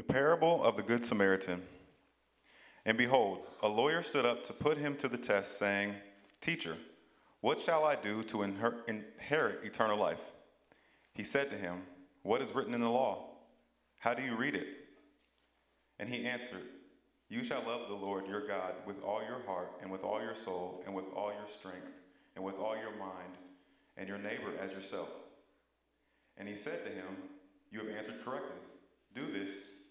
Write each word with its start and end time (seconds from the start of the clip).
The 0.00 0.14
parable 0.14 0.64
of 0.64 0.78
the 0.78 0.82
Good 0.82 1.04
Samaritan. 1.04 1.60
And 2.86 2.96
behold, 2.96 3.44
a 3.62 3.68
lawyer 3.68 4.02
stood 4.02 4.24
up 4.24 4.42
to 4.46 4.54
put 4.54 4.78
him 4.78 4.96
to 4.96 5.08
the 5.08 5.18
test, 5.18 5.58
saying, 5.58 5.94
Teacher, 6.40 6.78
what 7.42 7.60
shall 7.60 7.84
I 7.84 7.96
do 7.96 8.22
to 8.22 8.38
inher- 8.38 8.78
inherit 8.88 9.62
eternal 9.62 9.98
life? 9.98 10.22
He 11.12 11.22
said 11.22 11.50
to 11.50 11.56
him, 11.58 11.82
What 12.22 12.40
is 12.40 12.54
written 12.54 12.72
in 12.72 12.80
the 12.80 12.88
law? 12.88 13.26
How 13.98 14.14
do 14.14 14.22
you 14.22 14.36
read 14.36 14.54
it? 14.54 14.68
And 15.98 16.08
he 16.08 16.24
answered, 16.24 16.64
You 17.28 17.44
shall 17.44 17.62
love 17.66 17.86
the 17.88 17.94
Lord 17.94 18.26
your 18.26 18.46
God 18.46 18.72
with 18.86 19.02
all 19.02 19.20
your 19.22 19.42
heart, 19.46 19.70
and 19.82 19.90
with 19.92 20.02
all 20.02 20.22
your 20.22 20.34
soul, 20.34 20.82
and 20.86 20.94
with 20.94 21.12
all 21.14 21.30
your 21.30 21.48
strength, 21.58 21.92
and 22.36 22.42
with 22.42 22.54
all 22.54 22.74
your 22.74 22.96
mind, 22.96 23.34
and 23.98 24.08
your 24.08 24.16
neighbor 24.16 24.52
as 24.62 24.72
yourself. 24.72 25.10
And 26.38 26.48
he 26.48 26.56
said 26.56 26.86
to 26.86 26.90
him, 26.90 27.18
You 27.70 27.80
have 27.80 27.88
answered 27.98 28.24
correctly. 28.24 28.56
Do 29.14 29.30
this, 29.30 29.52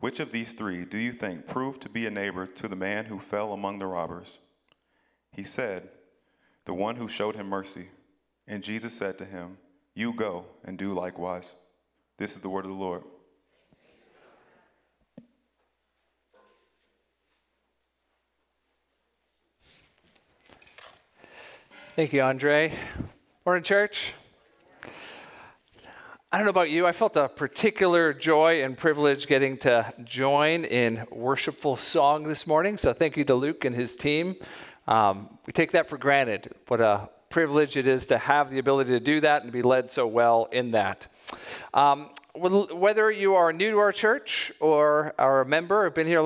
Which 0.00 0.20
of 0.20 0.32
these 0.32 0.52
three 0.52 0.84
do 0.84 0.98
you 0.98 1.12
think 1.12 1.46
proved 1.46 1.82
to 1.82 1.88
be 1.88 2.06
a 2.06 2.10
neighbor 2.10 2.46
to 2.46 2.68
the 2.68 2.76
man 2.76 3.06
who 3.06 3.18
fell 3.18 3.52
among 3.52 3.78
the 3.78 3.86
robbers? 3.86 4.38
He 5.32 5.44
said, 5.44 5.88
The 6.64 6.74
one 6.74 6.96
who 6.96 7.08
showed 7.08 7.36
him 7.36 7.48
mercy. 7.48 7.88
And 8.46 8.62
Jesus 8.62 8.92
said 8.92 9.18
to 9.18 9.24
him, 9.24 9.56
You 9.94 10.12
go 10.12 10.44
and 10.64 10.76
do 10.76 10.92
likewise. 10.92 11.54
This 12.18 12.32
is 12.32 12.40
the 12.40 12.48
word 12.48 12.64
of 12.64 12.70
the 12.70 12.76
Lord. 12.76 13.02
Thank 21.96 22.12
you, 22.12 22.22
Andre. 22.22 22.76
Morning, 23.46 23.62
church. 23.62 24.14
I 26.34 26.38
don't 26.38 26.46
know 26.46 26.50
about 26.50 26.70
you, 26.70 26.84
I 26.84 26.90
felt 26.90 27.16
a 27.16 27.28
particular 27.28 28.12
joy 28.12 28.64
and 28.64 28.76
privilege 28.76 29.28
getting 29.28 29.56
to 29.58 29.94
join 30.02 30.64
in 30.64 31.06
worshipful 31.12 31.76
song 31.76 32.24
this 32.24 32.44
morning. 32.44 32.76
So 32.76 32.92
thank 32.92 33.16
you 33.16 33.22
to 33.26 33.36
Luke 33.36 33.64
and 33.64 33.72
his 33.72 33.94
team. 33.94 34.34
Um, 34.88 35.38
we 35.46 35.52
take 35.52 35.70
that 35.70 35.88
for 35.88 35.96
granted. 35.96 36.52
What 36.66 36.80
a 36.80 37.08
privilege 37.34 37.76
it 37.76 37.88
is 37.88 38.06
to 38.06 38.16
have 38.16 38.48
the 38.48 38.60
ability 38.60 38.90
to 38.90 39.00
do 39.00 39.20
that 39.20 39.42
and 39.42 39.50
to 39.50 39.52
be 39.52 39.60
led 39.60 39.90
so 39.90 40.06
well 40.06 40.48
in 40.52 40.70
that. 40.70 41.04
Um, 41.74 42.10
whether 42.32 43.10
you 43.10 43.34
are 43.34 43.52
new 43.52 43.72
to 43.72 43.78
our 43.78 43.90
church 43.90 44.52
or 44.60 45.12
are 45.18 45.40
a 45.40 45.44
member, 45.44 45.82
have 45.82 45.96
been 45.96 46.06
here 46.06 46.24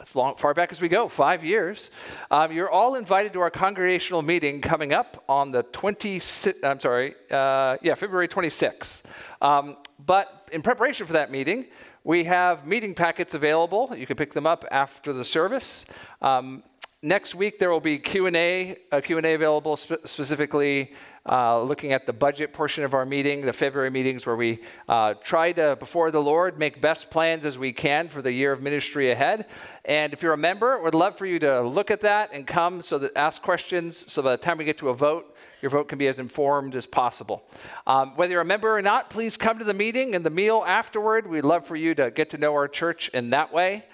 as 0.00 0.14
long, 0.14 0.36
far 0.36 0.54
back 0.54 0.70
as 0.70 0.80
we 0.80 0.88
go, 0.88 1.08
five 1.08 1.44
years, 1.44 1.90
um, 2.30 2.52
you're 2.52 2.70
all 2.70 2.94
invited 2.94 3.32
to 3.32 3.40
our 3.40 3.50
congregational 3.50 4.22
meeting 4.22 4.60
coming 4.60 4.92
up 4.92 5.24
on 5.28 5.50
the 5.50 5.64
26th, 5.64 6.62
I'm 6.62 6.78
sorry, 6.78 7.16
uh, 7.32 7.76
yeah, 7.82 7.96
February 7.96 8.28
26th. 8.28 9.02
Um, 9.42 9.78
but 10.06 10.48
in 10.52 10.62
preparation 10.62 11.04
for 11.04 11.14
that 11.14 11.32
meeting, 11.32 11.66
we 12.04 12.22
have 12.24 12.64
meeting 12.64 12.94
packets 12.94 13.34
available. 13.34 13.92
You 13.96 14.06
can 14.06 14.16
pick 14.16 14.32
them 14.32 14.46
up 14.46 14.64
after 14.70 15.12
the 15.12 15.24
service. 15.24 15.84
Um, 16.22 16.62
next 17.04 17.34
week 17.34 17.58
there 17.58 17.70
will 17.70 17.80
be 17.80 17.98
Q&A, 17.98 18.76
a 18.90 19.02
Q&A 19.02 19.34
available 19.34 19.76
spe- 19.76 20.04
specifically 20.06 20.92
uh, 21.30 21.62
looking 21.62 21.92
at 21.92 22.06
the 22.06 22.12
budget 22.12 22.52
portion 22.52 22.84
of 22.84 22.92
our 22.92 23.06
meeting, 23.06 23.44
the 23.44 23.52
February 23.52 23.90
meetings 23.90 24.26
where 24.26 24.36
we 24.36 24.60
uh, 24.88 25.14
try 25.22 25.52
to, 25.52 25.76
before 25.76 26.10
the 26.10 26.20
Lord, 26.20 26.58
make 26.58 26.80
best 26.80 27.10
plans 27.10 27.46
as 27.46 27.56
we 27.56 27.72
can 27.72 28.08
for 28.08 28.20
the 28.20 28.32
year 28.32 28.52
of 28.52 28.60
ministry 28.60 29.10
ahead. 29.10 29.46
And 29.84 30.12
if 30.12 30.22
you're 30.22 30.32
a 30.32 30.38
member, 30.38 30.82
we'd 30.82 30.94
love 30.94 31.16
for 31.16 31.26
you 31.26 31.38
to 31.40 31.62
look 31.62 31.90
at 31.90 32.00
that 32.02 32.30
and 32.32 32.46
come 32.46 32.82
so 32.82 32.98
that 32.98 33.16
ask 33.16 33.40
questions 33.40 34.04
so 34.08 34.22
by 34.22 34.32
the 34.32 34.42
time 34.42 34.58
we 34.58 34.64
get 34.64 34.78
to 34.78 34.88
a 34.88 34.94
vote, 34.94 35.34
your 35.62 35.70
vote 35.70 35.88
can 35.88 35.96
be 35.96 36.08
as 36.08 36.18
informed 36.18 36.74
as 36.74 36.84
possible. 36.84 37.42
Um, 37.86 38.16
whether 38.16 38.32
you're 38.32 38.42
a 38.42 38.46
member 38.46 38.76
or 38.76 38.82
not, 38.82 39.08
please 39.08 39.38
come 39.38 39.58
to 39.58 39.64
the 39.64 39.72
meeting 39.72 40.14
and 40.14 40.26
the 40.26 40.30
meal 40.30 40.62
afterward. 40.66 41.26
We'd 41.26 41.44
love 41.44 41.66
for 41.66 41.76
you 41.76 41.94
to 41.94 42.10
get 42.10 42.30
to 42.30 42.38
know 42.38 42.52
our 42.52 42.68
church 42.68 43.08
in 43.14 43.30
that 43.30 43.50
way. 43.50 43.84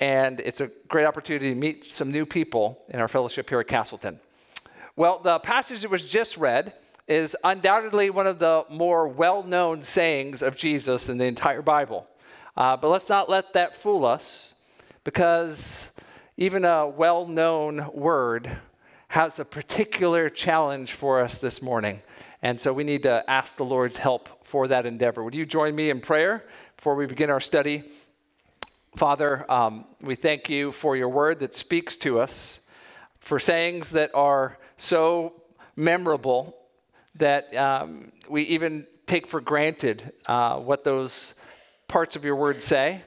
And 0.00 0.40
it's 0.40 0.60
a 0.60 0.70
great 0.88 1.06
opportunity 1.06 1.50
to 1.50 1.56
meet 1.56 1.92
some 1.92 2.12
new 2.12 2.24
people 2.24 2.82
in 2.88 3.00
our 3.00 3.08
fellowship 3.08 3.48
here 3.48 3.60
at 3.60 3.68
Castleton. 3.68 4.20
Well, 4.96 5.20
the 5.20 5.38
passage 5.40 5.82
that 5.82 5.90
was 5.90 6.08
just 6.08 6.36
read 6.36 6.74
is 7.08 7.34
undoubtedly 7.42 8.10
one 8.10 8.26
of 8.26 8.38
the 8.38 8.64
more 8.70 9.08
well 9.08 9.42
known 9.42 9.82
sayings 9.82 10.42
of 10.42 10.56
Jesus 10.56 11.08
in 11.08 11.18
the 11.18 11.24
entire 11.24 11.62
Bible. 11.62 12.06
Uh, 12.56 12.76
but 12.76 12.88
let's 12.88 13.08
not 13.08 13.30
let 13.30 13.52
that 13.54 13.80
fool 13.80 14.04
us 14.04 14.54
because 15.04 15.84
even 16.36 16.64
a 16.64 16.86
well 16.86 17.26
known 17.26 17.90
word 17.94 18.58
has 19.08 19.38
a 19.38 19.44
particular 19.44 20.28
challenge 20.28 20.92
for 20.92 21.22
us 21.22 21.38
this 21.38 21.62
morning. 21.62 22.00
And 22.42 22.60
so 22.60 22.72
we 22.72 22.84
need 22.84 23.02
to 23.04 23.28
ask 23.28 23.56
the 23.56 23.64
Lord's 23.64 23.96
help 23.96 24.28
for 24.44 24.68
that 24.68 24.86
endeavor. 24.86 25.24
Would 25.24 25.34
you 25.34 25.46
join 25.46 25.74
me 25.74 25.90
in 25.90 26.00
prayer 26.00 26.44
before 26.76 26.94
we 26.94 27.06
begin 27.06 27.30
our 27.30 27.40
study? 27.40 27.84
Father, 28.96 29.50
um, 29.50 29.84
we 30.00 30.14
thank 30.14 30.48
you 30.48 30.72
for 30.72 30.96
your 30.96 31.08
word 31.08 31.40
that 31.40 31.54
speaks 31.54 31.96
to 31.98 32.20
us, 32.20 32.60
for 33.20 33.38
sayings 33.38 33.90
that 33.90 34.10
are 34.14 34.58
so 34.76 35.34
memorable 35.76 36.56
that 37.16 37.54
um, 37.56 38.12
we 38.28 38.42
even 38.44 38.86
take 39.06 39.26
for 39.26 39.40
granted 39.40 40.12
uh, 40.26 40.58
what 40.58 40.84
those 40.84 41.34
parts 41.86 42.16
of 42.16 42.24
your 42.24 42.36
word 42.36 42.62
say. 42.62 43.02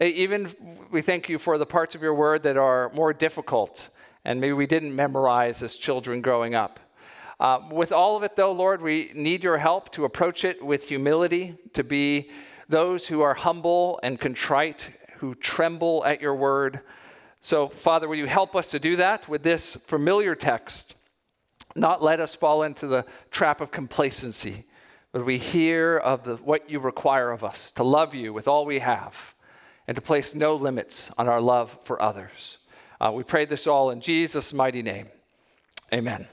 Even 0.00 0.54
we 0.90 1.02
thank 1.02 1.28
you 1.28 1.38
for 1.38 1.58
the 1.58 1.66
parts 1.66 1.94
of 1.94 2.02
your 2.02 2.14
word 2.14 2.42
that 2.44 2.56
are 2.56 2.90
more 2.94 3.12
difficult 3.12 3.90
and 4.24 4.40
maybe 4.40 4.52
we 4.52 4.66
didn't 4.66 4.94
memorize 4.94 5.62
as 5.62 5.76
children 5.76 6.20
growing 6.20 6.54
up. 6.54 6.80
Uh, 7.38 7.60
with 7.70 7.92
all 7.92 8.16
of 8.16 8.22
it, 8.22 8.36
though, 8.36 8.52
Lord, 8.52 8.80
we 8.80 9.10
need 9.14 9.44
your 9.44 9.58
help 9.58 9.90
to 9.92 10.04
approach 10.04 10.44
it 10.44 10.64
with 10.64 10.84
humility, 10.84 11.56
to 11.74 11.84
be 11.84 12.30
those 12.68 13.06
who 13.06 13.20
are 13.20 13.34
humble 13.34 14.00
and 14.02 14.18
contrite, 14.18 14.88
who 15.24 15.34
tremble 15.34 16.04
at 16.04 16.20
your 16.20 16.34
word. 16.34 16.80
So, 17.40 17.68
Father, 17.68 18.08
will 18.08 18.16
you 18.16 18.26
help 18.26 18.54
us 18.54 18.70
to 18.70 18.78
do 18.78 18.96
that 18.96 19.28
with 19.28 19.42
this 19.42 19.76
familiar 19.86 20.34
text? 20.34 20.94
not 21.74 22.02
let 22.02 22.20
us 22.20 22.34
fall 22.34 22.62
into 22.62 22.86
the 22.86 23.04
trap 23.30 23.60
of 23.60 23.70
complacency, 23.70 24.64
but 25.12 25.24
we 25.24 25.38
hear 25.38 25.98
of 25.98 26.24
the, 26.24 26.36
what 26.36 26.70
you 26.70 26.80
require 26.80 27.30
of 27.30 27.44
us 27.44 27.70
to 27.72 27.82
love 27.82 28.14
you 28.14 28.32
with 28.32 28.48
all 28.48 28.64
we 28.64 28.78
have 28.78 29.16
and 29.86 29.94
to 29.94 30.00
place 30.00 30.34
no 30.34 30.54
limits 30.54 31.10
on 31.18 31.28
our 31.28 31.40
love 31.40 31.76
for 31.84 32.00
others. 32.00 32.58
Uh, 33.00 33.12
we 33.12 33.22
pray 33.22 33.44
this 33.44 33.66
all 33.66 33.90
in 33.90 34.00
Jesus' 34.00 34.52
mighty 34.52 34.82
name. 34.82 35.08
Amen. 35.92 36.26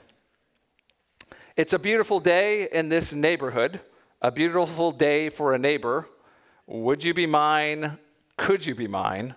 It's 1.56 1.72
a 1.72 1.78
beautiful 1.78 2.18
day 2.18 2.68
in 2.72 2.88
this 2.88 3.12
neighborhood, 3.12 3.80
a 4.22 4.30
beautiful 4.30 4.90
day 4.90 5.28
for 5.28 5.54
a 5.54 5.58
neighbor. 5.58 6.08
Would 6.66 7.04
you 7.04 7.12
be 7.12 7.26
mine? 7.26 7.98
Could 8.36 8.66
you 8.66 8.74
be 8.74 8.88
mine? 8.88 9.34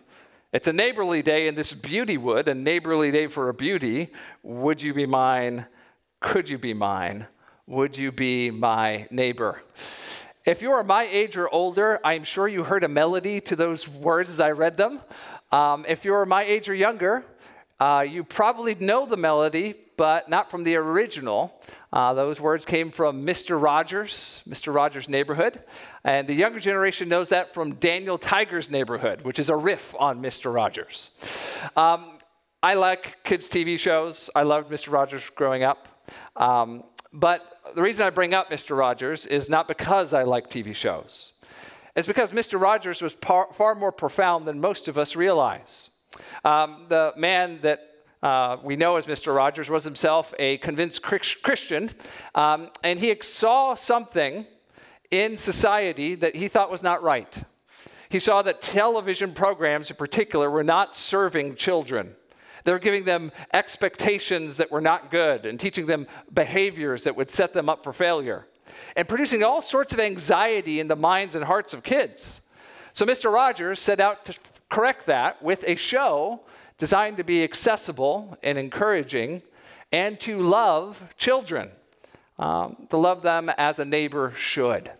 It's 0.53 0.67
a 0.67 0.73
neighborly 0.73 1.21
day 1.21 1.47
in 1.47 1.55
this 1.55 1.73
beauty 1.73 2.17
wood, 2.17 2.47
a 2.47 2.53
neighborly 2.53 3.11
day 3.11 3.27
for 3.27 3.49
a 3.49 3.53
beauty. 3.53 4.11
Would 4.41 4.81
you 4.81 4.93
be 4.93 5.05
mine? 5.05 5.65
Could 6.21 6.49
you 6.49 6.57
be 6.57 6.73
mine? 6.73 7.27
Would 7.67 7.97
you 7.97 8.11
be 8.11 8.51
my 8.51 9.07
neighbor? 9.11 9.61
If 10.45 10.61
you 10.61 10.71
are 10.71 10.83
my 10.83 11.03
age 11.03 11.37
or 11.37 11.49
older, 11.49 11.99
I'm 12.03 12.23
sure 12.23 12.47
you 12.47 12.63
heard 12.63 12.83
a 12.83 12.87
melody 12.87 13.41
to 13.41 13.55
those 13.55 13.87
words 13.87 14.29
as 14.29 14.39
I 14.39 14.51
read 14.51 14.77
them. 14.77 15.01
Um, 15.51 15.85
if 15.87 16.05
you're 16.05 16.25
my 16.25 16.43
age 16.43 16.69
or 16.69 16.75
younger, 16.75 17.25
uh, 17.79 18.05
you 18.07 18.23
probably 18.23 18.75
know 18.75 19.05
the 19.05 19.17
melody, 19.17 19.75
but 19.97 20.29
not 20.29 20.51
from 20.51 20.63
the 20.63 20.75
original. 20.75 21.53
Uh, 21.91 22.13
those 22.13 22.39
words 22.39 22.65
came 22.65 22.91
from 22.91 23.25
Mr. 23.25 23.61
Rogers, 23.61 24.41
Mr. 24.47 24.73
Rogers' 24.73 25.07
Neighborhood. 25.07 25.61
And 26.03 26.27
the 26.27 26.33
younger 26.33 26.59
generation 26.59 27.07
knows 27.07 27.29
that 27.29 27.53
from 27.53 27.75
Daniel 27.75 28.17
Tiger's 28.17 28.69
Neighborhood, 28.69 29.21
which 29.21 29.39
is 29.39 29.49
a 29.49 29.55
riff 29.55 29.95
on 29.97 30.21
Mr. 30.21 30.53
Rogers. 30.53 31.11
Um, 31.75 32.19
I 32.61 32.73
like 32.73 33.23
kids' 33.23 33.47
TV 33.47 33.77
shows. 33.77 34.29
I 34.35 34.43
loved 34.43 34.71
Mr. 34.71 34.91
Rogers 34.91 35.23
growing 35.35 35.63
up. 35.63 35.87
Um, 36.35 36.83
but 37.13 37.41
the 37.75 37.81
reason 37.81 38.05
I 38.05 38.09
bring 38.09 38.33
up 38.33 38.49
Mr. 38.49 38.77
Rogers 38.77 39.25
is 39.25 39.49
not 39.49 39.67
because 39.67 40.13
I 40.13 40.23
like 40.23 40.49
TV 40.49 40.75
shows. 40.75 41.33
It's 41.95 42.07
because 42.07 42.31
Mr. 42.31 42.59
Rogers 42.59 43.01
was 43.01 43.13
par- 43.13 43.49
far 43.55 43.73
more 43.73 43.91
profound 43.91 44.45
than 44.47 44.59
most 44.59 44.87
of 44.87 44.97
us 44.97 45.15
realize. 45.15 45.89
Um, 46.43 46.87
the 46.89 47.13
man 47.15 47.59
that 47.61 47.79
uh, 48.25 48.57
we 48.63 48.75
know 48.75 48.95
as 48.95 49.05
Mr. 49.05 49.35
Rogers 49.35 49.69
was 49.69 49.83
himself 49.83 50.33
a 50.39 50.57
convinced 50.57 51.03
Christian, 51.03 51.91
um, 52.33 52.71
and 52.83 52.97
he 52.97 53.15
saw 53.21 53.75
something 53.75 54.47
in 55.11 55.37
society 55.37 56.15
that 56.15 56.35
he 56.35 56.47
thought 56.47 56.71
was 56.71 56.81
not 56.81 57.03
right. 57.03 57.43
He 58.09 58.17
saw 58.17 58.41
that 58.41 58.63
television 58.63 59.35
programs, 59.35 59.91
in 59.91 59.95
particular, 59.95 60.49
were 60.49 60.63
not 60.63 60.95
serving 60.95 61.55
children. 61.55 62.15
They 62.63 62.71
were 62.71 62.79
giving 62.79 63.05
them 63.05 63.31
expectations 63.53 64.57
that 64.57 64.71
were 64.71 64.81
not 64.81 65.11
good 65.11 65.45
and 65.45 65.59
teaching 65.59 65.85
them 65.85 66.07
behaviors 66.33 67.03
that 67.03 67.15
would 67.15 67.29
set 67.29 67.53
them 67.53 67.69
up 67.69 67.83
for 67.83 67.93
failure 67.93 68.47
and 68.95 69.07
producing 69.07 69.43
all 69.43 69.61
sorts 69.61 69.93
of 69.93 69.99
anxiety 69.99 70.79
in 70.79 70.87
the 70.87 70.95
minds 70.95 71.35
and 71.35 71.45
hearts 71.45 71.75
of 71.75 71.83
kids. 71.83 72.41
So 72.91 73.05
Mr. 73.05 73.31
Rogers 73.31 73.79
set 73.79 73.99
out 73.99 74.25
to 74.25 74.33
correct 74.67 75.05
that 75.05 75.43
with 75.43 75.63
a 75.67 75.75
show 75.75 76.41
designed 76.77 77.17
to 77.17 77.23
be 77.23 77.43
accessible 77.43 78.37
and 78.43 78.57
encouraging 78.57 79.41
and 79.91 80.19
to 80.19 80.39
love 80.39 81.01
children, 81.17 81.69
um, 82.39 82.87
to 82.89 82.97
love 82.97 83.21
them 83.21 83.49
as 83.57 83.79
a 83.79 83.85
neighbor 83.85 84.33
should. 84.37 84.91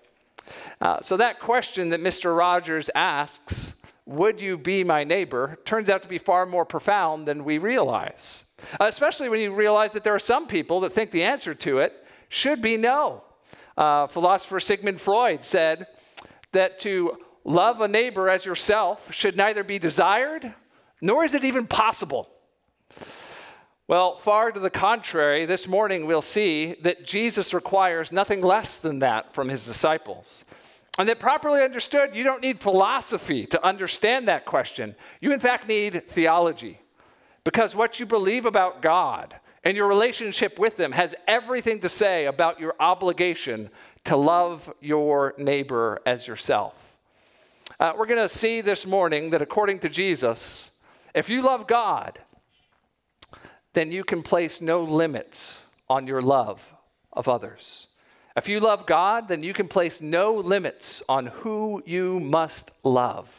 Uh, 0.80 1.02
so, 1.02 1.18
that 1.18 1.40
question 1.40 1.90
that 1.90 2.00
Mr. 2.00 2.38
Rogers 2.38 2.90
asks, 2.94 3.74
would 4.06 4.40
you 4.40 4.58
be 4.58 4.84
my 4.84 5.04
neighbor, 5.04 5.58
turns 5.66 5.90
out 5.90 6.04
to 6.04 6.08
be 6.08 6.20
far 6.20 6.46
more 6.46 6.66
profound 6.66 7.28
than 7.28 7.44
we 7.44 7.58
realize. 7.58 8.44
Especially 8.80 9.30
when 9.30 9.40
you 9.40 9.54
realize 9.54 9.94
that 9.94 10.04
there 10.04 10.14
are 10.14 10.20
some 10.20 10.48
people 10.48 10.80
that 10.82 10.94
think 10.94 11.12
the 11.12 11.24
answer 11.24 11.56
to 11.56 11.80
it 11.80 12.06
should 12.30 12.62
be 12.62 12.78
no. 12.78 13.24
Uh, 13.78 14.08
philosopher 14.08 14.60
Sigmund 14.60 15.02
Freud 15.02 15.44
said 15.44 15.88
that 16.52 16.80
to 16.82 17.18
love 17.44 17.82
a 17.82 17.88
neighbor 17.88 18.30
as 18.30 18.46
yourself 18.46 19.12
should 19.12 19.36
neither 19.36 19.64
be 19.64 19.80
desired 19.80 20.54
nor 21.02 21.24
is 21.24 21.34
it 21.34 21.44
even 21.44 21.68
possible. 21.68 22.30
Well, 23.88 24.18
far 24.18 24.52
to 24.52 24.60
the 24.60 24.70
contrary, 24.70 25.46
this 25.46 25.68
morning 25.68 26.08
we'll 26.08 26.22
see 26.24 26.76
that 26.82 27.06
Jesus 27.06 27.54
requires 27.54 28.12
nothing 28.12 28.42
less 28.42 28.80
than 28.80 29.00
that 29.00 29.34
from 29.34 29.50
his 29.50 29.66
disciples. 29.66 30.44
And 30.98 31.10
that 31.10 31.20
properly 31.20 31.62
understood, 31.62 32.16
you 32.16 32.24
don't 32.24 32.42
need 32.42 32.62
philosophy 32.62 33.46
to 33.48 33.64
understand 33.64 34.28
that 34.28 34.46
question. 34.46 34.96
You, 35.20 35.34
in 35.34 35.40
fact, 35.40 35.68
need 35.68 36.04
theology. 36.12 36.80
Because 37.44 37.76
what 37.76 38.00
you 38.00 38.06
believe 38.06 38.46
about 38.46 38.82
God 38.82 39.36
and 39.64 39.76
your 39.76 39.88
relationship 39.88 40.58
with 40.58 40.80
Him 40.80 40.94
has 40.94 41.14
everything 41.28 41.82
to 41.82 41.90
say 41.90 42.26
about 42.26 42.60
your 42.60 42.76
obligation 42.80 43.70
to 44.06 44.16
love 44.16 44.72
your 44.80 45.34
neighbor 45.38 46.00
as 46.06 46.28
yourself. 46.28 46.74
Uh, 47.80 47.94
we're 47.98 48.06
going 48.06 48.28
to 48.28 48.34
see 48.34 48.62
this 48.62 48.86
morning 48.86 49.32
that 49.32 49.42
according 49.42 49.80
to 49.80 49.90
Jesus, 49.90 50.72
if 51.16 51.30
you 51.30 51.42
love 51.42 51.66
God, 51.66 52.20
then 53.74 53.92
you 53.92 54.04
can 54.04 54.22
place 54.22 54.60
no 54.60 54.84
limits 54.84 55.64
on 55.90 56.08
your 56.08 56.22
love 56.22 56.62
of 57.14 57.30
others. 57.30 57.88
If 58.36 58.50
you 58.50 58.60
love 58.60 58.86
God, 58.86 59.30
then 59.30 59.42
you 59.42 59.54
can 59.54 59.70
place 59.70 60.02
no 60.02 60.34
limits 60.34 61.02
on 61.08 61.28
who 61.28 61.82
you 61.86 62.20
must 62.20 62.72
love. 62.84 63.30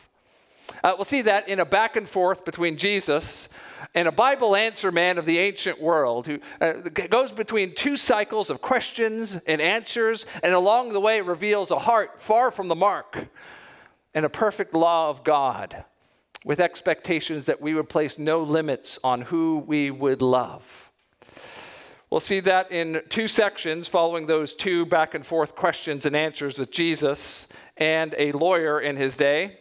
Uh, 0.83 0.95
we'll 0.97 1.05
see 1.05 1.23
that 1.23 1.49
in 1.49 1.61
a 1.61 1.67
back 1.67 1.97
and 1.97 2.09
forth 2.09 2.47
between 2.47 2.79
Jesus 2.79 3.51
and 3.95 4.09
a 4.09 4.13
Bible 4.13 4.57
answer 4.57 4.91
man 4.91 5.19
of 5.19 5.27
the 5.27 5.39
ancient 5.39 5.81
world 5.81 6.27
who 6.27 6.39
uh, 6.63 6.73
goes 7.11 7.31
between 7.31 7.75
two 7.75 7.99
cycles 7.99 8.49
of 8.49 8.63
questions 8.63 9.39
and 9.47 9.61
answers, 9.61 10.25
and 10.43 10.55
along 10.55 10.95
the 10.95 11.01
way 11.01 11.21
reveals 11.21 11.71
a 11.71 11.79
heart 11.79 12.23
far 12.23 12.51
from 12.51 12.69
the 12.69 12.75
mark 12.75 13.27
and 14.15 14.25
a 14.25 14.31
perfect 14.31 14.73
law 14.73 15.11
of 15.11 15.23
God 15.23 15.85
with 16.47 16.61
expectations 16.61 17.47
that 17.47 17.61
we 17.61 17.75
would 17.75 17.89
place 17.89 18.19
no 18.19 18.39
limits 18.39 19.01
on 19.03 19.21
who 19.21 19.65
we 19.67 19.91
would 19.91 20.23
love. 20.23 20.63
We'll 22.09 22.21
see 22.21 22.39
that 22.39 22.71
in 22.71 23.03
two 23.09 23.27
sections 23.27 23.89
following 23.89 24.29
those 24.29 24.55
two 24.55 24.87
back 24.87 25.15
and 25.15 25.27
forth 25.27 25.57
questions 25.57 26.07
and 26.07 26.15
answers 26.15 26.57
with 26.57 26.71
Jesus 26.71 27.49
and 27.77 28.15
a 28.17 28.31
lawyer 28.31 28.79
in 28.81 28.97
his 28.97 29.17
day. 29.17 29.59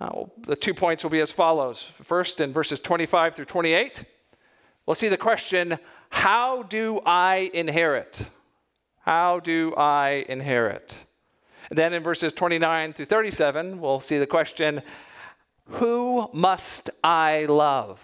Uh, 0.00 0.26
the 0.46 0.54
two 0.54 0.74
points 0.74 1.02
will 1.02 1.10
be 1.10 1.18
as 1.18 1.32
follows. 1.32 1.90
First, 2.04 2.40
in 2.40 2.52
verses 2.52 2.78
25 2.78 3.34
through 3.34 3.46
28, 3.46 4.04
we'll 4.86 4.94
see 4.94 5.08
the 5.08 5.16
question 5.16 5.76
How 6.10 6.62
do 6.62 7.00
I 7.04 7.50
inherit? 7.52 8.22
How 9.00 9.40
do 9.40 9.74
I 9.74 10.24
inherit? 10.28 10.94
And 11.68 11.76
then 11.76 11.92
in 11.92 12.04
verses 12.04 12.32
29 12.32 12.92
through 12.92 13.06
37, 13.06 13.80
we'll 13.80 13.98
see 13.98 14.18
the 14.18 14.26
question 14.26 14.82
who 15.66 16.28
must 16.32 16.90
I 17.02 17.46
love? 17.46 18.00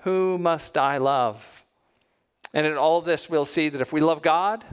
Who 0.00 0.38
must 0.38 0.76
I 0.76 0.98
love? 0.98 1.44
And 2.54 2.66
in 2.66 2.76
all 2.76 3.00
this, 3.02 3.28
we'll 3.28 3.44
see 3.44 3.68
that 3.68 3.80
if 3.80 3.92
we 3.92 4.00
love 4.00 4.22
God, 4.22 4.64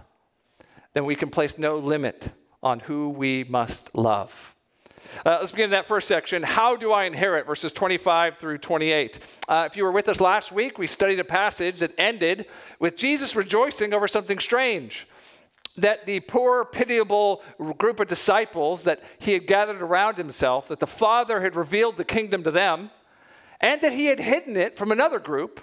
then 0.94 1.06
we 1.06 1.16
can 1.16 1.30
place 1.30 1.58
no 1.58 1.78
limit 1.78 2.30
on 2.64 2.80
who 2.80 3.10
we 3.10 3.44
must 3.44 3.94
love. 3.94 4.32
Uh, 5.26 5.38
let's 5.40 5.52
begin 5.52 5.70
that 5.70 5.88
first 5.88 6.08
section. 6.08 6.42
How 6.42 6.76
do 6.76 6.92
I 6.92 7.06
inherit? 7.06 7.46
Verses 7.46 7.72
25 7.72 8.38
through 8.38 8.58
28. 8.58 9.20
Uh, 9.48 9.68
if 9.70 9.78
you 9.78 9.84
were 9.84 9.92
with 9.92 10.10
us 10.10 10.20
last 10.20 10.52
week, 10.52 10.78
we 10.78 10.88
studied 10.88 11.20
a 11.20 11.24
passage 11.24 11.80
that 11.80 11.94
ended 11.98 12.48
with 12.80 12.96
Jesus 12.96 13.36
rejoicing 13.36 13.94
over 13.94 14.08
something 14.08 14.40
strange 14.40 15.08
that 15.78 16.06
the 16.06 16.22
poor, 16.22 16.66
pitiable 16.66 17.42
group 17.78 18.00
of 18.00 18.08
disciples 18.08 18.84
that 18.84 19.02
he 19.20 19.34
had 19.34 19.48
gathered 19.48 19.82
around 19.82 20.18
himself, 20.18 20.68
that 20.70 20.80
the 20.80 20.88
Father 20.88 21.42
had 21.42 21.56
revealed 21.56 21.98
the 21.98 22.06
kingdom 22.06 22.44
to 22.44 22.52
them, 22.52 22.92
and 23.60 23.82
that 23.82 23.94
he 23.94 24.06
had 24.06 24.20
hidden 24.20 24.56
it 24.56 24.78
from 24.78 24.92
another 24.92 25.20
group, 25.20 25.60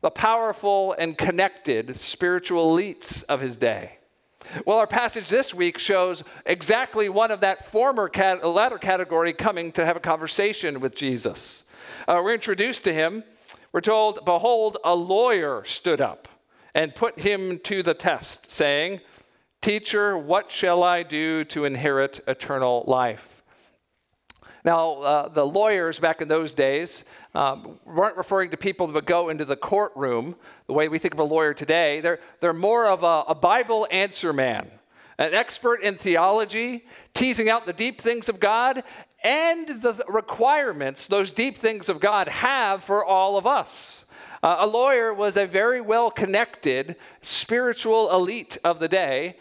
the 0.00 0.10
powerful 0.10 0.94
and 0.98 1.16
connected 1.16 1.96
spiritual 1.96 2.76
elites 2.76 3.24
of 3.24 3.40
his 3.40 3.56
day. 3.56 3.98
Well, 4.66 4.78
our 4.78 4.86
passage 4.86 5.28
this 5.28 5.54
week 5.54 5.78
shows 5.78 6.22
exactly 6.46 7.08
one 7.08 7.30
of 7.30 7.40
that 7.40 7.70
former 7.70 8.08
cat- 8.08 8.44
latter 8.44 8.78
category 8.78 9.32
coming 9.32 9.72
to 9.72 9.86
have 9.86 9.96
a 9.96 10.00
conversation 10.00 10.80
with 10.80 10.94
Jesus. 10.94 11.64
Uh, 12.08 12.20
we're 12.22 12.34
introduced 12.34 12.84
to 12.84 12.92
him. 12.92 13.22
We're 13.72 13.80
told, 13.80 14.24
Behold, 14.24 14.78
a 14.84 14.94
lawyer 14.94 15.64
stood 15.64 16.00
up 16.00 16.28
and 16.74 16.94
put 16.94 17.18
him 17.18 17.60
to 17.64 17.82
the 17.82 17.94
test, 17.94 18.50
saying, 18.50 19.00
Teacher, 19.62 20.18
what 20.18 20.50
shall 20.50 20.82
I 20.82 21.04
do 21.04 21.44
to 21.44 21.64
inherit 21.66 22.18
eternal 22.26 22.82
life? 22.88 23.44
Now, 24.64 24.94
uh, 25.02 25.28
the 25.28 25.46
lawyers 25.46 26.00
back 26.00 26.20
in 26.20 26.26
those 26.26 26.52
days 26.52 27.04
um, 27.32 27.78
weren't 27.84 28.16
referring 28.16 28.50
to 28.50 28.56
people 28.56 28.88
that 28.88 28.92
would 28.92 29.06
go 29.06 29.28
into 29.28 29.44
the 29.44 29.54
courtroom 29.54 30.34
the 30.66 30.72
way 30.72 30.88
we 30.88 30.98
think 30.98 31.14
of 31.14 31.20
a 31.20 31.24
lawyer 31.24 31.54
today. 31.54 32.00
They're, 32.00 32.18
they're 32.40 32.52
more 32.52 32.88
of 32.88 33.04
a, 33.04 33.30
a 33.30 33.36
Bible 33.36 33.86
answer 33.92 34.32
man, 34.32 34.68
an 35.16 35.32
expert 35.32 35.80
in 35.80 35.96
theology, 35.96 36.84
teasing 37.14 37.48
out 37.48 37.64
the 37.64 37.72
deep 37.72 38.00
things 38.00 38.28
of 38.28 38.40
God 38.40 38.82
and 39.22 39.80
the 39.80 40.04
requirements 40.08 41.06
those 41.06 41.30
deep 41.30 41.56
things 41.56 41.88
of 41.88 42.00
God 42.00 42.26
have 42.26 42.82
for 42.82 43.04
all 43.04 43.36
of 43.38 43.46
us. 43.46 44.06
Uh, 44.42 44.56
a 44.58 44.66
lawyer 44.66 45.14
was 45.14 45.36
a 45.36 45.46
very 45.46 45.80
well 45.80 46.10
connected 46.10 46.96
spiritual 47.20 48.12
elite 48.12 48.58
of 48.64 48.80
the 48.80 48.88
day 48.88 49.36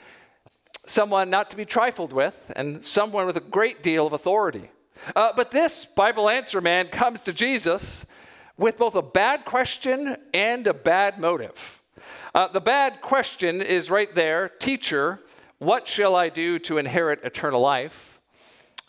someone 0.85 1.29
not 1.29 1.49
to 1.51 1.55
be 1.55 1.65
trifled 1.65 2.13
with, 2.13 2.35
and 2.55 2.85
someone 2.85 3.25
with 3.25 3.37
a 3.37 3.41
great 3.41 3.83
deal 3.83 4.07
of 4.07 4.13
authority. 4.13 4.69
Uh, 5.15 5.31
but 5.35 5.51
this 5.51 5.85
Bible 5.85 6.29
answer 6.29 6.61
man 6.61 6.87
comes 6.87 7.21
to 7.21 7.33
Jesus 7.33 8.05
with 8.57 8.77
both 8.77 8.95
a 8.95 9.01
bad 9.01 9.45
question 9.45 10.15
and 10.33 10.67
a 10.67 10.73
bad 10.73 11.19
motive. 11.19 11.55
Uh, 12.33 12.47
the 12.47 12.61
bad 12.61 13.01
question 13.01 13.61
is 13.61 13.89
right 13.89 14.13
there 14.15 14.49
Teacher, 14.49 15.19
what 15.59 15.87
shall 15.87 16.15
I 16.15 16.29
do 16.29 16.59
to 16.59 16.77
inherit 16.77 17.23
eternal 17.23 17.61
life? 17.61 18.19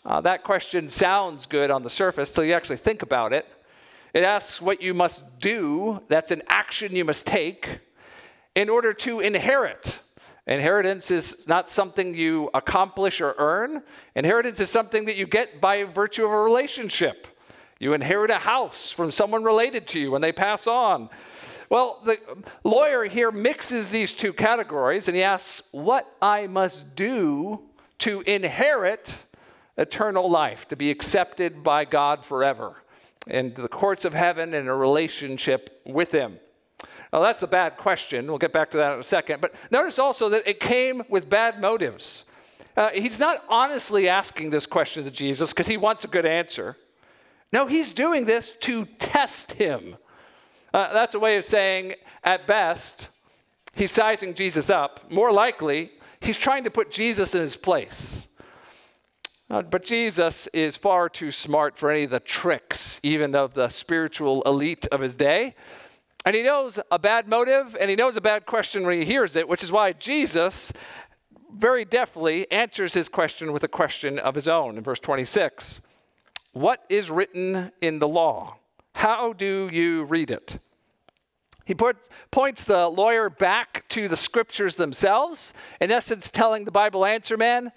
Uh, 0.05 0.21
that 0.21 0.43
question 0.43 0.89
sounds 0.89 1.45
good 1.45 1.71
on 1.71 1.83
the 1.83 1.89
surface 1.89 2.31
till 2.31 2.43
you 2.43 2.53
actually 2.53 2.77
think 2.77 3.01
about 3.01 3.31
it. 3.31 3.47
It 4.13 4.23
asks 4.23 4.61
what 4.61 4.81
you 4.81 4.93
must 4.93 5.23
do, 5.39 6.01
that's 6.07 6.31
an 6.31 6.43
action 6.47 6.95
you 6.95 7.05
must 7.05 7.25
take, 7.25 7.79
in 8.53 8.69
order 8.69 8.93
to 8.93 9.21
inherit 9.21 9.99
Inheritance 10.45 11.09
is 11.09 11.47
not 11.47 11.69
something 11.69 12.13
you 12.13 12.49
accomplish 12.53 13.21
or 13.21 13.33
earn. 13.37 13.81
Inheritance 14.15 14.59
is 14.59 14.69
something 14.69 15.05
that 15.05 15.15
you 15.15 15.25
get 15.25 15.61
by 15.61 15.83
virtue 15.83 16.25
of 16.25 16.31
a 16.31 16.37
relationship. 16.37 17.27
You 17.79 17.93
inherit 17.93 18.29
a 18.29 18.39
house 18.39 18.91
from 18.91 19.11
someone 19.11 19.43
related 19.43 19.87
to 19.89 19.99
you 19.99 20.11
when 20.11 20.21
they 20.21 20.31
pass 20.31 20.67
on. 20.67 21.09
Well, 21.69 22.01
the 22.05 22.17
lawyer 22.63 23.05
here 23.05 23.31
mixes 23.31 23.89
these 23.89 24.11
two 24.11 24.33
categories 24.33 25.07
and 25.07 25.15
he 25.15 25.23
asks, 25.23 25.61
What 25.71 26.05
I 26.21 26.47
must 26.47 26.95
do 26.95 27.61
to 27.99 28.21
inherit 28.21 29.15
eternal 29.77 30.29
life, 30.29 30.67
to 30.67 30.75
be 30.75 30.91
accepted 30.91 31.63
by 31.63 31.85
God 31.85 32.25
forever. 32.25 32.75
into 33.27 33.61
the 33.61 33.69
courts 33.69 34.03
of 34.03 34.13
heaven 34.13 34.53
in 34.53 34.67
a 34.67 34.75
relationship 34.75 35.81
with 35.85 36.11
him? 36.11 36.37
Now, 37.13 37.21
that's 37.21 37.43
a 37.43 37.47
bad 37.47 37.77
question. 37.77 38.25
We'll 38.25 38.39
get 38.39 38.51
back 38.51 38.71
to 38.71 38.77
that 38.77 38.95
in 38.95 38.99
a 38.99 39.03
second. 39.03 39.39
But 39.39 39.53
notice 39.69 39.99
also 39.99 40.29
that 40.29 40.49
it 40.49 40.59
came 40.59 41.03
with 41.09 41.29
bad 41.29 41.61
motives. 41.61 42.23
Uh, 42.75 42.89
he's 42.89 43.19
not 43.19 43.43
honestly 43.47 44.09
asking 44.09 44.49
this 44.49 44.65
question 44.65 45.03
to 45.03 45.11
Jesus 45.11 45.51
because 45.51 45.67
he 45.67 45.77
wants 45.77 46.03
a 46.03 46.07
good 46.07 46.25
answer. 46.25 46.75
No, 47.51 47.67
he's 47.67 47.91
doing 47.91 48.25
this 48.25 48.53
to 48.61 48.85
test 48.97 49.51
him. 49.51 49.95
Uh, 50.73 50.91
that's 50.91 51.13
a 51.13 51.19
way 51.19 51.37
of 51.37 51.45
saying, 51.45 51.93
at 52.23 52.47
best, 52.47 53.09
he's 53.75 53.91
sizing 53.91 54.33
Jesus 54.33 54.71
up. 54.71 55.11
More 55.11 55.31
likely, 55.31 55.91
he's 56.19 56.39
trying 56.39 56.63
to 56.63 56.71
put 56.71 56.89
Jesus 56.89 57.35
in 57.35 57.41
his 57.41 57.55
place. 57.55 58.25
Uh, 59.51 59.61
but 59.61 59.83
Jesus 59.83 60.47
is 60.51 60.75
far 60.75 61.09
too 61.09 61.29
smart 61.29 61.77
for 61.77 61.91
any 61.91 62.05
of 62.05 62.09
the 62.09 62.19
tricks, 62.19 62.99
even 63.03 63.35
of 63.35 63.53
the 63.53 63.69
spiritual 63.69 64.41
elite 64.47 64.87
of 64.87 64.99
his 64.99 65.15
day. 65.15 65.53
And 66.25 66.35
he 66.35 66.43
knows 66.43 66.79
a 66.89 66.99
bad 66.99 67.27
motive 67.27 67.75
and 67.79 67.89
he 67.89 67.95
knows 67.95 68.15
a 68.15 68.21
bad 68.21 68.45
question 68.45 68.85
when 68.85 68.99
he 68.99 69.05
hears 69.05 69.35
it, 69.35 69.47
which 69.47 69.63
is 69.63 69.71
why 69.71 69.93
Jesus 69.93 70.71
very 71.53 71.85
deftly 71.85 72.49
answers 72.51 72.93
his 72.93 73.09
question 73.09 73.51
with 73.51 73.63
a 73.63 73.67
question 73.67 74.19
of 74.19 74.35
his 74.35 74.47
own 74.47 74.77
in 74.77 74.83
verse 74.83 74.99
26. 74.99 75.81
What 76.53 76.83
is 76.89 77.11
written 77.11 77.71
in 77.81 77.99
the 77.99 78.07
law? 78.07 78.57
How 78.93 79.33
do 79.33 79.69
you 79.71 80.03
read 80.03 80.31
it? 80.31 80.59
He 81.65 81.73
put, 81.73 81.97
points 82.31 82.63
the 82.63 82.87
lawyer 82.87 83.29
back 83.29 83.85
to 83.89 84.07
the 84.07 84.17
scriptures 84.17 84.75
themselves, 84.75 85.53
in 85.79 85.91
essence, 85.91 86.29
telling 86.29 86.65
the 86.65 86.71
Bible 86.71 87.05
answer 87.05 87.37
man, 87.37 87.71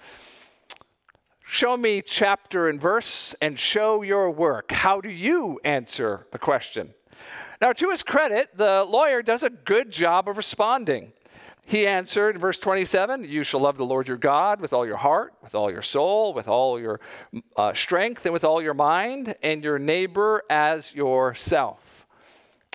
Show 1.48 1.76
me 1.76 2.02
chapter 2.02 2.68
and 2.68 2.80
verse 2.80 3.32
and 3.40 3.56
show 3.56 4.02
your 4.02 4.32
work. 4.32 4.72
How 4.72 5.00
do 5.00 5.08
you 5.08 5.60
answer 5.64 6.26
the 6.32 6.40
question? 6.40 6.92
Now, 7.60 7.72
to 7.72 7.90
his 7.90 8.02
credit, 8.02 8.50
the 8.56 8.84
lawyer 8.84 9.22
does 9.22 9.42
a 9.42 9.50
good 9.50 9.90
job 9.90 10.28
of 10.28 10.36
responding. 10.36 11.12
He 11.64 11.86
answered 11.86 12.36
in 12.36 12.40
verse 12.40 12.58
27 12.58 13.24
You 13.24 13.42
shall 13.42 13.60
love 13.60 13.76
the 13.76 13.84
Lord 13.84 14.06
your 14.06 14.16
God 14.16 14.60
with 14.60 14.72
all 14.72 14.86
your 14.86 14.96
heart, 14.96 15.34
with 15.42 15.54
all 15.54 15.70
your 15.70 15.82
soul, 15.82 16.32
with 16.32 16.48
all 16.48 16.78
your 16.78 17.00
uh, 17.56 17.74
strength, 17.74 18.24
and 18.24 18.32
with 18.32 18.44
all 18.44 18.62
your 18.62 18.74
mind, 18.74 19.34
and 19.42 19.64
your 19.64 19.78
neighbor 19.78 20.42
as 20.48 20.94
yourself. 20.94 21.80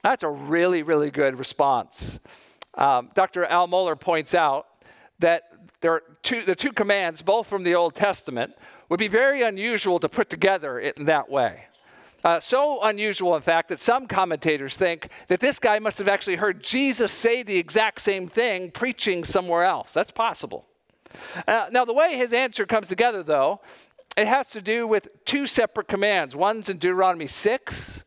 That's 0.04 0.24
a 0.24 0.30
really, 0.30 0.84
really 0.84 1.12
good 1.12 1.40
response. 1.40 2.20
Um, 2.74 3.12
Dr. 3.16 3.46
Al 3.46 3.68
Mohler 3.68 4.00
points 4.00 4.34
out 4.34 4.68
that 5.20 5.44
there 5.80 5.94
are 5.94 6.04
two, 6.24 6.42
the 6.42 6.56
two 6.56 6.72
commands, 6.72 7.22
both 7.22 7.48
from 7.48 7.64
the 7.64 7.76
Old 7.76 7.96
Testament, 7.96 8.54
would 8.90 9.00
be 9.00 9.08
very 9.08 9.44
unusual 9.44 10.00
to 10.00 10.10
put 10.10 10.30
together 10.30 10.80
in 10.80 11.06
that 11.06 11.30
way. 11.30 11.66
Uh, 12.24 12.40
so 12.40 12.82
unusual, 12.84 13.36
in 13.36 13.42
fact, 13.42 13.70
that 13.70 13.80
some 13.80 14.08
commentators 14.08 14.78
think 14.78 15.10
that 15.28 15.40
this 15.40 15.60
guy 15.60 15.80
must 15.80 15.98
have 15.98 16.08
actually 16.08 16.36
heard 16.36 16.64
Jesus 16.64 17.12
say 17.12 17.44
the 17.44 17.58
exact 17.58 18.02
same 18.02 18.28
thing 18.28 18.72
preaching 18.72 19.24
somewhere 19.24 19.64
else. 19.64 19.92
That's 19.92 20.12
possible. 20.12 20.66
Uh, 21.48 21.68
now, 21.72 21.84
the 21.84 21.94
way 21.94 22.16
his 22.16 22.32
answer 22.32 22.66
comes 22.66 22.88
together, 22.88 23.24
though, 23.24 23.62
it 24.16 24.28
has 24.28 24.52
to 24.52 24.62
do 24.62 24.86
with 24.86 25.08
two 25.26 25.48
separate 25.48 25.88
commands. 25.88 26.36
One's 26.36 26.70
in 26.70 26.78
Deuteronomy 26.78 27.28
6, 27.28 28.04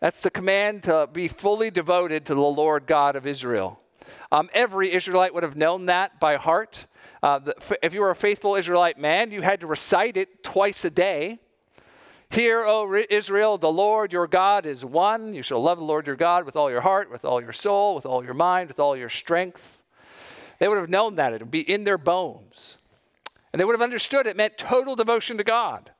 that's 0.00 0.20
the 0.20 0.30
command 0.30 0.84
to 0.84 1.08
be 1.12 1.28
fully 1.28 1.70
devoted 1.70 2.24
to 2.26 2.34
the 2.34 2.40
Lord 2.40 2.86
God 2.86 3.16
of 3.16 3.26
Israel. 3.26 3.80
Um, 4.32 4.48
every 4.54 4.92
Israelite 4.92 5.34
would 5.34 5.42
have 5.42 5.56
known 5.56 5.86
that 5.86 6.18
by 6.18 6.36
heart. 6.36 6.86
Uh, 7.22 7.38
the, 7.40 7.78
if 7.82 7.92
you 7.92 8.00
were 8.00 8.10
a 8.10 8.16
faithful 8.16 8.54
Israelite 8.54 8.98
man, 8.98 9.30
you 9.30 9.42
had 9.42 9.60
to 9.60 9.66
recite 9.66 10.16
it 10.16 10.42
twice 10.42 10.86
a 10.86 10.90
day. 10.90 11.38
Hear, 12.30 12.64
O 12.64 13.02
Israel, 13.10 13.58
the 13.58 13.72
Lord 13.72 14.12
your 14.12 14.28
God 14.28 14.64
is 14.64 14.84
one. 14.84 15.34
You 15.34 15.42
shall 15.42 15.60
love 15.60 15.78
the 15.78 15.84
Lord 15.84 16.06
your 16.06 16.14
God 16.14 16.46
with 16.46 16.54
all 16.54 16.70
your 16.70 16.80
heart, 16.80 17.10
with 17.10 17.24
all 17.24 17.42
your 17.42 17.52
soul, 17.52 17.96
with 17.96 18.06
all 18.06 18.24
your 18.24 18.34
mind, 18.34 18.68
with 18.68 18.78
all 18.78 18.96
your 18.96 19.08
strength. 19.08 19.80
They 20.60 20.68
would 20.68 20.78
have 20.78 20.88
known 20.88 21.16
that. 21.16 21.32
It 21.32 21.40
would 21.40 21.50
be 21.50 21.68
in 21.68 21.82
their 21.82 21.98
bones. 21.98 22.76
And 23.52 23.58
they 23.58 23.64
would 23.64 23.74
have 23.74 23.82
understood 23.82 24.28
it 24.28 24.36
meant 24.36 24.58
total 24.58 24.94
devotion 24.94 25.38
to 25.38 25.44
God. 25.44 25.90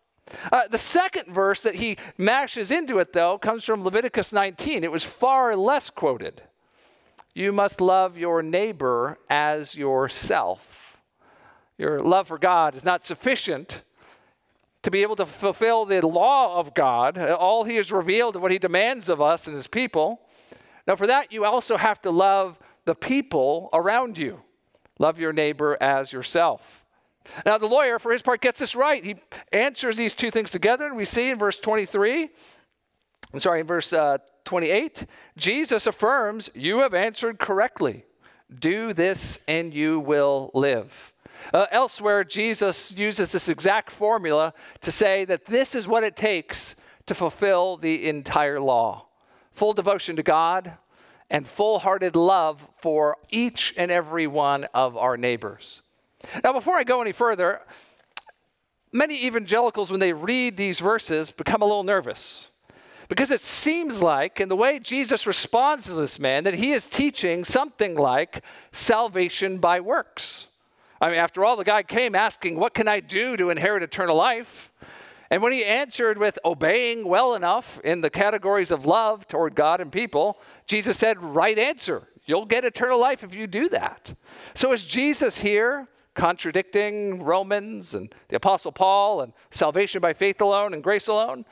Uh, 0.53 0.69
the 0.71 0.79
second 0.79 1.35
verse 1.35 1.63
that 1.63 1.75
he 1.75 1.99
mashes 2.17 2.71
into 2.71 3.01
it, 3.01 3.13
though, 3.13 3.37
comes 3.37 3.65
from 3.65 3.83
Leviticus 3.83 4.33
19. 4.33 4.85
It 4.85 4.93
was 4.93 5.03
far 5.03 5.57
less 5.57 5.91
quoted. 5.91 6.43
You 7.35 7.51
must 7.51 7.81
love 7.81 8.17
your 8.17 8.41
neighbor 8.41 9.19
as 9.29 9.75
yourself. 9.75 10.97
Your 11.77 12.01
love 12.01 12.29
for 12.29 12.39
God 12.39 12.77
is 12.77 12.85
not 12.85 13.05
sufficient 13.05 13.83
to 14.83 14.91
be 14.91 15.03
able 15.03 15.17
to 15.17 15.27
fulfill 15.27 15.85
the 15.85 16.07
law 16.07 16.59
of 16.59 16.75
God, 16.75 17.19
all 17.19 17.65
he 17.65 17.77
has 17.77 17.93
revealed 17.93 18.35
and 18.35 18.43
what 18.43 18.53
he 18.53 18.59
demands 18.59 19.09
of 19.09 19.21
us 19.21 19.47
and 19.47 19.55
his 19.55 19.67
people. 19.67 20.21
Now, 20.87 20.97
for 20.97 21.07
that, 21.07 21.33
you 21.33 21.45
also 21.45 21.77
have 21.77 22.01
to 22.03 22.11
love 22.11 22.59
the 22.87 22.95
people 22.95 23.69
around 23.73 24.17
you. 24.17 24.41
Love 24.99 25.19
your 25.19 25.33
neighbor 25.33 25.77
as 25.81 26.13
yourself. 26.13 26.63
Now, 27.45 27.59
the 27.59 27.67
lawyer, 27.67 27.99
for 27.99 28.13
his 28.13 28.23
part, 28.23 28.41
gets 28.41 28.61
this 28.61 28.75
right. 28.75 29.05
He 29.05 29.17
answers 29.53 29.97
these 29.97 30.15
two 30.15 30.31
things 30.31 30.51
together, 30.51 30.87
and 30.87 30.97
we 30.97 31.05
see 31.05 31.31
in 31.31 31.39
verse 31.39 31.61
23, 31.61 32.31
I'm 33.33 33.41
sorry, 33.41 33.61
in 33.61 33.67
verse 33.67 33.93
uh, 33.93 34.19
28, 34.45 35.07
Jesus 35.37 35.87
affirms, 35.87 36.51
You 36.55 36.81
have 36.81 36.95
answered 36.95 37.39
correctly. 37.39 38.05
Do 38.59 38.93
this, 38.93 39.39
and 39.47 39.73
you 39.73 40.01
will 40.01 40.51
live. 40.55 41.13
Uh, 41.52 41.66
elsewhere, 41.70 42.25
Jesus 42.25 42.92
uses 42.92 43.32
this 43.32 43.49
exact 43.49 43.90
formula 43.90 44.52
to 44.80 44.92
say 44.92 45.25
that 45.25 45.47
this 45.47 45.75
is 45.75 45.87
what 45.87 46.04
it 46.04 46.16
takes 46.16 46.75
to 47.06 47.14
fulfill 47.14 47.76
the 47.76 48.09
entire 48.09 48.61
law 48.61 49.06
full 49.52 49.73
devotion 49.75 50.16
to 50.16 50.23
God 50.23 50.73
and 51.28 51.47
full 51.47 51.80
hearted 51.80 52.16
love 52.16 52.66
for 52.80 53.18
each 53.30 53.75
and 53.76 53.90
every 53.90 54.26
one 54.26 54.66
of 54.73 54.97
our 54.97 55.16
neighbors. 55.16 55.82
Now, 56.42 56.52
before 56.52 56.76
I 56.76 56.85
go 56.85 57.02
any 57.02 57.12
further, 57.12 57.61
many 58.92 59.26
evangelicals, 59.26 59.90
when 59.90 60.00
they 60.00 60.12
read 60.12 60.56
these 60.56 60.80
verses, 60.80 61.30
become 61.30 61.62
a 61.62 61.66
little 61.66 61.85
nervous. 61.85 62.49
Because 63.09 63.30
it 63.30 63.40
seems 63.40 64.02
like, 64.02 64.40
in 64.40 64.49
the 64.49 64.56
way 64.56 64.78
Jesus 64.78 65.26
responds 65.26 65.87
to 65.87 65.94
this 65.94 66.18
man, 66.18 66.44
that 66.44 66.54
he 66.54 66.73
is 66.73 66.88
teaching 66.88 67.44
something 67.44 67.97
like 67.97 68.42
salvation 68.73 69.59
by 69.59 69.80
works. 69.80 70.47
I 71.00 71.09
mean, 71.09 71.19
after 71.19 71.45
all, 71.45 71.57
the 71.57 71.64
guy 71.64 71.83
came 71.83 72.14
asking, 72.14 72.57
What 72.57 72.75
can 72.75 72.88
I 72.88 73.00
do 73.00 73.37
to 73.37 73.50
inherit 73.50 73.83
eternal 73.83 74.16
life? 74.16 74.71
And 75.30 75.42
when 75.42 75.52
he 75.52 75.64
answered 75.64 76.19
with 76.19 76.38
obeying 76.45 77.07
well 77.07 77.35
enough 77.35 77.78
in 77.85 78.00
the 78.00 78.11
categories 78.11 78.73
of 78.73 78.85
love 78.85 79.28
toward 79.28 79.54
God 79.54 79.80
and 79.80 79.92
people, 79.92 80.38
Jesus 80.66 80.99
said, 80.99 81.23
Right 81.23 81.59
answer. 81.59 82.09
You'll 82.26 82.47
get 82.47 82.64
eternal 82.64 83.00
life 83.00 83.25
if 83.25 83.35
you 83.35 83.47
do 83.47 83.69
that. 83.71 84.14
So 84.54 84.73
is 84.73 84.85
Jesus 84.85 85.38
here 85.38 85.88
contradicting 86.14 87.23
Romans 87.23 87.95
and 87.95 88.12
the 88.28 88.37
Apostle 88.37 88.73
Paul 88.73 89.23
and 89.23 89.33
salvation 89.50 90.00
by 90.00 90.12
faith 90.12 90.40
alone 90.40 90.75
and 90.75 90.83
grace 90.83 91.09
alone? 91.09 91.45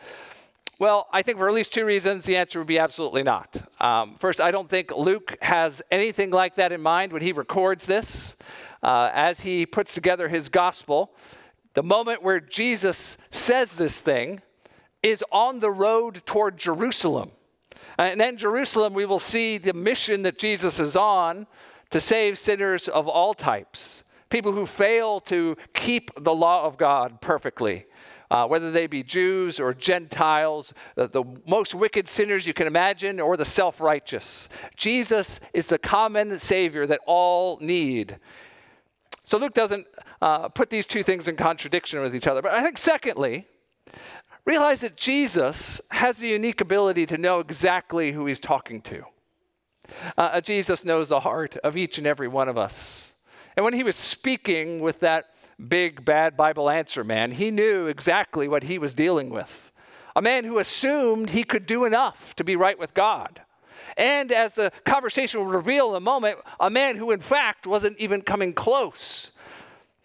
Well, 0.79 1.09
I 1.13 1.23
think 1.23 1.39
for 1.39 1.49
at 1.49 1.55
least 1.55 1.73
two 1.73 1.85
reasons, 1.85 2.25
the 2.25 2.37
answer 2.37 2.61
would 2.61 2.69
be 2.69 2.79
absolutely 2.79 3.25
not. 3.25 3.57
Um, 3.81 4.15
first, 4.21 4.41
I 4.41 4.53
don't 4.53 4.71
think 4.71 4.93
Luke 4.97 5.37
has 5.43 5.83
anything 5.91 6.31
like 6.31 6.57
that 6.57 6.71
in 6.71 6.81
mind 6.81 7.13
when 7.13 7.23
he 7.23 7.33
records 7.33 7.85
this. 7.85 8.37
Uh, 8.83 9.11
as 9.13 9.41
he 9.41 9.67
puts 9.67 9.95
together 9.95 10.29
his 10.29 10.49
gospel, 10.49 11.13
the 11.75 11.83
moment 11.83 12.23
where 12.23 12.41
Jesus 12.41 13.17
says 13.31 13.77
this 13.77 14.01
thing 14.01 14.41
is 15.03 15.25
on 15.31 15.61
the 15.61 15.71
road 15.71 16.23
toward 16.27 16.59
Jerusalem. 16.59 17.31
And 17.99 18.21
in 18.21 18.37
Jerusalem, 18.37 18.95
we 18.95 19.07
will 19.07 19.19
see 19.19 19.59
the 19.59 19.73
mission 19.73 20.23
that 20.23 20.39
Jesus 20.39 20.79
is 20.79 20.97
on 20.97 21.47
to 21.91 22.01
save 22.01 22.39
sinners 22.39 22.89
of 22.89 23.09
all 23.09 23.35
types 23.35 24.05
people 24.31 24.53
who 24.53 24.67
fail 24.67 25.21
to 25.21 25.57
keep 25.73 26.11
the 26.23 26.35
law 26.35 26.65
of 26.65 26.77
God 26.77 27.21
perfectly. 27.21 27.87
Uh, 28.31 28.47
whether 28.47 28.71
they 28.71 28.87
be 28.87 29.03
Jews 29.03 29.59
or 29.59 29.73
Gentiles, 29.73 30.75
the, 30.97 31.09
the 31.09 31.25
most 31.47 31.75
wicked 31.75 32.11
sinners 32.11 32.47
you 32.47 32.53
can 32.53 32.67
imagine, 32.67 33.21
or 33.21 33.39
the 33.39 33.47
self 33.47 33.81
righteous. 33.81 34.51
Jesus 34.77 35.41
is 35.55 35.69
the 35.69 35.79
common 35.79 36.39
Savior 36.39 36.87
that 36.89 37.01
all 37.07 37.59
need. 37.63 38.19
So 39.29 39.37
Luke 39.37 39.53
doesn't 39.53 39.87
uh, 40.23 40.49
put 40.49 40.71
these 40.71 40.87
two 40.87 41.03
things 41.03 41.29
in 41.29 41.37
contradiction 41.37 42.01
with 42.01 42.17
each 42.17 42.27
other. 42.27 42.41
But 42.41 42.55
I 42.55 42.63
think, 42.63 42.79
secondly, 42.79 43.47
realize 44.47 44.81
that 44.81 44.97
Jesus 44.97 45.83
has 45.91 46.17
the 46.17 46.29
unique 46.29 46.63
ability 46.63 47.05
to 47.05 47.19
know 47.19 47.41
exactly 47.41 48.13
who 48.13 48.25
he's 48.25 48.41
talking 48.41 48.81
to. 48.81 49.05
Uh, 50.17 50.41
Jesus 50.41 50.83
knows 50.83 51.11
the 51.11 51.21
heart 51.21 51.59
of 51.59 51.77
each 51.77 51.99
and 51.99 52.07
every 52.07 52.27
one 52.27 52.49
of 52.49 52.57
us. 52.57 53.13
And 53.55 53.65
when 53.65 53.75
he 53.75 53.83
was 53.83 53.97
speaking 53.97 54.81
with 54.81 55.01
that 55.01 55.27
big, 55.69 56.07
bad 56.07 56.35
Bible 56.35 56.71
answer 56.71 57.05
man, 57.05 57.33
he 57.33 57.51
knew 57.51 57.87
exactly 57.87 58.49
what 58.49 58.63
he 58.63 58.79
was 58.79 58.95
dealing 58.95 59.29
with. 59.29 59.73
A 60.17 60.23
man 60.23 60.45
who 60.45 60.59
assumed 60.59 61.29
he 61.29 61.45
could 61.45 61.67
do 61.67 61.85
enough 61.85 62.35
to 62.37 62.45
be 62.45 62.57
right 62.57 62.79
with 62.79 62.95
God. 62.95 63.43
And 63.99 64.33
as 64.33 64.55
the 64.55 64.73
conversation 64.87 65.41
will 65.41 65.49
reveal 65.49 65.91
in 65.91 65.97
a 65.97 66.01
moment, 66.01 66.39
a 66.61 66.71
man 66.71 66.97
who, 66.97 67.11
in 67.11 67.21
fact, 67.21 67.67
wasn't 67.67 67.99
even 67.99 68.23
coming 68.23 68.55
close 68.55 69.33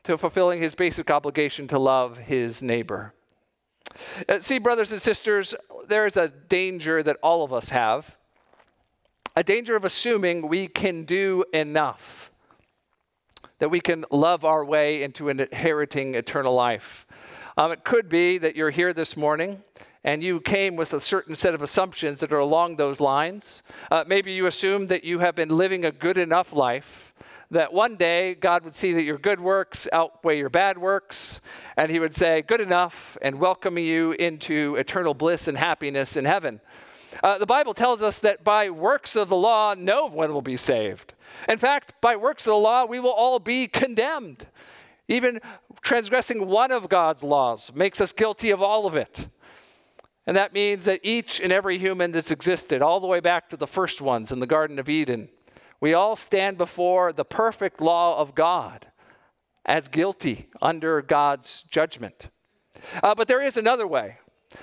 to 0.03 0.17
fulfilling 0.17 0.61
his 0.61 0.75
basic 0.75 1.09
obligation 1.09 1.67
to 1.69 1.79
love 1.79 2.17
his 2.17 2.61
neighbor. 2.61 3.13
Uh, 4.27 4.39
see, 4.41 4.57
brothers 4.57 4.91
and 4.91 5.01
sisters, 5.01 5.53
there 5.87 6.07
is 6.07 6.17
a 6.17 6.27
danger 6.27 7.03
that 7.03 7.17
all 7.21 7.43
of 7.43 7.53
us 7.53 7.69
have 7.69 8.17
a 9.35 9.43
danger 9.43 9.75
of 9.75 9.83
assuming 9.83 10.47
we 10.47 10.67
can 10.67 11.05
do 11.05 11.43
enough, 11.53 12.31
that 13.59 13.69
we 13.69 13.79
can 13.79 14.05
love 14.11 14.45
our 14.45 14.63
way 14.63 15.01
into 15.01 15.29
inheriting 15.29 16.13
eternal 16.15 16.53
life. 16.53 17.07
Um, 17.57 17.71
it 17.71 17.83
could 17.83 18.09
be 18.09 18.37
that 18.37 18.55
you're 18.55 18.69
here 18.69 18.93
this 18.93 19.17
morning 19.17 19.63
and 20.03 20.23
you 20.23 20.41
came 20.41 20.75
with 20.75 20.93
a 20.93 21.01
certain 21.01 21.35
set 21.35 21.53
of 21.53 21.61
assumptions 21.61 22.19
that 22.19 22.33
are 22.33 22.39
along 22.39 22.75
those 22.75 22.99
lines. 22.99 23.63
Uh, 23.89 24.03
maybe 24.05 24.33
you 24.33 24.47
assume 24.47 24.87
that 24.87 25.03
you 25.03 25.19
have 25.19 25.35
been 25.35 25.49
living 25.49 25.85
a 25.85 25.91
good 25.91 26.17
enough 26.17 26.51
life 26.53 27.13
that 27.51 27.71
one 27.71 27.95
day 27.95 28.33
God 28.33 28.63
would 28.63 28.75
see 28.75 28.93
that 28.93 29.03
your 29.03 29.17
good 29.17 29.39
works 29.39 29.87
outweigh 29.93 30.39
your 30.39 30.49
bad 30.49 30.77
works, 30.77 31.39
and 31.77 31.91
He 31.91 31.99
would 31.99 32.15
say, 32.15 32.41
Good 32.41 32.61
enough, 32.61 33.17
and 33.21 33.39
welcome 33.39 33.77
you 33.77 34.13
into 34.13 34.75
eternal 34.75 35.13
bliss 35.13 35.47
and 35.47 35.57
happiness 35.57 36.17
in 36.17 36.25
heaven. 36.25 36.59
Uh, 37.23 37.37
the 37.37 37.45
Bible 37.45 37.75
tells 37.75 38.01
us 38.01 38.17
that 38.19 38.43
by 38.43 38.71
works 38.71 39.15
of 39.15 39.29
the 39.29 39.35
law, 39.35 39.75
no 39.77 40.07
one 40.07 40.33
will 40.33 40.41
be 40.41 40.57
saved. 40.57 41.13
In 41.47 41.59
fact, 41.59 41.93
by 42.01 42.15
works 42.15 42.43
of 42.43 42.51
the 42.51 42.57
law, 42.57 42.85
we 42.85 42.99
will 42.99 43.11
all 43.11 43.39
be 43.39 43.67
condemned. 43.67 44.47
Even 45.07 45.39
transgressing 45.81 46.47
one 46.47 46.71
of 46.71 46.89
God's 46.89 47.21
laws 47.21 47.71
makes 47.75 48.01
us 48.01 48.13
guilty 48.13 48.49
of 48.49 48.61
all 48.61 48.87
of 48.87 48.95
it. 48.95 49.27
And 50.25 50.37
that 50.37 50.53
means 50.53 50.85
that 50.85 51.01
each 51.03 51.39
and 51.39 51.51
every 51.51 51.77
human 51.77 52.11
that's 52.11 52.31
existed, 52.31 52.81
all 52.81 52.99
the 52.99 53.07
way 53.07 53.19
back 53.19 53.49
to 53.49 53.57
the 53.57 53.67
first 53.67 54.01
ones 54.01 54.31
in 54.31 54.39
the 54.39 54.47
Garden 54.47 54.79
of 54.79 54.87
Eden, 54.87 55.29
we 55.81 55.93
all 55.93 56.15
stand 56.15 56.57
before 56.57 57.11
the 57.11 57.25
perfect 57.25 57.81
law 57.81 58.17
of 58.17 58.35
God 58.35 58.87
as 59.65 59.87
guilty 59.87 60.47
under 60.61 61.01
God's 61.01 61.63
judgment. 61.69 62.29
Uh, 63.01 63.15
but 63.15 63.27
there 63.27 63.41
is 63.41 63.57
another 63.57 63.87
way. 63.87 64.17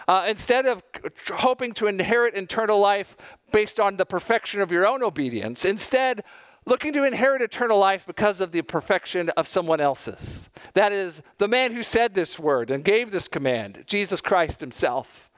Uh, 0.07 0.27
instead 0.29 0.67
of 0.67 0.83
hoping 1.29 1.73
to 1.75 1.89
inherit 1.89 2.35
eternal 2.35 2.79
life 2.79 3.17
based 3.53 3.81
on 3.81 3.97
the 3.97 4.07
perfection 4.07 4.61
of 4.61 4.71
your 4.71 4.87
own 4.87 5.03
obedience, 5.03 5.65
instead, 5.65 6.23
looking 6.67 6.93
to 6.93 7.05
inherit 7.05 7.43
eternal 7.43 7.79
life 7.79 8.05
because 8.07 8.41
of 8.41 8.53
the 8.53 8.63
perfection 8.63 9.31
of 9.31 9.49
someone 9.49 9.81
else's. 9.81 10.51
That 10.75 10.93
is, 10.93 11.23
the 11.39 11.49
man 11.49 11.73
who 11.73 11.83
said 11.83 12.15
this 12.15 12.39
word 12.39 12.71
and 12.71 12.85
gave 12.85 13.11
this 13.11 13.29
command, 13.29 13.85
Jesus 13.87 14.21
Christ 14.21 14.61
himself. 14.61 15.31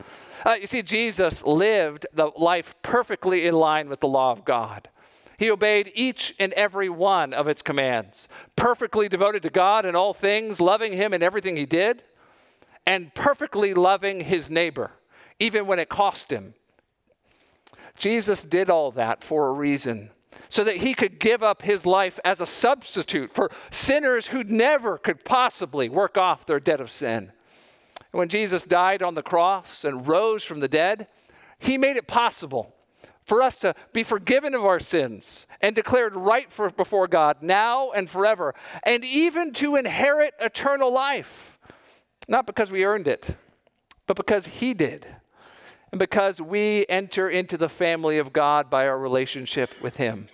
Uh, 0.44 0.54
you 0.60 0.66
see, 0.66 0.82
Jesus 0.82 1.42
lived 1.44 2.06
the 2.12 2.30
life 2.36 2.74
perfectly 2.82 3.46
in 3.46 3.54
line 3.54 3.88
with 3.88 4.00
the 4.00 4.08
law 4.08 4.32
of 4.32 4.44
God. 4.44 4.88
He 5.38 5.50
obeyed 5.50 5.92
each 5.94 6.34
and 6.38 6.52
every 6.52 6.88
one 6.88 7.32
of 7.32 7.48
its 7.48 7.62
commands, 7.62 8.28
perfectly 8.56 9.08
devoted 9.08 9.42
to 9.42 9.50
God 9.50 9.86
in 9.86 9.96
all 9.96 10.14
things, 10.14 10.60
loving 10.60 10.92
Him 10.92 11.14
in 11.14 11.22
everything 11.22 11.56
He 11.56 11.66
did, 11.66 12.02
and 12.86 13.14
perfectly 13.14 13.74
loving 13.74 14.20
His 14.20 14.50
neighbor, 14.50 14.92
even 15.38 15.66
when 15.66 15.78
it 15.78 15.88
cost 15.88 16.30
Him. 16.30 16.54
Jesus 17.96 18.42
did 18.42 18.70
all 18.70 18.90
that 18.92 19.24
for 19.24 19.48
a 19.48 19.52
reason 19.52 20.10
so 20.48 20.64
that 20.64 20.78
he 20.78 20.94
could 20.94 21.18
give 21.18 21.42
up 21.42 21.62
his 21.62 21.86
life 21.86 22.18
as 22.24 22.40
a 22.40 22.46
substitute 22.46 23.34
for 23.34 23.50
sinners 23.70 24.28
who 24.28 24.44
never 24.44 24.98
could 24.98 25.24
possibly 25.24 25.88
work 25.88 26.16
off 26.16 26.46
their 26.46 26.60
debt 26.60 26.80
of 26.80 26.90
sin. 26.90 27.32
And 28.12 28.18
when 28.18 28.28
Jesus 28.28 28.64
died 28.64 29.02
on 29.02 29.14
the 29.14 29.22
cross 29.22 29.84
and 29.84 30.06
rose 30.06 30.44
from 30.44 30.60
the 30.60 30.68
dead, 30.68 31.06
he 31.58 31.78
made 31.78 31.96
it 31.96 32.06
possible 32.06 32.74
for 33.24 33.42
us 33.42 33.58
to 33.60 33.74
be 33.92 34.02
forgiven 34.02 34.54
of 34.54 34.64
our 34.64 34.80
sins 34.80 35.46
and 35.60 35.74
declared 35.74 36.14
right 36.14 36.52
for, 36.52 36.70
before 36.70 37.06
God 37.06 37.38
now 37.40 37.90
and 37.92 38.10
forever, 38.10 38.54
and 38.84 39.04
even 39.04 39.52
to 39.54 39.76
inherit 39.76 40.34
eternal 40.40 40.92
life. 40.92 41.58
Not 42.28 42.46
because 42.46 42.70
we 42.70 42.84
earned 42.84 43.08
it, 43.08 43.36
but 44.06 44.16
because 44.16 44.46
He 44.46 44.74
did, 44.74 45.06
and 45.92 45.98
because 45.98 46.40
we 46.40 46.86
enter 46.88 47.28
into 47.28 47.58
the 47.58 47.68
family 47.68 48.18
of 48.18 48.32
God 48.32 48.70
by 48.70 48.88
our 48.88 48.98
relationship 48.98 49.74
with 49.82 49.96
Him. 49.96 50.26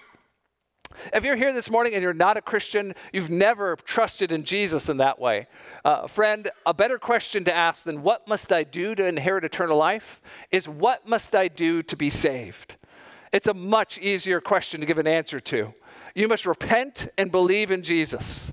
If 1.13 1.25
you're 1.25 1.37
here 1.37 1.53
this 1.53 1.71
morning 1.71 1.95
and 1.95 2.03
you're 2.03 2.15
not 2.15 2.37
a 2.37 2.43
Christian, 2.43 2.95
you've 3.13 3.31
never 3.31 3.77
trusted 3.77 4.33
in 4.33 4.45
Jesus 4.45 4.89
in 4.89 4.97
that 4.97 5.19
way, 5.19 5.47
uh, 5.85 6.07
friend, 6.07 6.51
a 6.65 6.73
better 6.73 6.99
question 6.99 7.45
to 7.45 7.55
ask 7.55 7.83
than 7.83 8.03
what 8.03 8.27
must 8.27 8.53
I 8.53 8.65
do 8.65 8.95
to 8.95 9.07
inherit 9.07 9.45
eternal 9.45 9.77
life 9.77 10.21
is 10.51 10.69
what 10.69 11.07
must 11.07 11.35
I 11.35 11.49
do 11.49 11.83
to 11.85 11.97
be 11.97 12.11
saved? 12.11 12.77
It's 13.33 13.47
a 13.47 13.55
much 13.55 13.99
easier 13.99 14.41
question 14.41 14.81
to 14.81 14.87
give 14.87 14.99
an 14.99 15.07
answer 15.07 15.41
to. 15.41 15.75
You 16.15 16.27
must 16.27 16.47
repent 16.47 17.09
and 17.19 17.31
believe 17.31 17.71
in 17.71 17.83
Jesus. 17.83 18.53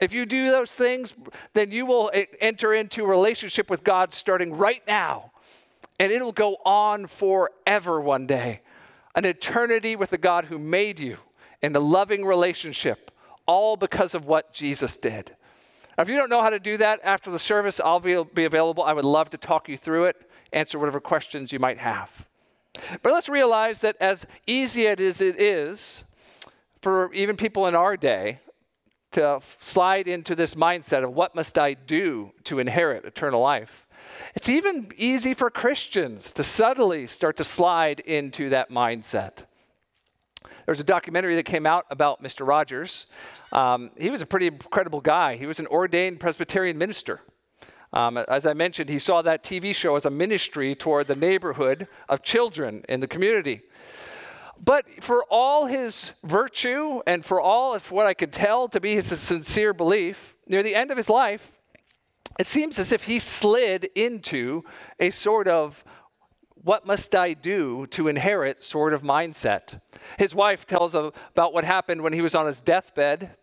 If 0.00 0.12
you 0.12 0.26
do 0.26 0.50
those 0.50 0.72
things, 0.72 1.14
then 1.54 1.70
you 1.70 1.86
will 1.86 2.10
enter 2.40 2.74
into 2.74 3.04
a 3.04 3.08
relationship 3.08 3.68
with 3.68 3.84
God 3.84 4.14
starting 4.14 4.54
right 4.54 4.82
now. 4.86 5.32
And 5.98 6.10
it'll 6.12 6.32
go 6.32 6.56
on 6.64 7.06
forever 7.06 8.00
one 8.00 8.26
day. 8.26 8.60
An 9.14 9.24
eternity 9.24 9.94
with 9.96 10.10
the 10.10 10.18
God 10.18 10.46
who 10.46 10.58
made 10.58 10.98
you 10.98 11.18
in 11.62 11.74
a 11.76 11.80
loving 11.80 12.24
relationship, 12.24 13.10
all 13.46 13.76
because 13.76 14.14
of 14.14 14.26
what 14.26 14.52
Jesus 14.52 14.96
did. 14.96 15.34
Now, 15.96 16.02
if 16.02 16.08
you 16.08 16.16
don't 16.16 16.30
know 16.30 16.42
how 16.42 16.50
to 16.50 16.58
do 16.58 16.76
that 16.78 17.00
after 17.04 17.30
the 17.30 17.38
service, 17.38 17.80
I'll 17.80 18.00
be, 18.00 18.22
be 18.34 18.44
available. 18.44 18.82
I 18.82 18.92
would 18.92 19.04
love 19.04 19.30
to 19.30 19.38
talk 19.38 19.68
you 19.68 19.78
through 19.78 20.06
it, 20.06 20.30
answer 20.52 20.78
whatever 20.78 21.00
questions 21.00 21.52
you 21.52 21.58
might 21.58 21.78
have. 21.78 22.10
But 23.02 23.12
let's 23.12 23.28
realize 23.28 23.80
that 23.80 23.96
as 24.00 24.26
easy 24.46 24.88
as 24.88 25.20
it 25.20 25.40
is 25.40 26.04
for 26.82 27.12
even 27.14 27.36
people 27.36 27.66
in 27.66 27.74
our 27.74 27.96
day 27.96 28.40
to 29.12 29.40
slide 29.60 30.08
into 30.08 30.34
this 30.34 30.54
mindset 30.54 31.04
of 31.04 31.14
what 31.14 31.36
must 31.36 31.56
I 31.56 31.74
do 31.74 32.32
to 32.44 32.58
inherit 32.58 33.04
eternal 33.04 33.40
life, 33.40 33.83
it's 34.34 34.48
even 34.48 34.90
easy 34.96 35.34
for 35.34 35.50
Christians 35.50 36.32
to 36.32 36.44
subtly 36.44 37.06
start 37.06 37.36
to 37.38 37.44
slide 37.44 38.00
into 38.00 38.50
that 38.50 38.70
mindset. 38.70 39.44
There's 40.66 40.80
a 40.80 40.84
documentary 40.84 41.34
that 41.36 41.44
came 41.44 41.66
out 41.66 41.86
about 41.90 42.22
Mr. 42.22 42.46
Rogers. 42.46 43.06
Um, 43.52 43.90
he 43.96 44.10
was 44.10 44.20
a 44.20 44.26
pretty 44.26 44.46
incredible 44.46 45.00
guy. 45.00 45.36
He 45.36 45.46
was 45.46 45.60
an 45.60 45.66
ordained 45.66 46.20
Presbyterian 46.20 46.78
minister. 46.78 47.20
Um, 47.92 48.18
as 48.18 48.44
I 48.44 48.54
mentioned, 48.54 48.90
he 48.90 48.98
saw 48.98 49.22
that 49.22 49.44
TV 49.44 49.74
show 49.74 49.94
as 49.94 50.04
a 50.04 50.10
ministry 50.10 50.74
toward 50.74 51.06
the 51.06 51.14
neighborhood 51.14 51.86
of 52.08 52.22
children 52.22 52.84
in 52.88 53.00
the 53.00 53.06
community. 53.06 53.62
But 54.62 54.84
for 55.00 55.24
all 55.30 55.66
his 55.66 56.12
virtue 56.24 57.02
and 57.06 57.24
for 57.24 57.40
all 57.40 57.78
for 57.78 57.94
what 57.94 58.06
I 58.06 58.14
could 58.14 58.32
tell 58.32 58.68
to 58.68 58.80
be 58.80 58.94
his 58.94 59.06
sincere 59.06 59.72
belief, 59.72 60.34
near 60.46 60.62
the 60.62 60.74
end 60.74 60.90
of 60.90 60.96
his 60.96 61.08
life, 61.08 61.52
it 62.38 62.46
seems 62.46 62.78
as 62.78 62.92
if 62.92 63.04
he 63.04 63.18
slid 63.18 63.88
into 63.94 64.64
a 64.98 65.10
sort 65.10 65.48
of 65.48 65.84
what 66.64 66.86
must 66.86 67.14
I 67.14 67.34
do 67.34 67.86
to 67.88 68.08
inherit 68.08 68.64
sort 68.64 68.94
of 68.94 69.02
mindset. 69.02 69.80
His 70.18 70.34
wife 70.34 70.66
tells 70.66 70.94
about 70.94 71.52
what 71.52 71.64
happened 71.64 72.02
when 72.02 72.14
he 72.14 72.22
was 72.22 72.34
on 72.34 72.46
his 72.46 72.60
deathbed. 72.60 73.36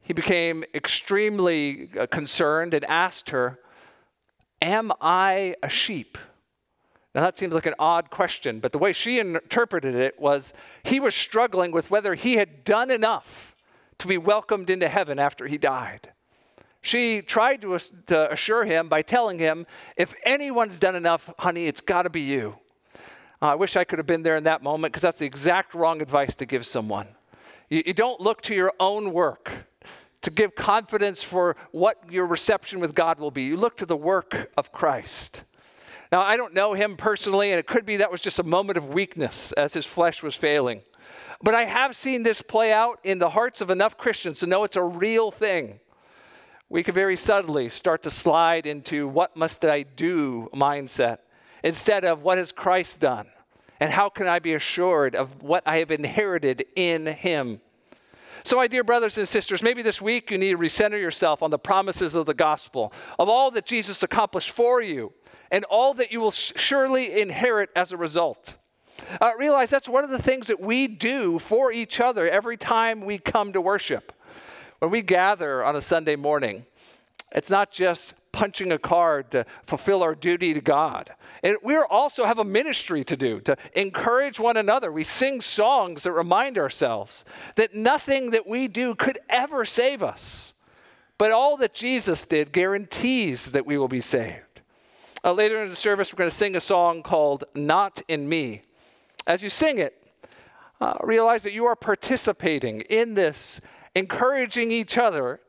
He 0.00 0.12
became 0.12 0.64
extremely 0.74 1.90
uh, 1.98 2.06
concerned 2.06 2.74
and 2.74 2.84
asked 2.84 3.30
her, 3.30 3.60
Am 4.60 4.92
I 5.00 5.56
a 5.62 5.68
sheep? 5.68 6.18
Now, 7.14 7.20
that 7.22 7.36
seems 7.36 7.52
like 7.52 7.66
an 7.66 7.74
odd 7.78 8.10
question, 8.10 8.60
but 8.60 8.72
the 8.72 8.78
way 8.78 8.92
she 8.92 9.18
interpreted 9.18 9.94
it 9.94 10.18
was 10.18 10.52
he 10.82 10.98
was 10.98 11.14
struggling 11.14 11.70
with 11.70 11.90
whether 11.90 12.14
he 12.14 12.34
had 12.34 12.64
done 12.64 12.90
enough 12.90 13.54
to 13.98 14.08
be 14.08 14.16
welcomed 14.18 14.70
into 14.70 14.88
heaven 14.88 15.18
after 15.18 15.46
he 15.46 15.58
died. 15.58 16.12
She 16.82 17.22
tried 17.22 17.62
to, 17.62 17.78
to 18.08 18.32
assure 18.32 18.64
him 18.64 18.88
by 18.88 19.02
telling 19.02 19.38
him, 19.38 19.66
If 19.96 20.14
anyone's 20.24 20.78
done 20.78 20.96
enough, 20.96 21.32
honey, 21.38 21.66
it's 21.66 21.80
got 21.80 22.02
to 22.02 22.10
be 22.10 22.20
you. 22.20 22.56
Uh, 23.40 23.46
I 23.46 23.54
wish 23.54 23.76
I 23.76 23.84
could 23.84 23.98
have 23.98 24.06
been 24.06 24.22
there 24.22 24.36
in 24.36 24.44
that 24.44 24.62
moment 24.62 24.92
because 24.92 25.02
that's 25.02 25.20
the 25.20 25.26
exact 25.26 25.74
wrong 25.74 26.02
advice 26.02 26.34
to 26.36 26.46
give 26.46 26.66
someone. 26.66 27.06
You, 27.70 27.82
you 27.86 27.94
don't 27.94 28.20
look 28.20 28.42
to 28.42 28.54
your 28.54 28.72
own 28.80 29.12
work 29.12 29.50
to 30.22 30.30
give 30.30 30.54
confidence 30.54 31.22
for 31.22 31.56
what 31.70 31.98
your 32.10 32.26
reception 32.26 32.80
with 32.80 32.94
God 32.94 33.18
will 33.18 33.30
be. 33.30 33.42
You 33.42 33.56
look 33.56 33.76
to 33.78 33.86
the 33.86 33.96
work 33.96 34.50
of 34.56 34.72
Christ. 34.72 35.42
Now, 36.10 36.20
I 36.20 36.36
don't 36.36 36.52
know 36.52 36.74
him 36.74 36.96
personally, 36.96 37.50
and 37.50 37.58
it 37.58 37.66
could 37.66 37.86
be 37.86 37.96
that 37.96 38.12
was 38.12 38.20
just 38.20 38.38
a 38.38 38.44
moment 38.44 38.76
of 38.76 38.88
weakness 38.90 39.52
as 39.52 39.72
his 39.72 39.86
flesh 39.86 40.22
was 40.22 40.34
failing. 40.34 40.82
But 41.42 41.54
I 41.54 41.64
have 41.64 41.96
seen 41.96 42.22
this 42.22 42.42
play 42.42 42.72
out 42.72 43.00
in 43.02 43.18
the 43.18 43.30
hearts 43.30 43.60
of 43.60 43.70
enough 43.70 43.96
Christians 43.96 44.40
to 44.40 44.46
know 44.46 44.62
it's 44.62 44.76
a 44.76 44.84
real 44.84 45.30
thing. 45.30 45.80
We 46.72 46.82
could 46.82 46.94
very 46.94 47.18
subtly 47.18 47.68
start 47.68 48.02
to 48.04 48.10
slide 48.10 48.64
into 48.64 49.06
what 49.06 49.36
must 49.36 49.62
I 49.62 49.82
do 49.82 50.48
mindset 50.54 51.18
instead 51.62 52.06
of 52.06 52.22
what 52.22 52.38
has 52.38 52.50
Christ 52.50 52.98
done 52.98 53.26
and 53.78 53.92
how 53.92 54.08
can 54.08 54.26
I 54.26 54.38
be 54.38 54.54
assured 54.54 55.14
of 55.14 55.42
what 55.42 55.62
I 55.66 55.76
have 55.80 55.90
inherited 55.90 56.64
in 56.74 57.04
him. 57.04 57.60
So, 58.44 58.56
my 58.56 58.68
dear 58.68 58.84
brothers 58.84 59.18
and 59.18 59.28
sisters, 59.28 59.62
maybe 59.62 59.82
this 59.82 60.00
week 60.00 60.30
you 60.30 60.38
need 60.38 60.52
to 60.52 60.56
recenter 60.56 60.98
yourself 60.98 61.42
on 61.42 61.50
the 61.50 61.58
promises 61.58 62.14
of 62.14 62.24
the 62.24 62.32
gospel, 62.32 62.90
of 63.18 63.28
all 63.28 63.50
that 63.50 63.66
Jesus 63.66 64.02
accomplished 64.02 64.52
for 64.52 64.80
you, 64.80 65.12
and 65.50 65.66
all 65.66 65.92
that 65.92 66.10
you 66.10 66.22
will 66.22 66.30
surely 66.30 67.20
inherit 67.20 67.68
as 67.76 67.92
a 67.92 67.98
result. 67.98 68.54
Uh, 69.20 69.32
realize 69.38 69.68
that's 69.68 69.90
one 69.90 70.04
of 70.04 70.10
the 70.10 70.22
things 70.22 70.46
that 70.46 70.58
we 70.58 70.86
do 70.86 71.38
for 71.38 71.70
each 71.70 72.00
other 72.00 72.26
every 72.26 72.56
time 72.56 73.04
we 73.04 73.18
come 73.18 73.52
to 73.52 73.60
worship. 73.60 74.14
When 74.82 74.90
we 74.90 75.02
gather 75.02 75.62
on 75.62 75.76
a 75.76 75.80
Sunday 75.80 76.16
morning, 76.16 76.66
it's 77.30 77.48
not 77.48 77.70
just 77.70 78.14
punching 78.32 78.72
a 78.72 78.80
card 78.80 79.30
to 79.30 79.46
fulfill 79.64 80.02
our 80.02 80.16
duty 80.16 80.54
to 80.54 80.60
God. 80.60 81.14
And 81.44 81.56
we 81.62 81.76
also 81.76 82.24
have 82.24 82.40
a 82.40 82.44
ministry 82.44 83.04
to 83.04 83.16
do 83.16 83.38
to 83.42 83.56
encourage 83.74 84.40
one 84.40 84.56
another. 84.56 84.90
We 84.90 85.04
sing 85.04 85.40
songs 85.40 86.02
that 86.02 86.10
remind 86.10 86.58
ourselves 86.58 87.24
that 87.54 87.76
nothing 87.76 88.32
that 88.32 88.44
we 88.44 88.66
do 88.66 88.96
could 88.96 89.20
ever 89.30 89.64
save 89.64 90.02
us. 90.02 90.52
But 91.16 91.30
all 91.30 91.56
that 91.58 91.74
Jesus 91.74 92.24
did 92.24 92.50
guarantees 92.50 93.52
that 93.52 93.64
we 93.64 93.78
will 93.78 93.86
be 93.86 94.00
saved. 94.00 94.62
Uh, 95.22 95.32
later 95.32 95.62
in 95.62 95.70
the 95.70 95.76
service, 95.76 96.12
we're 96.12 96.18
going 96.18 96.30
to 96.30 96.36
sing 96.36 96.56
a 96.56 96.60
song 96.60 97.04
called 97.04 97.44
Not 97.54 98.02
in 98.08 98.28
Me. 98.28 98.62
As 99.28 99.42
you 99.44 99.48
sing 99.48 99.78
it, 99.78 100.02
uh, 100.80 100.94
realize 101.04 101.44
that 101.44 101.52
you 101.52 101.66
are 101.66 101.76
participating 101.76 102.80
in 102.80 103.14
this, 103.14 103.60
encouraging 103.94 104.72
each 104.72 104.96
other 104.98 105.40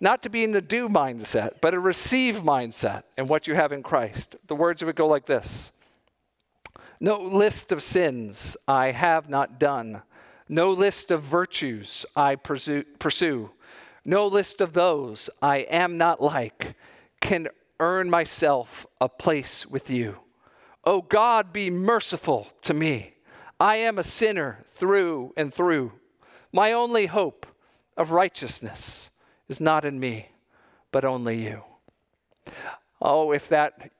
not 0.00 0.22
to 0.22 0.28
be 0.28 0.44
in 0.44 0.52
the 0.52 0.60
do 0.60 0.88
mindset, 0.88 1.52
but 1.60 1.72
a 1.72 1.80
receive 1.80 2.36
mindset 2.36 3.04
in 3.16 3.26
what 3.26 3.46
you 3.46 3.54
have 3.54 3.72
in 3.72 3.82
Christ. 3.82 4.36
The 4.46 4.54
words 4.54 4.84
would 4.84 4.96
go 4.96 5.06
like 5.06 5.26
this 5.26 5.72
No 7.00 7.18
list 7.18 7.72
of 7.72 7.82
sins 7.82 8.56
I 8.68 8.90
have 8.92 9.28
not 9.28 9.58
done, 9.58 10.02
no 10.48 10.70
list 10.70 11.10
of 11.10 11.22
virtues 11.22 12.04
I 12.14 12.36
pursue, 12.36 13.50
no 14.04 14.26
list 14.26 14.60
of 14.60 14.74
those 14.74 15.30
I 15.40 15.58
am 15.58 15.96
not 15.96 16.22
like 16.22 16.74
can 17.20 17.48
earn 17.80 18.10
myself 18.10 18.86
a 19.00 19.08
place 19.08 19.66
with 19.66 19.90
you. 19.90 20.16
Oh 20.84 21.02
God, 21.02 21.52
be 21.52 21.70
merciful 21.70 22.48
to 22.62 22.74
me. 22.74 23.14
I 23.58 23.76
am 23.76 23.98
a 23.98 24.04
sinner 24.04 24.64
through 24.76 25.32
and 25.36 25.52
through. 25.52 25.92
My 26.52 26.72
only 26.72 27.06
hope 27.06 27.46
of 27.96 28.10
righteousness 28.10 29.10
is 29.48 29.60
not 29.60 29.84
in 29.84 29.98
me, 29.98 30.28
but 30.92 31.04
only 31.04 31.42
you. 31.42 31.62
Oh, 33.00 33.32
if 33.32 33.48
that 33.48 33.90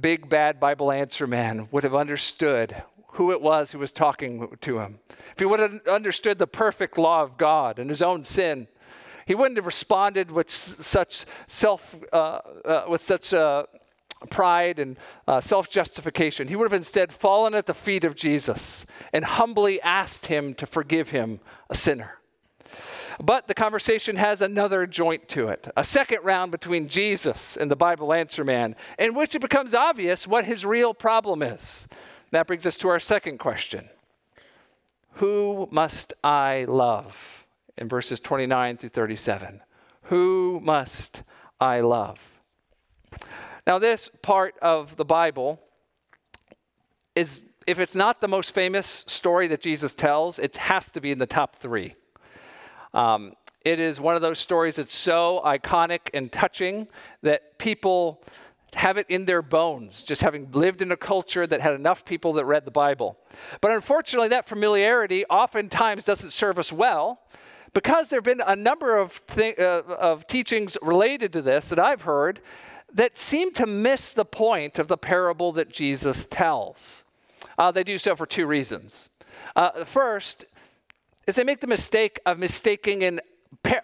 big 0.00 0.28
bad 0.28 0.58
Bible 0.58 0.90
answer 0.90 1.26
man 1.26 1.68
would 1.70 1.84
have 1.84 1.94
understood 1.94 2.82
who 3.14 3.30
it 3.30 3.42
was 3.42 3.70
who 3.70 3.78
was 3.78 3.92
talking 3.92 4.56
to 4.60 4.78
him, 4.78 4.98
if 5.32 5.38
he 5.38 5.44
would 5.44 5.60
have 5.60 5.86
understood 5.86 6.38
the 6.38 6.46
perfect 6.46 6.96
law 6.96 7.22
of 7.22 7.36
God 7.36 7.78
and 7.78 7.90
his 7.90 8.02
own 8.02 8.24
sin, 8.24 8.68
he 9.26 9.34
wouldn't 9.34 9.56
have 9.56 9.66
responded 9.66 10.30
with 10.30 10.50
such 10.50 11.24
self, 11.46 11.96
uh, 12.12 12.16
uh, 12.64 12.84
with 12.88 13.02
such 13.02 13.32
uh, 13.32 13.64
pride 14.30 14.78
and 14.78 14.96
uh, 15.26 15.40
self 15.40 15.70
justification. 15.70 16.48
He 16.48 16.56
would 16.56 16.64
have 16.64 16.72
instead 16.72 17.12
fallen 17.12 17.54
at 17.54 17.66
the 17.66 17.74
feet 17.74 18.04
of 18.04 18.14
Jesus 18.14 18.86
and 19.12 19.24
humbly 19.24 19.80
asked 19.82 20.26
him 20.26 20.54
to 20.54 20.66
forgive 20.66 21.10
him, 21.10 21.40
a 21.70 21.74
sinner. 21.74 22.18
But 23.20 23.48
the 23.48 23.54
conversation 23.54 24.16
has 24.16 24.40
another 24.40 24.86
joint 24.86 25.28
to 25.30 25.48
it 25.48 25.68
a 25.76 25.84
second 25.84 26.20
round 26.22 26.52
between 26.52 26.88
Jesus 26.88 27.56
and 27.56 27.70
the 27.70 27.76
Bible 27.76 28.12
answer 28.12 28.44
man, 28.44 28.76
in 28.98 29.14
which 29.14 29.34
it 29.34 29.40
becomes 29.40 29.74
obvious 29.74 30.26
what 30.26 30.44
his 30.44 30.64
real 30.64 30.94
problem 30.94 31.42
is. 31.42 31.86
That 32.30 32.46
brings 32.46 32.66
us 32.66 32.76
to 32.76 32.88
our 32.88 33.00
second 33.00 33.38
question 33.38 33.88
Who 35.14 35.68
must 35.70 36.14
I 36.24 36.66
love? 36.68 37.16
In 37.78 37.88
verses 37.88 38.20
29 38.20 38.76
through 38.76 38.90
37. 38.90 39.60
Who 40.04 40.60
must 40.62 41.22
I 41.60 41.80
love? 41.80 42.18
Now, 43.66 43.78
this 43.78 44.10
part 44.22 44.54
of 44.60 44.96
the 44.96 45.04
Bible 45.04 45.60
is, 47.14 47.40
if 47.66 47.78
it's 47.78 47.94
not 47.94 48.20
the 48.20 48.28
most 48.28 48.52
famous 48.52 49.04
story 49.06 49.46
that 49.48 49.60
Jesus 49.60 49.94
tells, 49.94 50.38
it 50.38 50.56
has 50.56 50.90
to 50.90 51.00
be 51.00 51.12
in 51.12 51.18
the 51.18 51.26
top 51.26 51.56
three. 51.56 51.94
Um, 52.94 53.32
it 53.64 53.78
is 53.78 54.00
one 54.00 54.16
of 54.16 54.22
those 54.22 54.38
stories 54.38 54.76
that's 54.76 54.94
so 54.94 55.40
iconic 55.44 56.00
and 56.14 56.30
touching 56.30 56.88
that 57.22 57.58
people 57.58 58.22
have 58.74 58.96
it 58.96 59.06
in 59.08 59.26
their 59.26 59.42
bones, 59.42 60.02
just 60.02 60.22
having 60.22 60.50
lived 60.52 60.82
in 60.82 60.90
a 60.92 60.96
culture 60.96 61.46
that 61.46 61.60
had 61.60 61.74
enough 61.74 62.04
people 62.04 62.32
that 62.34 62.44
read 62.44 62.64
the 62.64 62.70
Bible. 62.70 63.18
But 63.60 63.72
unfortunately, 63.72 64.28
that 64.28 64.48
familiarity 64.48 65.24
oftentimes 65.26 66.04
doesn't 66.04 66.30
serve 66.30 66.58
us 66.58 66.72
well 66.72 67.20
because 67.74 68.08
there 68.08 68.18
have 68.18 68.24
been 68.24 68.42
a 68.46 68.56
number 68.56 68.96
of, 68.96 69.24
th- 69.28 69.58
uh, 69.58 69.82
of 69.86 70.26
teachings 70.26 70.76
related 70.82 71.32
to 71.34 71.42
this 71.42 71.66
that 71.68 71.78
I've 71.78 72.02
heard 72.02 72.40
that 72.94 73.16
seem 73.16 73.52
to 73.54 73.66
miss 73.66 74.10
the 74.10 74.24
point 74.24 74.78
of 74.78 74.88
the 74.88 74.98
parable 74.98 75.52
that 75.52 75.70
Jesus 75.70 76.26
tells. 76.26 77.04
Uh, 77.58 77.70
they 77.70 77.84
do 77.84 77.98
so 77.98 78.16
for 78.16 78.26
two 78.26 78.46
reasons. 78.46 79.08
Uh, 79.56 79.84
first 79.84 80.44
is 81.26 81.34
they 81.34 81.44
make 81.44 81.60
the 81.60 81.66
mistake 81.66 82.20
of 82.26 82.38
mistaking 82.38 83.04
an, 83.04 83.20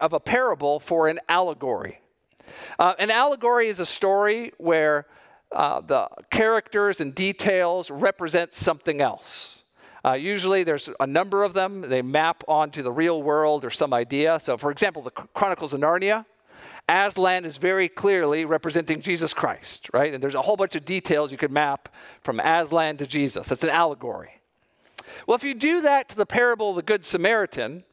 of 0.01 0.13
a 0.13 0.21
parable 0.21 0.81
for 0.81 1.09
an 1.09 1.21
allegory. 1.29 2.01
Uh, 2.79 2.95
an 2.99 3.11
allegory 3.11 3.69
is 3.69 3.81
a 3.81 3.87
story 3.87 4.53
where 4.59 5.07
uh, 5.53 5.81
the 5.81 6.09
characters 6.31 7.01
and 7.01 7.15
details 7.15 7.91
represent 7.91 8.55
something 8.55 9.01
else. 9.01 9.63
Uh, 10.05 10.13
usually 10.13 10.65
there's 10.65 10.89
a 11.01 11.07
number 11.07 11.43
of 11.45 11.55
them. 11.55 11.83
They 11.83 12.03
map 12.03 12.45
onto 12.47 12.83
the 12.83 12.93
real 12.93 13.23
world 13.23 13.65
or 13.65 13.71
some 13.71 13.93
idea. 13.93 14.39
So, 14.43 14.57
for 14.57 14.71
example, 14.71 15.03
the 15.03 15.11
Chronicles 15.11 15.73
of 15.73 15.81
Narnia, 15.81 16.25
Aslan 16.89 17.45
is 17.45 17.59
very 17.59 17.89
clearly 17.89 18.45
representing 18.45 19.03
Jesus 19.03 19.35
Christ, 19.35 19.91
right? 19.93 20.15
And 20.15 20.23
there's 20.23 20.35
a 20.35 20.43
whole 20.43 20.57
bunch 20.57 20.75
of 20.75 20.85
details 20.85 21.31
you 21.33 21.39
could 21.39 21.51
map 21.51 21.89
from 22.23 22.41
Aslan 22.41 22.97
to 22.99 23.07
Jesus. 23.07 23.49
That's 23.49 23.63
an 23.63 23.71
allegory. 23.71 24.38
Well, 25.27 25.35
if 25.35 25.45
you 25.45 25.55
do 25.55 25.81
that 25.83 26.09
to 26.11 26.17
the 26.17 26.27
parable 26.27 26.71
of 26.71 26.77
the 26.77 26.83
Good 26.83 27.05
Samaritan, 27.05 27.85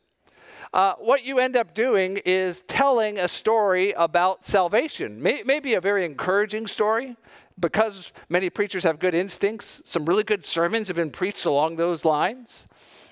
uh, 0.73 0.93
what 0.99 1.23
you 1.23 1.39
end 1.39 1.55
up 1.55 1.73
doing 1.73 2.17
is 2.25 2.63
telling 2.67 3.17
a 3.17 3.27
story 3.27 3.93
about 3.93 4.43
salvation. 4.43 5.21
May, 5.21 5.41
maybe 5.43 5.75
a 5.75 5.81
very 5.81 6.05
encouraging 6.05 6.67
story 6.67 7.15
because 7.59 8.11
many 8.27 8.49
preachers 8.49 8.83
have 8.83 8.99
good 8.99 9.13
instincts. 9.13 9.81
Some 9.85 10.05
really 10.05 10.23
good 10.23 10.43
sermons 10.43 10.87
have 10.87 10.97
been 10.97 11.11
preached 11.11 11.45
along 11.45 11.77
those 11.77 12.03
lines. 12.03 12.67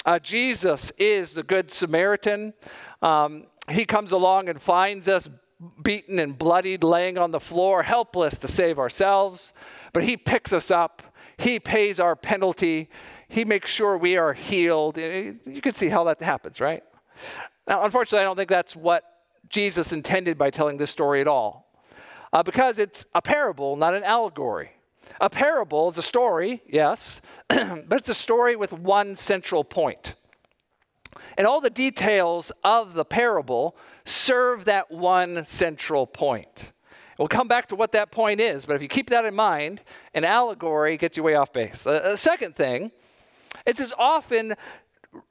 Uh, 0.06 0.20
Jesus 0.20 0.92
is 0.98 1.32
the 1.32 1.44
Good 1.44 1.72
Samaritan. 1.72 2.54
Um, 3.02 3.46
he 3.70 3.86
comes 3.86 4.12
along 4.12 4.50
and 4.50 4.62
finds 4.62 5.08
us 5.08 5.30
beaten 5.82 6.20
and 6.20 6.38
bloodied, 6.38 6.84
laying 6.84 7.18
on 7.18 7.32
the 7.32 7.40
floor, 7.40 7.84
helpless 7.84 8.38
to 8.40 8.48
save 8.50 8.80
ourselves. 8.80 9.54
But 9.94 10.04
he 10.04 10.18
picks 10.18 10.52
us 10.52 10.72
up, 10.72 11.02
he 11.38 11.60
pays 11.60 12.00
our 12.00 12.18
penalty, 12.18 12.90
he 13.34 13.46
makes 13.46 13.72
sure 13.72 13.98
we 13.98 14.16
are 14.16 14.32
healed. 14.32 14.96
You 14.96 15.60
can 15.64 15.74
see 15.74 15.90
how 15.90 16.04
that 16.04 16.22
happens, 16.22 16.60
right? 16.60 16.84
Now, 17.68 17.84
unfortunately, 17.84 18.20
I 18.20 18.26
don't 18.26 18.36
think 18.36 18.50
that's 18.50 18.76
what 18.76 19.04
Jesus 19.50 19.92
intended 19.92 20.38
by 20.38 20.52
telling 20.52 20.78
this 20.78 20.92
story 20.92 21.20
at 21.20 21.28
all, 21.28 21.68
uh, 22.32 22.44
because 22.44 22.78
it's 22.78 23.06
a 23.16 23.24
parable, 23.24 23.76
not 23.76 23.96
an 23.96 24.04
allegory. 24.04 24.74
A 25.20 25.32
parable 25.32 25.90
is 25.90 25.98
a 25.98 26.04
story, 26.04 26.62
yes, 26.68 27.22
but 27.48 27.94
it's 27.94 28.10
a 28.10 28.14
story 28.14 28.56
with 28.56 28.72
one 28.72 29.16
central 29.16 29.64
point. 29.64 30.14
And 31.36 31.48
all 31.48 31.60
the 31.60 31.72
details 31.72 32.52
of 32.64 32.94
the 32.94 33.06
parable 33.06 33.76
serve 34.06 34.66
that 34.66 34.92
one 34.92 35.44
central 35.46 36.06
point. 36.06 36.72
We'll 37.18 37.28
come 37.28 37.48
back 37.48 37.68
to 37.70 37.76
what 37.76 37.94
that 37.94 38.12
point 38.12 38.40
is, 38.40 38.66
but 38.66 38.76
if 38.76 38.84
you 38.84 38.88
keep 38.88 39.10
that 39.10 39.26
in 39.26 39.34
mind, 39.34 39.82
an 40.14 40.24
allegory 40.24 40.98
gets 40.98 41.18
you 41.18 41.24
way 41.24 41.34
off 41.34 41.52
base. 41.52 41.88
A, 41.88 42.14
a 42.14 42.18
second 42.18 42.56
thing 42.56 42.92
it's 43.66 43.80
as 43.80 43.94
often 43.98 44.56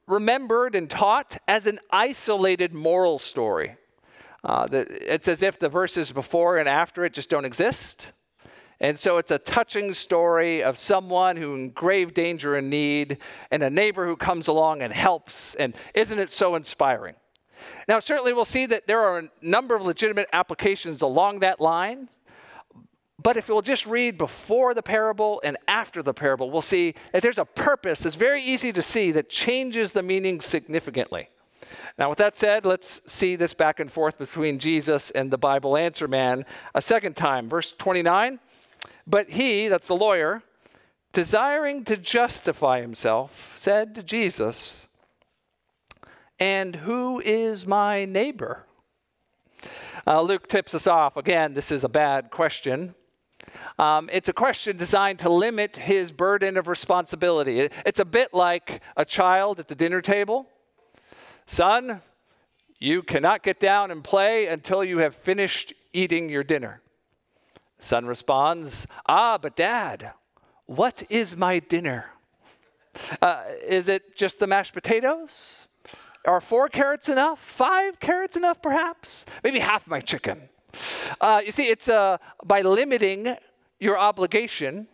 remembered 0.07 0.75
and 0.75 0.89
taught 0.89 1.37
as 1.47 1.67
an 1.67 1.79
isolated 1.91 2.73
moral 2.73 3.19
story. 3.19 3.75
Uh, 4.43 4.67
the, 4.67 5.13
it's 5.13 5.27
as 5.27 5.41
if 5.41 5.59
the 5.59 5.69
verses 5.69 6.11
before 6.11 6.57
and 6.57 6.67
after 6.67 7.05
it 7.05 7.13
just 7.13 7.29
don't 7.29 7.45
exist. 7.45 8.07
And 8.79 8.99
so 8.99 9.17
it's 9.17 9.31
a 9.31 9.37
touching 9.37 9.93
story 9.93 10.61
of 10.61 10.77
someone 10.77 11.37
who 11.37 11.55
in 11.55 11.69
grave 11.69 12.13
danger 12.13 12.55
and 12.55 12.69
need, 12.69 13.19
and 13.49 13.63
a 13.63 13.69
neighbor 13.69 14.05
who 14.05 14.17
comes 14.17 14.47
along 14.47 14.81
and 14.81 14.91
helps. 14.91 15.55
And 15.55 15.73
isn't 15.93 16.19
it 16.19 16.31
so 16.31 16.55
inspiring? 16.55 17.15
Now, 17.87 18.01
certainly 18.01 18.33
we'll 18.33 18.43
see 18.43 18.65
that 18.65 18.85
there 18.85 18.99
are 18.99 19.19
a 19.19 19.29
number 19.41 19.75
of 19.75 19.83
legitimate 19.83 20.27
applications 20.33 21.01
along 21.01 21.39
that 21.39 21.61
line. 21.61 22.09
But 23.23 23.37
if 23.37 23.47
we'll 23.47 23.61
just 23.61 23.85
read 23.85 24.17
before 24.17 24.73
the 24.73 24.83
parable 24.83 25.41
and 25.45 25.57
after 25.67 26.03
the 26.03 26.13
parable, 26.13 26.51
we'll 26.51 26.61
see 26.61 26.93
that 27.13 27.23
there's 27.23 27.37
a 27.37 27.45
purpose 27.45 28.01
that's 28.01 28.17
very 28.17 28.43
easy 28.43 28.73
to 28.73 28.83
see 28.83 29.13
that 29.13 29.29
changes 29.29 29.91
the 29.91 30.03
meaning 30.03 30.41
significantly. 30.41 31.29
Now, 31.97 32.09
with 32.09 32.17
that 32.17 32.35
said, 32.35 32.65
let's 32.65 33.01
see 33.07 33.37
this 33.37 33.53
back 33.53 33.79
and 33.79 33.91
forth 33.91 34.17
between 34.17 34.59
Jesus 34.59 35.09
and 35.11 35.31
the 35.31 35.37
Bible 35.37 35.77
answer 35.77 36.07
man 36.07 36.45
a 36.75 36.81
second 36.81 37.15
time. 37.15 37.49
Verse 37.49 37.73
29 37.77 38.39
But 39.07 39.29
he, 39.29 39.69
that's 39.69 39.87
the 39.87 39.95
lawyer, 39.95 40.43
desiring 41.13 41.85
to 41.85 41.95
justify 41.95 42.81
himself, 42.81 43.53
said 43.55 43.95
to 43.95 44.03
Jesus, 44.03 44.87
And 46.39 46.75
who 46.75 47.21
is 47.21 47.65
my 47.65 48.03
neighbor? 48.03 48.65
Uh, 50.05 50.21
Luke 50.21 50.47
tips 50.47 50.75
us 50.75 50.87
off. 50.87 51.15
Again, 51.15 51.53
this 51.53 51.71
is 51.71 51.85
a 51.85 51.89
bad 51.89 52.29
question. 52.29 52.95
Um, 53.79 54.09
it's 54.11 54.29
a 54.29 54.33
question 54.33 54.77
designed 54.77 55.19
to 55.19 55.29
limit 55.29 55.77
his 55.77 56.11
burden 56.11 56.57
of 56.57 56.67
responsibility. 56.67 57.69
It's 57.85 57.99
a 57.99 58.05
bit 58.05 58.33
like 58.33 58.81
a 58.95 59.05
child 59.05 59.59
at 59.59 59.67
the 59.67 59.75
dinner 59.75 60.01
table. 60.01 60.47
Son, 61.47 62.01
you 62.79 63.01
cannot 63.01 63.43
get 63.43 63.59
down 63.59 63.91
and 63.91 64.03
play 64.03 64.47
until 64.47 64.83
you 64.83 64.99
have 64.99 65.15
finished 65.15 65.73
eating 65.93 66.29
your 66.29 66.43
dinner. 66.43 66.81
Son 67.79 68.05
responds, 68.05 68.87
Ah, 69.05 69.37
but 69.37 69.55
dad, 69.55 70.11
what 70.65 71.03
is 71.09 71.35
my 71.35 71.59
dinner? 71.59 72.05
Uh, 73.21 73.43
is 73.65 73.87
it 73.87 74.15
just 74.15 74.39
the 74.39 74.47
mashed 74.47 74.73
potatoes? 74.73 75.67
Are 76.25 76.39
four 76.39 76.69
carrots 76.69 77.09
enough? 77.09 77.39
Five 77.39 77.99
carrots 77.99 78.35
enough, 78.35 78.61
perhaps? 78.61 79.25
Maybe 79.43 79.59
half 79.59 79.87
my 79.87 79.99
chicken. 79.99 80.49
Uh, 81.21 81.41
you 81.45 81.51
see, 81.51 81.69
it's 81.69 81.89
uh, 81.89 82.17
by 82.43 82.61
limiting 82.61 83.35
your 83.79 83.97
obligation, 83.97 84.87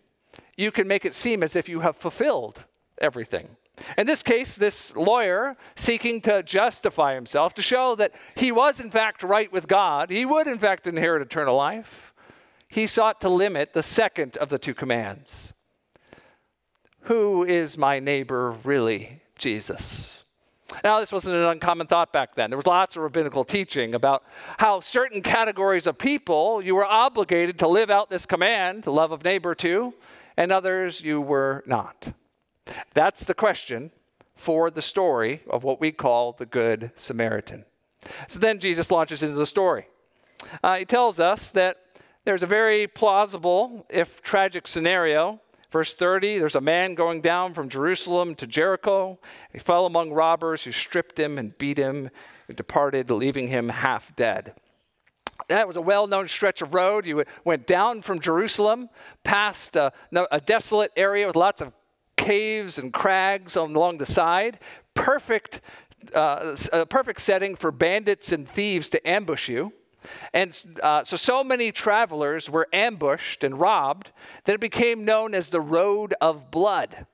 you 0.57 0.71
can 0.71 0.87
make 0.87 1.05
it 1.05 1.15
seem 1.15 1.43
as 1.43 1.55
if 1.55 1.69
you 1.69 1.79
have 1.79 1.95
fulfilled 1.95 2.65
everything. 2.99 3.47
In 3.97 4.07
this 4.07 4.23
case, 4.23 4.55
this 4.55 4.93
lawyer 4.95 5.55
seeking 5.75 6.21
to 6.21 6.43
justify 6.43 7.15
himself, 7.15 7.53
to 7.53 7.61
show 7.61 7.95
that 7.95 8.13
he 8.35 8.51
was 8.51 8.79
in 8.79 8.91
fact 8.91 9.23
right 9.23 9.51
with 9.51 9.67
God, 9.67 10.09
he 10.09 10.25
would 10.25 10.47
in 10.47 10.59
fact 10.59 10.87
inherit 10.87 11.21
eternal 11.21 11.55
life, 11.55 12.13
he 12.67 12.87
sought 12.87 13.21
to 13.21 13.29
limit 13.29 13.73
the 13.73 13.83
second 13.83 14.37
of 14.37 14.49
the 14.49 14.59
two 14.59 14.73
commands. 14.73 15.53
Who 17.03 17.43
is 17.43 17.77
my 17.77 17.99
neighbor 17.99 18.55
really? 18.63 19.21
Jesus. 19.37 20.23
Now, 20.83 20.99
this 20.99 21.11
wasn't 21.11 21.35
an 21.35 21.43
uncommon 21.43 21.87
thought 21.87 22.13
back 22.13 22.35
then. 22.35 22.49
There 22.49 22.57
was 22.57 22.67
lots 22.67 22.95
of 22.95 23.01
rabbinical 23.01 23.43
teaching 23.43 23.95
about 23.95 24.23
how 24.57 24.79
certain 24.79 25.21
categories 25.21 25.87
of 25.87 25.97
people 25.97 26.61
you 26.61 26.75
were 26.75 26.85
obligated 26.85 27.59
to 27.59 27.67
live 27.67 27.89
out 27.89 28.09
this 28.09 28.25
command, 28.25 28.83
the 28.83 28.91
love 28.91 29.11
of 29.11 29.23
neighbor 29.23 29.55
to, 29.55 29.93
and 30.37 30.51
others 30.51 31.01
you 31.01 31.21
were 31.21 31.63
not. 31.65 32.13
That's 32.93 33.23
the 33.25 33.33
question 33.33 33.91
for 34.35 34.69
the 34.71 34.81
story 34.81 35.41
of 35.49 35.63
what 35.63 35.81
we 35.81 35.91
call 35.91 36.33
the 36.33 36.45
Good 36.45 36.91
Samaritan. 36.95 37.65
So 38.27 38.39
then 38.39 38.59
Jesus 38.59 38.91
launches 38.91 39.23
into 39.23 39.35
the 39.35 39.45
story. 39.45 39.87
Uh, 40.63 40.77
he 40.77 40.85
tells 40.85 41.19
us 41.19 41.49
that 41.49 41.77
there's 42.23 42.43
a 42.43 42.47
very 42.47 42.87
plausible, 42.87 43.85
if 43.89 44.21
tragic, 44.21 44.67
scenario. 44.67 45.41
Verse 45.71 45.93
30 45.93 46.39
there's 46.39 46.55
a 46.55 46.61
man 46.61 46.95
going 46.95 47.21
down 47.21 47.53
from 47.53 47.69
Jerusalem 47.69 48.35
to 48.35 48.47
Jericho. 48.47 49.19
He 49.53 49.59
fell 49.59 49.85
among 49.85 50.11
robbers 50.11 50.63
who 50.63 50.71
stripped 50.71 51.19
him 51.19 51.37
and 51.37 51.57
beat 51.57 51.77
him 51.77 52.09
and 52.47 52.57
departed, 52.57 53.09
leaving 53.11 53.47
him 53.47 53.69
half 53.69 54.15
dead. 54.15 54.53
That 55.47 55.67
was 55.67 55.77
a 55.77 55.81
well 55.81 56.07
known 56.07 56.27
stretch 56.27 56.61
of 56.61 56.73
road. 56.73 57.05
You 57.05 57.23
went 57.45 57.67
down 57.67 58.01
from 58.01 58.19
Jerusalem 58.19 58.89
past 59.23 59.75
a, 59.75 59.93
a 60.31 60.41
desolate 60.41 60.91
area 60.95 61.27
with 61.27 61.35
lots 61.35 61.61
of 61.61 61.71
caves 62.17 62.77
and 62.77 62.91
crags 62.91 63.55
along 63.55 63.99
the 63.99 64.05
side. 64.05 64.59
Perfect, 64.93 65.61
uh, 66.13 66.55
a 66.73 66.85
perfect 66.85 67.21
setting 67.21 67.55
for 67.55 67.71
bandits 67.71 68.31
and 68.31 68.49
thieves 68.49 68.89
to 68.89 69.09
ambush 69.09 69.47
you. 69.47 69.71
And 70.33 70.57
uh, 70.81 71.03
so, 71.03 71.17
so 71.17 71.43
many 71.43 71.71
travelers 71.71 72.49
were 72.49 72.67
ambushed 72.73 73.43
and 73.43 73.59
robbed 73.59 74.11
that 74.45 74.53
it 74.53 74.61
became 74.61 75.05
known 75.05 75.33
as 75.33 75.49
the 75.49 75.61
Road 75.61 76.13
of 76.21 76.51
Blood. 76.51 77.05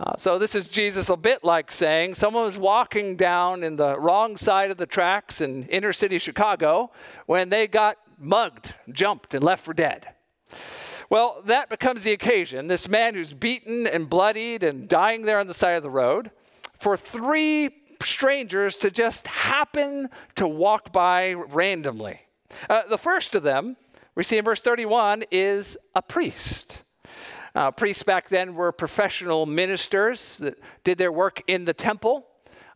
Uh, 0.00 0.16
so, 0.16 0.38
this 0.38 0.54
is 0.54 0.66
Jesus 0.66 1.08
a 1.08 1.16
bit 1.16 1.44
like 1.44 1.70
saying 1.70 2.14
someone 2.14 2.44
was 2.44 2.58
walking 2.58 3.16
down 3.16 3.62
in 3.62 3.76
the 3.76 3.98
wrong 3.98 4.36
side 4.36 4.70
of 4.70 4.76
the 4.76 4.86
tracks 4.86 5.40
in 5.40 5.64
inner 5.68 5.92
city 5.92 6.18
Chicago 6.18 6.90
when 7.26 7.48
they 7.48 7.66
got 7.66 7.96
mugged, 8.18 8.74
jumped, 8.90 9.34
and 9.34 9.44
left 9.44 9.64
for 9.64 9.74
dead. 9.74 10.08
Well, 11.10 11.42
that 11.46 11.68
becomes 11.68 12.02
the 12.02 12.12
occasion. 12.12 12.66
This 12.66 12.88
man 12.88 13.14
who's 13.14 13.34
beaten 13.34 13.86
and 13.86 14.08
bloodied 14.08 14.62
and 14.62 14.88
dying 14.88 15.22
there 15.22 15.38
on 15.38 15.46
the 15.46 15.54
side 15.54 15.74
of 15.74 15.82
the 15.82 15.90
road, 15.90 16.30
for 16.80 16.96
three 16.96 17.70
strangers 18.06 18.76
to 18.76 18.90
just 18.90 19.26
happen 19.26 20.08
to 20.36 20.46
walk 20.46 20.92
by 20.92 21.32
randomly. 21.32 22.20
Uh, 22.68 22.82
the 22.88 22.98
first 22.98 23.34
of 23.34 23.42
them, 23.42 23.76
we 24.14 24.22
see 24.24 24.38
in 24.38 24.44
verse 24.44 24.60
31, 24.60 25.24
is 25.30 25.76
a 25.94 26.02
priest. 26.02 26.78
Uh, 27.54 27.70
priests 27.70 28.02
back 28.02 28.28
then 28.28 28.54
were 28.54 28.72
professional 28.72 29.46
ministers 29.46 30.38
that 30.38 30.58
did 30.82 30.98
their 30.98 31.12
work 31.12 31.42
in 31.46 31.64
the 31.64 31.74
temple. 31.74 32.26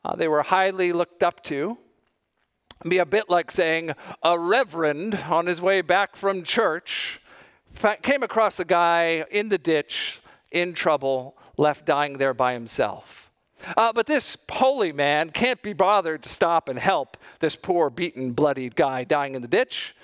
Uh, 0.05 0.15
they 0.15 0.29
were 0.29 0.43
highly 0.43 0.93
looked 0.93 1.23
up 1.23 1.43
to. 1.45 1.77
It'd 2.81 2.91
be 2.91 2.99
a 2.99 3.07
bit 3.07 3.29
like 3.29 3.51
saying 3.51 3.93
a 4.23 4.39
reverend 4.39 5.17
on 5.29 5.47
his 5.47 5.61
way 5.61 5.81
back 5.81 6.15
from 6.15 6.45
church 6.45 7.21
came 8.03 8.23
across 8.23 8.61
a 8.61 8.65
guy 8.65 9.25
in 9.31 9.49
the 9.49 9.59
ditch, 9.59 10.21
in 10.51 10.75
trouble, 10.75 11.37
left 11.57 11.87
dying 11.87 12.19
there 12.19 12.35
by 12.35 12.53
himself. 12.53 13.28
Uh, 13.77 13.93
but 13.93 14.07
this 14.07 14.37
holy 14.51 14.93
man 14.93 15.31
can't 15.31 15.63
be 15.63 15.73
bothered 15.73 16.23
to 16.23 16.29
stop 16.29 16.69
and 16.69 16.79
help 16.79 17.17
this 17.41 17.57
poor, 17.57 17.91
beaten, 17.91 18.33
bloodied 18.33 18.77
guy 18.77 19.05
dying 19.05 19.35
in 19.35 19.43
the 19.43 19.49
ditch. 19.49 19.95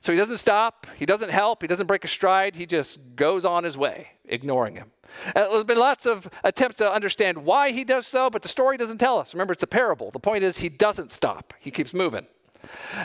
So 0.00 0.12
he 0.12 0.18
doesn't 0.18 0.38
stop, 0.38 0.86
he 0.96 1.06
doesn't 1.06 1.28
help, 1.28 1.62
he 1.62 1.68
doesn't 1.68 1.86
break 1.86 2.04
a 2.04 2.08
stride, 2.08 2.56
he 2.56 2.66
just 2.66 2.98
goes 3.14 3.44
on 3.44 3.62
his 3.62 3.76
way, 3.76 4.08
ignoring 4.24 4.74
him. 4.74 4.90
Uh, 5.28 5.48
there's 5.48 5.64
been 5.64 5.78
lots 5.78 6.06
of 6.06 6.28
attempts 6.42 6.78
to 6.78 6.92
understand 6.92 7.38
why 7.38 7.70
he 7.70 7.84
does 7.84 8.06
so, 8.06 8.28
but 8.28 8.42
the 8.42 8.48
story 8.48 8.76
doesn't 8.76 8.98
tell 8.98 9.18
us. 9.18 9.32
Remember, 9.32 9.52
it's 9.52 9.62
a 9.62 9.68
parable. 9.68 10.10
The 10.10 10.18
point 10.18 10.42
is, 10.42 10.58
he 10.58 10.68
doesn't 10.68 11.12
stop, 11.12 11.54
he 11.60 11.70
keeps 11.70 11.94
moving. 11.94 12.26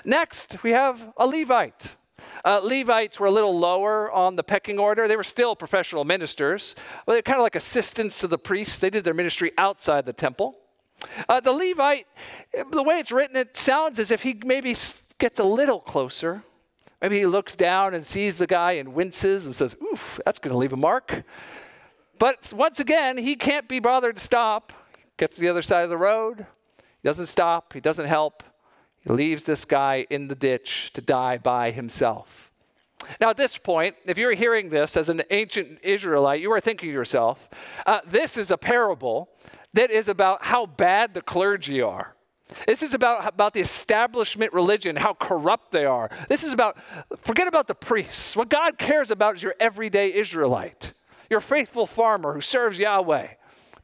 Next, 0.06 0.63
we 0.63 0.72
have 0.72 1.13
a 1.17 1.28
Levite. 1.28 1.96
Uh, 2.45 2.60
Levites 2.63 3.19
were 3.19 3.28
a 3.28 3.32
little 3.32 3.58
lower 3.58 4.12
on 4.12 4.36
the 4.36 4.43
pecking 4.43 4.80
order. 4.80 5.08
They 5.08 5.15
were 5.15 5.23
still 5.23 5.56
professional 5.56 6.06
ministers. 6.06 6.76
Well, 7.06 7.15
they're 7.15 7.21
kind 7.21 7.39
of 7.39 7.43
like 7.43 7.56
assistants 7.56 8.19
to 8.19 8.28
the 8.28 8.38
priests. 8.38 8.80
They 8.80 8.89
did 8.89 9.04
their 9.04 9.13
ministry 9.13 9.52
outside 9.58 10.06
the 10.06 10.13
temple. 10.13 10.58
Uh, 11.30 11.39
the 11.39 11.52
Levite, 11.52 12.08
the 12.71 12.84
way 12.84 13.00
it's 13.00 13.12
written, 13.12 13.36
it 13.36 13.58
sounds 13.58 14.00
as 14.00 14.12
if 14.12 14.23
he 14.23 14.39
maybe 14.43 14.76
gets 15.19 15.39
a 15.39 15.43
little 15.43 15.80
closer. 15.80 16.43
Maybe 17.02 17.19
he 17.19 17.26
looks 17.26 17.56
down 17.56 17.93
and 17.93 18.06
sees 18.06 18.38
the 18.38 18.47
guy 18.47 18.73
and 18.73 18.93
winces 18.93 19.45
and 19.45 19.56
says, 19.56 19.76
Oof, 19.82 20.19
that's 20.26 20.39
going 20.39 20.52
to 20.52 20.58
leave 20.58 20.73
a 20.73 20.78
mark. 20.78 21.23
But 22.17 22.52
once 22.54 22.80
again, 22.80 23.17
he 23.17 23.36
can't 23.36 23.67
be 23.67 23.80
bothered 23.80 24.17
to 24.17 24.23
stop. 24.23 24.73
Gets 25.17 25.36
to 25.36 25.41
the 25.41 25.50
other 25.50 25.62
side 25.62 25.84
of 25.84 25.89
the 25.89 25.97
road. 25.97 26.45
He 26.78 27.08
doesn't 27.08 27.28
stop. 27.28 27.73
He 27.73 27.80
doesn't 27.80 28.06
help. 28.06 28.43
Leaves 29.08 29.46
this 29.46 29.65
guy 29.65 30.06
in 30.10 30.28
the 30.28 30.36
ditch 30.36 30.91
to 30.93 31.02
die 31.02 31.38
by 31.38 31.72
himself. 31.72 32.52
Now, 33.22 33.30
at 33.30 33.38
this 33.38 33.58
point, 33.58 33.96
if 34.06 34.17
you're 34.17 34.34
hearing 34.34 34.70
this 34.70 34.98
as 34.98 35.10
an 35.10 35.22
ancient 35.30 35.80
Israelite, 35.84 36.41
you 36.41 36.52
are 36.52 36.60
thinking 36.60 36.89
to 36.89 36.93
yourself, 36.93 37.48
uh, 37.86 38.00
this 38.06 38.38
is 38.38 38.52
a 38.52 38.58
parable 38.58 39.30
that 39.74 39.91
is 39.91 40.08
about 40.08 40.43
how 40.43 40.65
bad 40.65 41.13
the 41.13 41.22
clergy 41.22 41.82
are. 41.82 42.15
This 42.65 42.82
is 42.82 42.93
about, 42.93 43.28
about 43.28 43.54
the 43.54 43.60
establishment 43.60 44.54
religion, 44.54 44.96
how 44.96 45.13
corrupt 45.13 45.72
they 45.72 45.86
are. 45.86 46.10
This 46.30 46.43
is 46.43 46.54
about, 46.54 46.78
forget 47.22 47.48
about 47.48 47.67
the 47.67 47.76
priests. 47.76 48.36
What 48.36 48.50
God 48.50 48.78
cares 48.78 49.12
about 49.12 49.36
is 49.36 49.43
your 49.43 49.56
everyday 49.60 50.13
Israelite, 50.13 50.93
your 51.30 51.41
faithful 51.41 51.86
farmer 51.86 52.34
who 52.34 52.41
serves 52.41 52.80
Yahweh. 52.80 53.28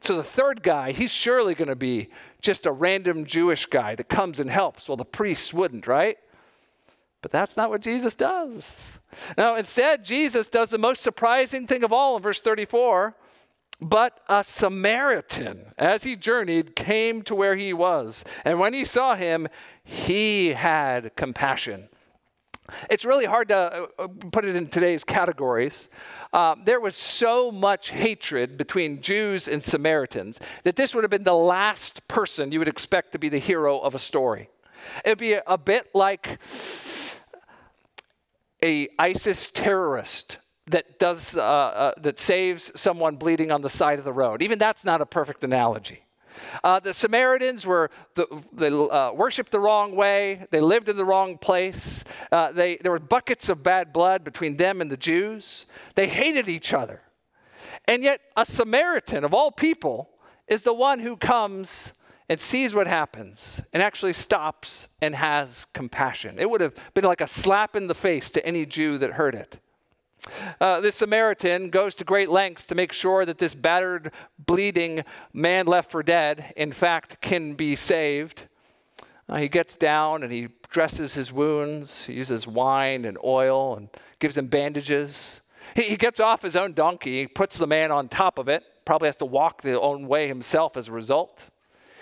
So 0.01 0.17
the 0.17 0.23
third 0.23 0.63
guy, 0.63 0.91
he's 0.91 1.12
surely 1.12 1.55
going 1.55 1.67
to 1.67 1.75
be 1.75 2.09
just 2.43 2.65
a 2.67 2.71
random 2.71 3.25
Jewish 3.25 3.65
guy 3.65 3.95
that 3.95 4.10
comes 4.10 4.39
and 4.39 4.49
helps. 4.49 4.88
Well, 4.88 4.97
the 4.97 5.06
priests 5.06 5.53
wouldn't, 5.53 5.88
right? 5.88 6.17
But 7.23 7.32
that's 7.32 7.58
not 7.58 7.69
what 7.69 7.82
Jesus 7.82 8.13
does. 8.13 8.75
Now, 9.38 9.56
instead, 9.56 10.03
Jesus 10.03 10.47
does 10.47 10.69
the 10.69 10.77
most 10.77 11.01
surprising 11.01 11.65
thing 11.65 11.84
of 11.84 11.93
all 11.93 12.17
in 12.17 12.21
verse 12.21 12.41
34. 12.41 13.15
But 13.82 14.19
a 14.29 14.43
Samaritan, 14.43 15.73
as 15.77 16.03
he 16.03 16.15
journeyed, 16.15 16.75
came 16.75 17.21
to 17.23 17.36
where 17.36 17.56
he 17.56 17.73
was. 17.73 18.23
And 18.45 18.60
when 18.60 18.73
he 18.73 18.86
saw 18.86 19.15
him, 19.15 19.47
he 19.84 20.49
had 20.49 21.15
compassion. 21.15 21.89
It's 22.89 23.06
really 23.06 23.26
hard 23.26 23.49
to 23.49 23.58
uh, 23.58 23.88
uh, 23.99 24.08
put 24.32 24.45
it 24.45 24.56
in 24.56 24.67
today's 24.67 25.04
categories. 25.04 25.89
Uh, 26.32 26.56
there 26.63 26.80
was 26.80 26.95
so 26.95 27.52
much 27.52 27.89
hatred 27.89 28.58
between 28.58 29.02
Jews 29.02 29.47
and 29.47 29.63
Samaritans 29.63 30.39
that 30.63 30.76
this 30.76 30.95
would 30.95 31.04
have 31.04 31.12
been 31.12 31.23
the 31.23 31.34
last 31.34 32.08
person 32.08 32.52
you 32.52 32.60
would 32.60 32.67
expect 32.67 33.12
to 33.12 33.19
be 33.19 33.30
the 33.30 33.39
hero 33.39 33.80
of 33.80 33.95
a 33.95 33.99
story. 33.99 34.49
It 35.04 35.10
would 35.10 35.17
be 35.17 35.34
a, 35.34 35.43
a 35.45 35.58
bit 35.58 35.89
like 35.93 36.39
a 38.63 38.89
ISIS 38.97 39.49
terrorist 39.54 40.38
that 40.67 40.97
does 40.97 41.36
uh, 41.36 41.41
uh, 41.41 41.91
that 41.97 42.19
saves 42.19 42.71
someone 42.76 43.17
bleeding 43.17 43.52
on 43.52 43.62
the 43.62 43.69
side 43.69 43.99
of 43.99 44.06
the 44.06 44.13
road. 44.13 44.41
Even 44.41 44.58
that's 44.58 44.86
not 44.86 45.02
a 45.02 45.06
perfect 45.06 45.43
analogy. 45.43 46.02
Uh, 46.63 46.80
the 46.80 46.93
Samaritans 46.93 47.65
were 47.65 47.89
the, 48.15 48.28
they 48.52 48.67
uh, 48.67 49.12
worshipped 49.13 49.52
the 49.52 49.60
wrong 49.60 49.96
way. 49.96 50.46
They 50.52 50.62
lived 50.62 50.89
in 50.89 50.98
the 50.98 51.06
wrong 51.06 51.38
place. 51.38 52.04
Uh, 52.32 52.52
they, 52.52 52.78
there 52.78 52.91
were 52.91 53.00
buckets 53.00 53.50
of 53.50 53.63
bad 53.63 53.93
blood 53.93 54.24
between 54.24 54.58
them 54.58 54.82
and 54.82 54.91
the 54.91 54.98
Jews. 54.98 55.65
They 55.96 56.08
hated 56.08 56.50
each 56.50 56.74
other. 56.74 57.02
And 57.86 58.04
yet, 58.04 58.22
a 58.38 58.46
Samaritan 58.46 59.24
of 59.24 59.34
all 59.34 59.52
people 59.52 60.10
is 60.48 60.63
the 60.63 60.74
one 60.74 61.00
who 61.00 61.17
comes 61.17 61.91
and 62.30 62.39
sees 62.39 62.74
what 62.74 62.88
happens 62.88 63.62
and 63.74 63.84
actually 63.84 64.13
stops 64.13 64.88
and 65.02 65.15
has 65.15 65.65
compassion. 65.74 66.39
It 66.39 66.50
would 66.50 66.62
have 66.62 66.74
been 66.93 67.04
like 67.04 67.22
a 67.22 67.28
slap 67.28 67.76
in 67.76 67.88
the 67.88 67.96
face 67.96 68.32
to 68.32 68.46
any 68.46 68.65
Jew 68.65 68.98
that 69.00 69.12
heard 69.12 69.36
it. 69.36 69.60
Uh, 70.59 70.79
this 70.79 70.95
Samaritan 70.95 71.69
goes 71.69 71.95
to 71.95 72.03
great 72.03 72.29
lengths 72.29 72.65
to 72.67 72.75
make 72.75 72.91
sure 72.91 73.25
that 73.25 73.38
this 73.38 73.53
battered, 73.53 74.12
bleeding 74.45 75.03
man 75.33 75.65
left 75.65 75.91
for 75.91 76.03
dead, 76.03 76.53
in 76.55 76.71
fact, 76.71 77.21
can 77.21 77.53
be 77.53 77.75
saved. 77.75 78.43
Uh, 79.27 79.38
he 79.38 79.47
gets 79.47 79.75
down 79.75 80.23
and 80.23 80.31
he 80.31 80.47
dresses 80.69 81.13
his 81.13 81.31
wounds. 81.31 82.05
He 82.05 82.13
uses 82.13 82.47
wine 82.47 83.05
and 83.05 83.17
oil 83.23 83.75
and 83.75 83.89
gives 84.19 84.38
him 84.38 84.47
bandages. 84.47 85.41
He, 85.75 85.83
he 85.83 85.97
gets 85.97 86.19
off 86.19 86.41
his 86.41 86.55
own 86.55 86.73
donkey, 86.73 87.21
he 87.21 87.27
puts 87.27 87.57
the 87.57 87.67
man 87.67 87.91
on 87.91 88.09
top 88.09 88.38
of 88.38 88.47
it, 88.47 88.63
probably 88.86 89.07
has 89.07 89.17
to 89.17 89.25
walk 89.25 89.62
the 89.62 89.79
own 89.79 90.07
way 90.07 90.27
himself 90.27 90.77
as 90.77 90.88
a 90.88 90.91
result. 90.91 91.43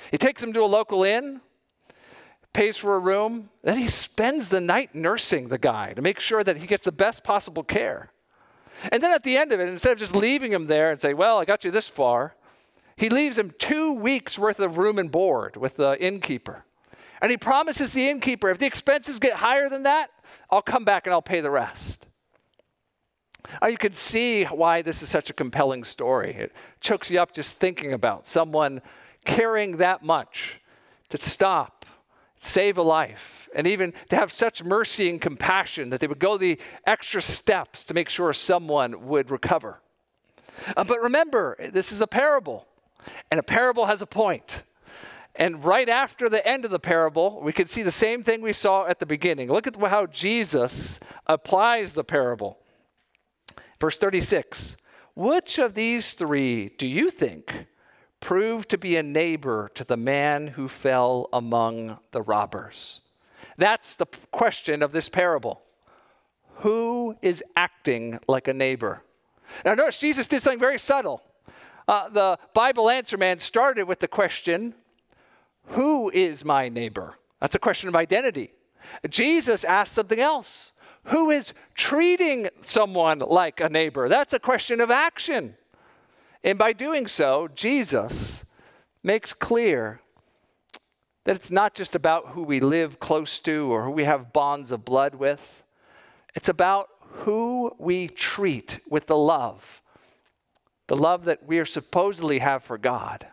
He 0.10 0.18
takes 0.18 0.42
him 0.42 0.52
to 0.54 0.64
a 0.64 0.66
local 0.66 1.04
inn, 1.04 1.42
pays 2.54 2.78
for 2.78 2.96
a 2.96 3.00
room, 3.00 3.50
then 3.64 3.78
he 3.78 3.88
spends 3.88 4.50
the 4.50 4.62
night 4.62 4.94
nursing 4.94 5.48
the 5.48 5.58
guy 5.58 5.94
to 5.94 6.02
make 6.02 6.20
sure 6.20 6.44
that 6.44 6.58
he 6.58 6.68
gets 6.68 6.84
the 6.84 6.92
best 6.92 7.24
possible 7.24 7.64
care. 7.64 8.12
And 8.92 9.02
then 9.02 9.12
at 9.12 9.24
the 9.24 9.38
end 9.38 9.54
of 9.54 9.60
it, 9.60 9.70
instead 9.70 9.94
of 9.94 10.00
just 10.00 10.16
leaving 10.16 10.52
him 10.52 10.66
there 10.66 10.92
and 10.92 11.00
say, 11.00 11.14
Well, 11.14 11.38
I 11.38 11.46
got 11.46 11.64
you 11.64 11.72
this 11.72 11.88
far, 11.88 12.36
he 12.96 13.10
leaves 13.10 13.38
him 13.38 13.54
two 13.58 13.94
weeks 13.94 14.38
worth 14.38 14.60
of 14.60 14.78
room 14.78 15.00
and 15.00 15.12
board 15.12 15.56
with 15.56 15.78
the 15.78 16.02
innkeeper. 16.04 16.66
And 17.22 17.32
he 17.32 17.38
promises 17.38 17.94
the 17.94 18.10
innkeeper, 18.10 18.50
if 18.50 18.58
the 18.58 18.66
expenses 18.66 19.20
get 19.20 19.36
higher 19.36 19.70
than 19.70 19.84
that, 19.84 20.10
I'll 20.50 20.62
come 20.62 20.84
back 20.84 21.06
and 21.06 21.14
I'll 21.14 21.22
pay 21.22 21.42
the 21.42 21.52
rest. 21.52 22.08
Now 23.62 23.68
you 23.68 23.78
can 23.78 23.94
see 23.94 24.44
why 24.46 24.82
this 24.82 25.02
is 25.02 25.10
such 25.10 25.30
a 25.30 25.34
compelling 25.34 25.84
story. 25.84 26.34
It 26.34 26.54
chokes 26.80 27.10
you 27.10 27.20
up 27.20 27.34
just 27.34 27.58
thinking 27.58 27.94
about 27.94 28.26
someone 28.26 28.82
caring 29.26 29.78
that 29.78 30.04
much 30.04 30.60
to 31.10 31.18
stop, 31.18 31.81
save 32.42 32.78
a 32.78 32.82
life, 32.82 33.48
and 33.56 33.68
even 33.68 33.94
to 34.10 34.16
have 34.16 34.32
such 34.32 34.64
mercy 34.64 35.10
and 35.10 35.22
compassion 35.22 35.90
that 35.92 36.00
they 36.00 36.08
would 36.08 36.20
go 36.20 36.38
the 36.38 36.60
extra 36.86 37.22
steps 37.22 37.84
to 37.86 37.94
make 37.94 38.10
sure 38.10 38.34
someone 38.34 39.08
would 39.08 39.30
recover. 39.30 39.80
Uh, 40.76 40.84
but 40.84 41.02
remember, 41.02 41.56
this 41.72 41.92
is 41.92 42.02
a 42.02 42.08
parable, 42.08 42.68
and 43.30 43.40
a 43.40 43.44
parable 43.44 43.86
has 43.86 44.02
a 44.02 44.08
point. 44.08 44.64
And 45.36 45.64
right 45.64 45.88
after 45.88 46.28
the 46.28 46.46
end 46.46 46.66
of 46.66 46.72
the 46.72 46.80
parable, 46.80 47.40
we 47.42 47.54
can 47.54 47.68
see 47.68 47.84
the 47.84 47.92
same 47.92 48.24
thing 48.24 48.42
we 48.42 48.54
saw 48.54 48.86
at 48.86 49.00
the 49.00 49.06
beginning. 49.06 49.50
Look 49.50 49.68
at 49.68 49.76
how 49.76 50.08
Jesus 50.08 51.00
applies 51.26 51.94
the 51.94 52.04
parable. 52.04 52.58
Verse 53.80 53.98
36 53.98 54.76
Which 55.16 55.58
of 55.58 55.74
these 55.74 56.14
three 56.14 56.70
do 56.78 56.86
you 56.86 57.10
think 57.10 57.68
proved 58.22 58.70
to 58.70 58.78
be 58.78 58.96
a 58.96 59.04
neighbor 59.04 59.70
to 59.76 59.84
the 59.84 59.98
man 59.98 60.48
who 60.48 60.70
fell 60.70 61.28
among 61.34 61.98
the 62.12 62.22
robbers? 62.22 63.02
That's 63.58 63.96
the 63.96 64.06
question 64.32 64.82
of 64.82 64.94
this 64.94 65.10
parable. 65.10 65.62
Who 66.58 67.18
is 67.22 67.44
acting 67.56 68.20
like 68.28 68.48
a 68.48 68.54
neighbor? 68.54 69.04
Now, 69.66 69.74
notice 69.74 70.00
Jesus 70.00 70.28
did 70.28 70.42
something 70.42 70.60
very 70.60 70.80
subtle. 70.80 71.22
Uh, 71.88 72.08
the 72.10 72.40
Bible 72.54 72.90
answer 72.90 73.18
man 73.18 73.40
started 73.40 73.84
with 73.84 74.00
the 74.00 74.08
question, 74.08 74.74
Who 75.70 76.10
is 76.12 76.46
my 76.46 76.70
neighbor? 76.70 77.16
That's 77.42 77.56
a 77.56 77.60
question 77.60 77.90
of 77.90 77.96
identity. 77.96 78.54
Jesus 79.10 79.64
asked 79.64 79.94
something 79.94 80.20
else 80.20 80.72
who 81.06 81.32
is 81.32 81.54
treating 81.74 82.50
someone 82.66 83.20
like 83.20 83.60
a 83.60 83.70
neighbor? 83.70 84.08
That's 84.08 84.34
a 84.34 84.40
question 84.40 84.82
of 84.82 84.92
action. 84.92 85.56
And 86.44 86.58
by 86.58 86.74
doing 86.74 87.08
so, 87.08 87.50
Jesus 87.54 88.44
makes 89.04 89.34
clear 89.34 90.02
that 91.24 91.36
it's 91.36 91.52
not 91.52 91.76
just 91.76 91.96
about 91.96 92.30
who 92.30 92.44
we 92.44 92.60
live 92.60 93.00
close 93.00 93.40
to 93.40 93.72
or 93.72 93.84
who 93.86 93.92
we 93.92 94.06
have 94.06 94.34
bonds 94.34 94.72
of 94.72 94.84
blood 94.84 95.16
with, 95.16 95.64
it's 96.34 96.50
about 96.50 96.90
who 97.00 97.72
we 97.78 98.08
treat 98.08 98.80
with 98.90 99.06
the 99.08 99.18
love, 99.18 99.82
the 100.88 100.96
love 100.96 101.26
that 101.26 101.46
we 101.46 101.60
are 101.60 101.66
supposedly 101.66 102.40
have 102.40 102.64
for 102.64 102.78
God, 102.78 103.28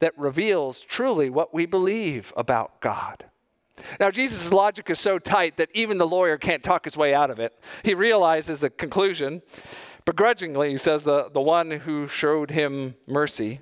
that 0.00 0.18
reveals 0.18 0.80
truly 0.80 1.30
what 1.30 1.54
we 1.54 1.66
believe 1.66 2.32
about 2.36 2.80
God. 2.80 3.24
Now, 4.00 4.10
Jesus' 4.10 4.50
logic 4.50 4.90
is 4.90 4.98
so 4.98 5.18
tight 5.18 5.56
that 5.58 5.70
even 5.74 5.98
the 5.98 6.06
lawyer 6.06 6.36
can't 6.36 6.62
talk 6.62 6.84
his 6.84 6.96
way 6.96 7.14
out 7.14 7.30
of 7.30 7.38
it. 7.38 7.56
He 7.84 7.94
realizes 7.94 8.58
the 8.58 8.70
conclusion. 8.70 9.42
Begrudgingly, 10.08 10.70
he 10.70 10.78
says, 10.78 11.04
the, 11.04 11.28
the 11.34 11.40
one 11.42 11.70
who 11.70 12.08
showed 12.08 12.50
him 12.50 12.94
mercy. 13.06 13.60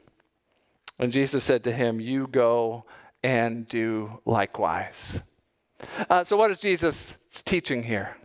And 0.97 1.11
Jesus 1.11 1.43
said 1.43 1.65
to 1.65 1.73
him, 1.73 1.99
You 1.99 2.29
go 2.29 2.85
and 3.25 3.67
do 3.67 4.21
likewise. 4.25 5.21
Uh, 6.09 6.23
so, 6.23 6.37
what 6.37 6.53
is 6.53 6.61
Jesus 6.61 7.17
teaching 7.35 7.83
here? 7.83 8.17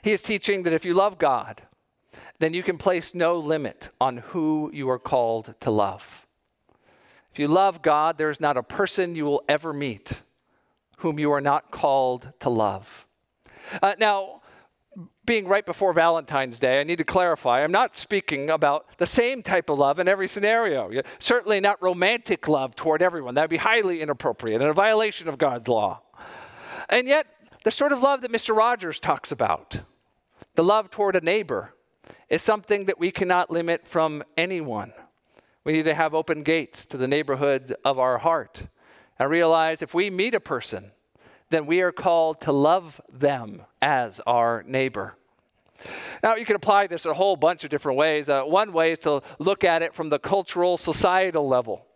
He 0.00 0.12
is 0.12 0.22
teaching 0.22 0.62
that 0.62 0.72
if 0.72 0.86
you 0.86 0.94
love 0.94 1.18
God, 1.18 1.60
then 2.38 2.54
you 2.54 2.62
can 2.62 2.78
place 2.78 3.14
no 3.14 3.38
limit 3.38 3.90
on 4.00 4.16
who 4.16 4.70
you 4.72 4.88
are 4.88 4.98
called 4.98 5.54
to 5.60 5.70
love. 5.70 6.02
If 7.34 7.38
you 7.38 7.48
love 7.48 7.82
God, 7.82 8.16
there 8.16 8.30
is 8.30 8.40
not 8.40 8.56
a 8.56 8.62
person 8.62 9.14
you 9.14 9.26
will 9.26 9.44
ever 9.46 9.74
meet 9.74 10.22
whom 10.96 11.18
you 11.18 11.30
are 11.32 11.42
not 11.42 11.70
called 11.70 12.32
to 12.40 12.48
love. 12.48 13.06
Uh, 13.82 13.92
now, 13.98 14.40
being 15.24 15.46
right 15.46 15.64
before 15.64 15.92
Valentine's 15.92 16.58
Day, 16.58 16.80
I 16.80 16.84
need 16.84 16.98
to 16.98 17.04
clarify 17.04 17.62
I'm 17.62 17.72
not 17.72 17.96
speaking 17.96 18.50
about 18.50 18.86
the 18.98 19.06
same 19.06 19.42
type 19.42 19.70
of 19.70 19.78
love 19.78 19.98
in 19.98 20.08
every 20.08 20.28
scenario. 20.28 20.90
Certainly 21.18 21.60
not 21.60 21.82
romantic 21.82 22.48
love 22.48 22.76
toward 22.76 23.02
everyone. 23.02 23.34
That 23.34 23.42
would 23.42 23.50
be 23.50 23.56
highly 23.56 24.00
inappropriate 24.00 24.60
and 24.60 24.70
a 24.70 24.74
violation 24.74 25.28
of 25.28 25.38
God's 25.38 25.68
law. 25.68 26.02
And 26.88 27.08
yet, 27.08 27.26
the 27.64 27.70
sort 27.70 27.92
of 27.92 28.02
love 28.02 28.20
that 28.20 28.32
Mr. 28.32 28.54
Rogers 28.54 29.00
talks 29.00 29.32
about, 29.32 29.80
the 30.54 30.64
love 30.64 30.90
toward 30.90 31.16
a 31.16 31.20
neighbor, 31.20 31.74
is 32.28 32.42
something 32.42 32.84
that 32.84 32.98
we 32.98 33.10
cannot 33.10 33.50
limit 33.50 33.86
from 33.86 34.22
anyone. 34.36 34.92
We 35.64 35.72
need 35.72 35.84
to 35.84 35.94
have 35.94 36.14
open 36.14 36.42
gates 36.42 36.84
to 36.86 36.98
the 36.98 37.08
neighborhood 37.08 37.74
of 37.84 37.98
our 37.98 38.18
heart 38.18 38.64
and 39.18 39.30
realize 39.30 39.80
if 39.80 39.94
we 39.94 40.10
meet 40.10 40.34
a 40.34 40.40
person, 40.40 40.90
then 41.50 41.66
we 41.66 41.80
are 41.80 41.92
called 41.92 42.40
to 42.42 42.52
love 42.52 43.00
them 43.12 43.62
as 43.80 44.20
our 44.26 44.64
neighbor. 44.66 45.16
Now, 46.22 46.36
you 46.36 46.44
can 46.44 46.56
apply 46.56 46.86
this 46.86 47.04
a 47.04 47.14
whole 47.14 47.36
bunch 47.36 47.64
of 47.64 47.70
different 47.70 47.98
ways. 47.98 48.28
Uh, 48.28 48.42
one 48.42 48.72
way 48.72 48.92
is 48.92 48.98
to 49.00 49.22
look 49.38 49.64
at 49.64 49.82
it 49.82 49.94
from 49.94 50.08
the 50.08 50.18
cultural, 50.18 50.76
societal 50.78 51.46
level. 51.46 51.86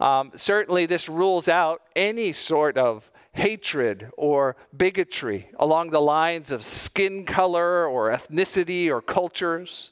Um, 0.00 0.32
certainly, 0.36 0.86
this 0.86 1.08
rules 1.08 1.48
out 1.48 1.82
any 1.96 2.32
sort 2.32 2.78
of 2.78 3.10
hatred 3.32 4.10
or 4.16 4.56
bigotry 4.76 5.48
along 5.58 5.90
the 5.90 6.00
lines 6.00 6.50
of 6.50 6.64
skin 6.64 7.24
color 7.24 7.86
or 7.86 8.10
ethnicity 8.10 8.88
or 8.88 9.02
cultures. 9.02 9.90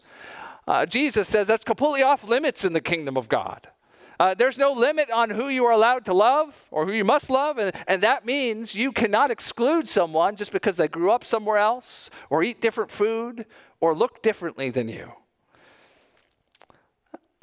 Uh, 0.66 0.84
Jesus 0.86 1.28
says 1.28 1.46
that's 1.46 1.64
completely 1.64 2.02
off 2.02 2.24
limits 2.24 2.64
in 2.64 2.72
the 2.72 2.80
kingdom 2.80 3.16
of 3.16 3.28
God. 3.28 3.68
Uh, 4.18 4.34
there's 4.34 4.56
no 4.56 4.72
limit 4.72 5.10
on 5.10 5.28
who 5.28 5.48
you 5.48 5.64
are 5.64 5.72
allowed 5.72 6.04
to 6.06 6.14
love 6.14 6.54
or 6.70 6.86
who 6.86 6.92
you 6.92 7.04
must 7.04 7.28
love, 7.28 7.58
and, 7.58 7.74
and 7.86 8.02
that 8.02 8.24
means 8.24 8.74
you 8.74 8.92
cannot 8.92 9.30
exclude 9.30 9.88
someone 9.88 10.36
just 10.36 10.52
because 10.52 10.76
they 10.76 10.88
grew 10.88 11.10
up 11.10 11.24
somewhere 11.24 11.58
else 11.58 12.10
or 12.30 12.42
eat 12.42 12.62
different 12.62 12.90
food 12.90 13.44
or 13.80 13.94
look 13.94 14.22
differently 14.22 14.70
than 14.70 14.88
you. 14.88 15.12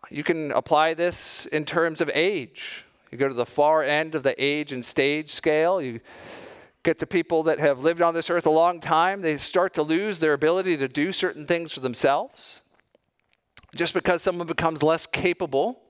You 0.09 0.23
can 0.23 0.51
apply 0.51 0.95
this 0.95 1.45
in 1.47 1.65
terms 1.65 2.01
of 2.01 2.09
age. 2.13 2.86
You 3.12 3.17
go 3.17 3.27
to 3.27 3.33
the 3.33 3.45
far 3.45 3.83
end 3.83 4.15
of 4.15 4.23
the 4.23 4.36
age 4.43 4.71
and 4.71 4.83
stage 4.83 5.31
scale. 5.31 5.81
You 5.81 5.99
get 6.81 6.99
to 6.99 7.07
people 7.07 7.43
that 7.43 7.59
have 7.59 7.79
lived 7.79 8.01
on 8.01 8.13
this 8.13 8.29
earth 8.29 8.45
a 8.45 8.51
long 8.51 8.81
time, 8.81 9.21
they 9.21 9.38
start 9.38 9.73
to 9.75 9.83
lose 9.83 10.19
their 10.19 10.33
ability 10.33 10.77
to 10.77 10.88
do 10.88 11.13
certain 11.13 11.45
things 11.45 11.71
for 11.71 11.79
themselves. 11.79 12.62
Just 13.73 13.93
because 13.93 14.21
someone 14.21 14.47
becomes 14.47 14.83
less 14.83 15.05
capable 15.07 15.83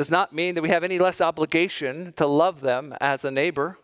does 0.00 0.10
not 0.10 0.32
mean 0.32 0.54
that 0.54 0.62
we 0.62 0.70
have 0.70 0.82
any 0.82 0.98
less 0.98 1.20
obligation 1.20 2.14
to 2.16 2.26
love 2.26 2.62
them 2.62 2.94
as 3.02 3.26
a 3.26 3.30
neighbor. 3.30 3.76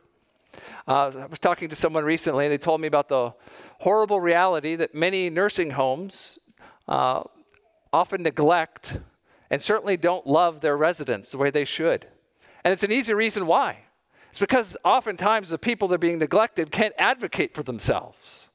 Uh, 0.89 1.13
I 1.15 1.27
was 1.27 1.39
talking 1.39 1.69
to 1.69 1.77
someone 1.77 2.07
recently, 2.07 2.47
and 2.47 2.53
they 2.53 2.57
told 2.57 2.81
me 2.81 2.89
about 2.89 3.11
the 3.11 3.35
horrible 3.81 4.19
reality 4.19 4.77
that 4.77 4.95
many 4.95 5.29
nursing 5.29 5.73
homes 5.73 6.39
uh, 6.89 7.23
often 7.93 8.23
neglect 8.23 8.99
and 9.51 9.63
certainly 9.63 9.99
don't 9.99 10.27
love 10.27 10.63
their 10.63 10.79
residents 10.79 11.33
the 11.33 11.37
way 11.37 11.51
they 11.51 11.67
should. 11.67 12.07
And 12.65 12.73
it's 12.73 12.83
an 12.83 12.93
easy 12.93 13.13
reason 13.13 13.47
why. 13.47 13.81
It's 14.31 14.41
because 14.41 14.75
oftentimes 14.87 15.51
the 15.51 15.59
people 15.59 15.87
that 15.89 15.97
are 15.97 15.99
being 15.99 16.19
neglected 16.19 16.71
can't 16.71 16.95
advocate 16.97 17.53
for 17.53 17.63
themselves. 17.63 18.49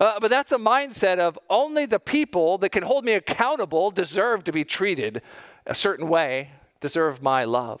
Uh, 0.00 0.18
but 0.18 0.32
that's 0.32 0.50
a 0.50 0.58
mindset 0.58 1.20
of 1.20 1.38
only 1.48 1.86
the 1.86 2.00
people 2.00 2.58
that 2.58 2.70
can 2.70 2.82
hold 2.82 3.04
me 3.04 3.12
accountable 3.12 3.92
deserve 3.92 4.42
to 4.42 4.50
be 4.50 4.64
treated 4.64 5.22
a 5.64 5.76
certain 5.76 6.08
way 6.08 6.50
deserve 6.82 7.22
my 7.22 7.44
love. 7.44 7.80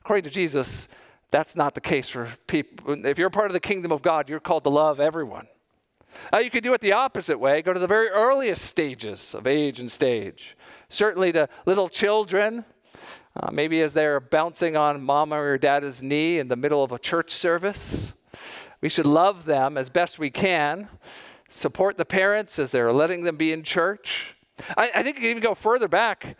According 0.00 0.24
to 0.24 0.30
Jesus, 0.30 0.88
that's 1.32 1.56
not 1.56 1.74
the 1.74 1.80
case 1.80 2.08
for 2.08 2.30
people. 2.46 3.04
If 3.04 3.18
you're 3.18 3.30
part 3.30 3.46
of 3.46 3.52
the 3.52 3.60
kingdom 3.60 3.90
of 3.90 4.02
God, 4.02 4.28
you're 4.28 4.38
called 4.38 4.62
to 4.62 4.70
love 4.70 5.00
everyone. 5.00 5.48
Uh, 6.32 6.38
you 6.38 6.50
could 6.50 6.62
do 6.62 6.72
it 6.72 6.80
the 6.80 6.92
opposite 6.92 7.38
way. 7.40 7.60
Go 7.62 7.72
to 7.72 7.80
the 7.80 7.86
very 7.88 8.08
earliest 8.08 8.64
stages 8.64 9.34
of 9.34 9.46
age 9.46 9.80
and 9.80 9.90
stage. 9.90 10.56
Certainly 10.88 11.32
to 11.32 11.48
little 11.66 11.88
children, 11.88 12.64
uh, 13.34 13.50
maybe 13.50 13.82
as 13.82 13.92
they're 13.92 14.20
bouncing 14.20 14.76
on 14.76 15.02
mama 15.02 15.36
or 15.36 15.58
dad's 15.58 16.02
knee 16.02 16.38
in 16.38 16.48
the 16.48 16.56
middle 16.56 16.84
of 16.84 16.92
a 16.92 16.98
church 16.98 17.32
service. 17.32 18.12
We 18.80 18.88
should 18.88 19.06
love 19.06 19.44
them 19.44 19.76
as 19.76 19.90
best 19.90 20.18
we 20.18 20.30
can, 20.30 20.88
support 21.50 21.98
the 21.98 22.04
parents 22.04 22.58
as 22.58 22.70
they're 22.70 22.92
letting 22.92 23.24
them 23.24 23.36
be 23.36 23.52
in 23.52 23.64
church. 23.64 24.36
I, 24.76 24.90
I 24.94 25.02
think 25.02 25.16
you 25.16 25.22
can 25.22 25.30
even 25.30 25.42
go 25.42 25.54
further 25.54 25.88
back 25.88 26.36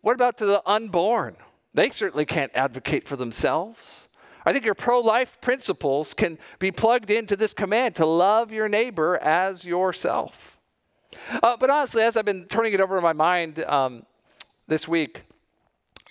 what 0.00 0.14
about 0.14 0.38
to 0.38 0.46
the 0.46 0.62
unborn? 0.66 1.36
They 1.74 1.90
certainly 1.90 2.24
can't 2.24 2.52
advocate 2.54 3.06
for 3.06 3.16
themselves. 3.16 4.08
I 4.44 4.52
think 4.52 4.64
your 4.64 4.74
pro 4.74 5.00
life 5.00 5.38
principles 5.40 6.14
can 6.14 6.38
be 6.58 6.70
plugged 6.70 7.10
into 7.10 7.36
this 7.36 7.52
command 7.52 7.96
to 7.96 8.06
love 8.06 8.50
your 8.50 8.68
neighbor 8.68 9.18
as 9.18 9.64
yourself. 9.64 10.58
Uh, 11.42 11.56
but 11.56 11.70
honestly, 11.70 12.02
as 12.02 12.16
I've 12.16 12.24
been 12.24 12.46
turning 12.46 12.72
it 12.72 12.80
over 12.80 12.96
in 12.96 13.02
my 13.02 13.12
mind 13.12 13.58
um, 13.64 14.04
this 14.66 14.88
week, 14.88 15.22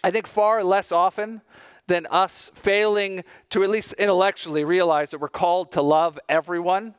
I 0.03 0.11
think 0.11 0.27
far 0.27 0.63
less 0.63 0.91
often 0.91 1.41
than 1.87 2.05
us 2.07 2.51
failing 2.53 3.23
to 3.49 3.63
at 3.63 3.69
least 3.69 3.93
intellectually 3.93 4.63
realize 4.63 5.09
that 5.11 5.19
we're 5.19 5.29
called 5.29 5.71
to 5.71 5.81
love 5.81 6.19
everyone, 6.29 6.95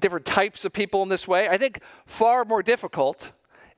different 0.00 0.26
types 0.26 0.64
of 0.64 0.72
people 0.72 1.02
in 1.02 1.08
this 1.08 1.28
way. 1.28 1.48
I 1.48 1.58
think 1.58 1.80
far 2.06 2.44
more 2.44 2.62
difficult 2.62 3.30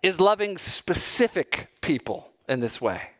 is 0.03 0.21
loving 0.21 0.59
specific 0.59 1.69
people 1.81 2.29
in 2.49 2.61
this 2.61 2.81
way. 2.81 3.11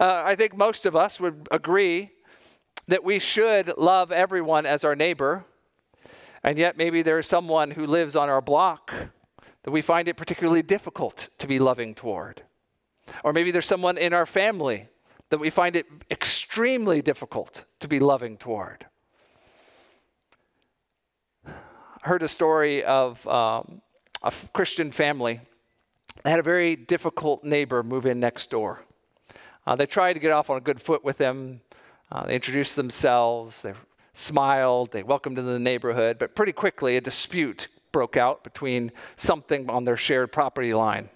Uh, 0.00 0.22
I 0.24 0.34
think 0.34 0.56
most 0.56 0.86
of 0.86 0.96
us 0.96 1.20
would 1.20 1.48
agree 1.50 2.10
that 2.88 3.04
we 3.04 3.18
should 3.18 3.76
love 3.76 4.10
everyone 4.10 4.66
as 4.66 4.84
our 4.84 4.96
neighbor, 4.96 5.44
and 6.42 6.58
yet 6.58 6.76
maybe 6.76 7.02
there's 7.02 7.26
someone 7.26 7.72
who 7.72 7.86
lives 7.86 8.16
on 8.16 8.28
our 8.28 8.40
block 8.40 8.92
that 9.62 9.70
we 9.70 9.82
find 9.82 10.08
it 10.08 10.16
particularly 10.16 10.62
difficult 10.62 11.28
to 11.38 11.46
be 11.46 11.58
loving 11.58 11.94
toward. 11.94 12.42
Or 13.24 13.32
maybe 13.32 13.50
there's 13.50 13.66
someone 13.66 13.98
in 13.98 14.12
our 14.12 14.26
family 14.26 14.88
that 15.30 15.38
we 15.38 15.50
find 15.50 15.74
it 15.74 15.86
extremely 16.10 17.02
difficult 17.02 17.64
to 17.80 17.88
be 17.88 17.98
loving 17.98 18.36
toward. 18.36 18.86
I 21.46 22.08
heard 22.08 22.22
a 22.22 22.28
story 22.28 22.84
of 22.84 23.26
um, 23.26 23.82
a 24.22 24.32
Christian 24.52 24.92
family 24.92 25.40
that 26.22 26.30
had 26.30 26.38
a 26.38 26.42
very 26.42 26.76
difficult 26.76 27.44
neighbor 27.44 27.82
move 27.82 28.06
in 28.06 28.20
next 28.20 28.50
door. 28.50 28.82
Uh, 29.66 29.76
they 29.76 29.86
tried 29.86 30.14
to 30.14 30.20
get 30.20 30.32
off 30.32 30.50
on 30.50 30.56
a 30.56 30.60
good 30.60 30.80
foot 30.80 31.04
with 31.04 31.18
him. 31.18 31.60
Uh, 32.10 32.26
they 32.26 32.34
introduced 32.34 32.76
themselves, 32.76 33.62
they 33.62 33.72
smiled, 34.14 34.92
they 34.92 35.02
welcomed 35.02 35.38
into 35.38 35.50
the 35.50 35.58
neighborhood, 35.58 36.18
but 36.18 36.34
pretty 36.34 36.52
quickly 36.52 36.96
a 36.96 37.00
dispute 37.00 37.68
broke 37.92 38.16
out 38.16 38.44
between 38.44 38.92
something 39.16 39.68
on 39.68 39.84
their 39.84 39.96
shared 39.96 40.30
property 40.30 40.72
line. 40.72 41.08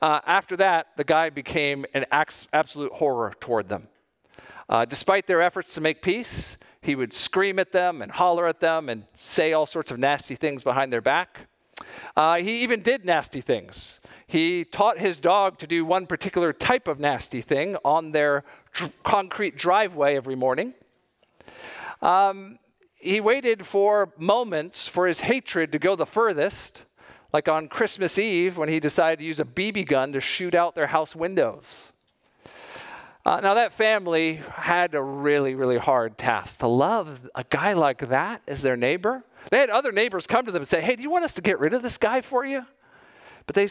Uh, 0.00 0.20
after 0.26 0.56
that, 0.56 0.88
the 0.96 1.04
guy 1.04 1.30
became 1.30 1.84
an 1.94 2.04
absolute 2.10 2.92
horror 2.92 3.34
toward 3.40 3.68
them. 3.68 3.88
Uh, 4.68 4.84
despite 4.84 5.26
their 5.26 5.42
efforts 5.42 5.74
to 5.74 5.80
make 5.80 6.02
peace, 6.02 6.56
he 6.82 6.94
would 6.94 7.12
scream 7.12 7.58
at 7.58 7.72
them 7.72 8.02
and 8.02 8.10
holler 8.12 8.46
at 8.46 8.60
them 8.60 8.88
and 8.88 9.04
say 9.18 9.52
all 9.52 9.66
sorts 9.66 9.90
of 9.90 9.98
nasty 9.98 10.34
things 10.34 10.62
behind 10.62 10.92
their 10.92 11.00
back. 11.00 11.40
Uh, 12.16 12.36
he 12.36 12.62
even 12.62 12.82
did 12.82 13.04
nasty 13.04 13.40
things. 13.40 13.99
He 14.30 14.64
taught 14.64 15.00
his 15.00 15.18
dog 15.18 15.58
to 15.58 15.66
do 15.66 15.84
one 15.84 16.06
particular 16.06 16.52
type 16.52 16.86
of 16.86 17.00
nasty 17.00 17.42
thing 17.42 17.76
on 17.84 18.12
their 18.12 18.44
concrete 19.02 19.56
driveway 19.56 20.14
every 20.14 20.36
morning. 20.36 20.72
Um, 22.00 22.60
he 22.94 23.20
waited 23.20 23.66
for 23.66 24.12
moments 24.16 24.86
for 24.86 25.08
his 25.08 25.18
hatred 25.18 25.72
to 25.72 25.80
go 25.80 25.96
the 25.96 26.06
furthest 26.06 26.82
like 27.32 27.48
on 27.48 27.66
Christmas 27.66 28.20
Eve 28.20 28.56
when 28.56 28.68
he 28.68 28.78
decided 28.78 29.18
to 29.18 29.24
use 29.24 29.40
a 29.40 29.44
BB 29.44 29.88
gun 29.88 30.12
to 30.12 30.20
shoot 30.20 30.54
out 30.54 30.76
their 30.76 30.86
house 30.86 31.16
windows. 31.16 31.90
Uh, 33.26 33.40
now, 33.40 33.54
that 33.54 33.72
family 33.72 34.40
had 34.54 34.94
a 34.94 35.02
really, 35.02 35.56
really 35.56 35.76
hard 35.76 36.16
task 36.16 36.60
to 36.60 36.68
love 36.68 37.18
a 37.34 37.42
guy 37.50 37.72
like 37.72 38.08
that 38.10 38.42
as 38.46 38.62
their 38.62 38.76
neighbor. 38.76 39.24
They 39.50 39.58
had 39.58 39.70
other 39.70 39.90
neighbors 39.90 40.28
come 40.28 40.46
to 40.46 40.52
them 40.52 40.62
and 40.62 40.68
say, 40.68 40.80
Hey, 40.80 40.94
do 40.94 41.02
you 41.02 41.10
want 41.10 41.24
us 41.24 41.32
to 41.32 41.42
get 41.42 41.58
rid 41.58 41.74
of 41.74 41.82
this 41.82 41.98
guy 41.98 42.20
for 42.20 42.46
you? 42.46 42.64
But 43.46 43.54
they, 43.54 43.68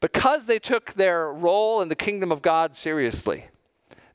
because 0.00 0.46
they 0.46 0.58
took 0.58 0.94
their 0.94 1.32
role 1.32 1.80
in 1.80 1.88
the 1.88 1.94
kingdom 1.94 2.32
of 2.32 2.42
God 2.42 2.76
seriously, 2.76 3.46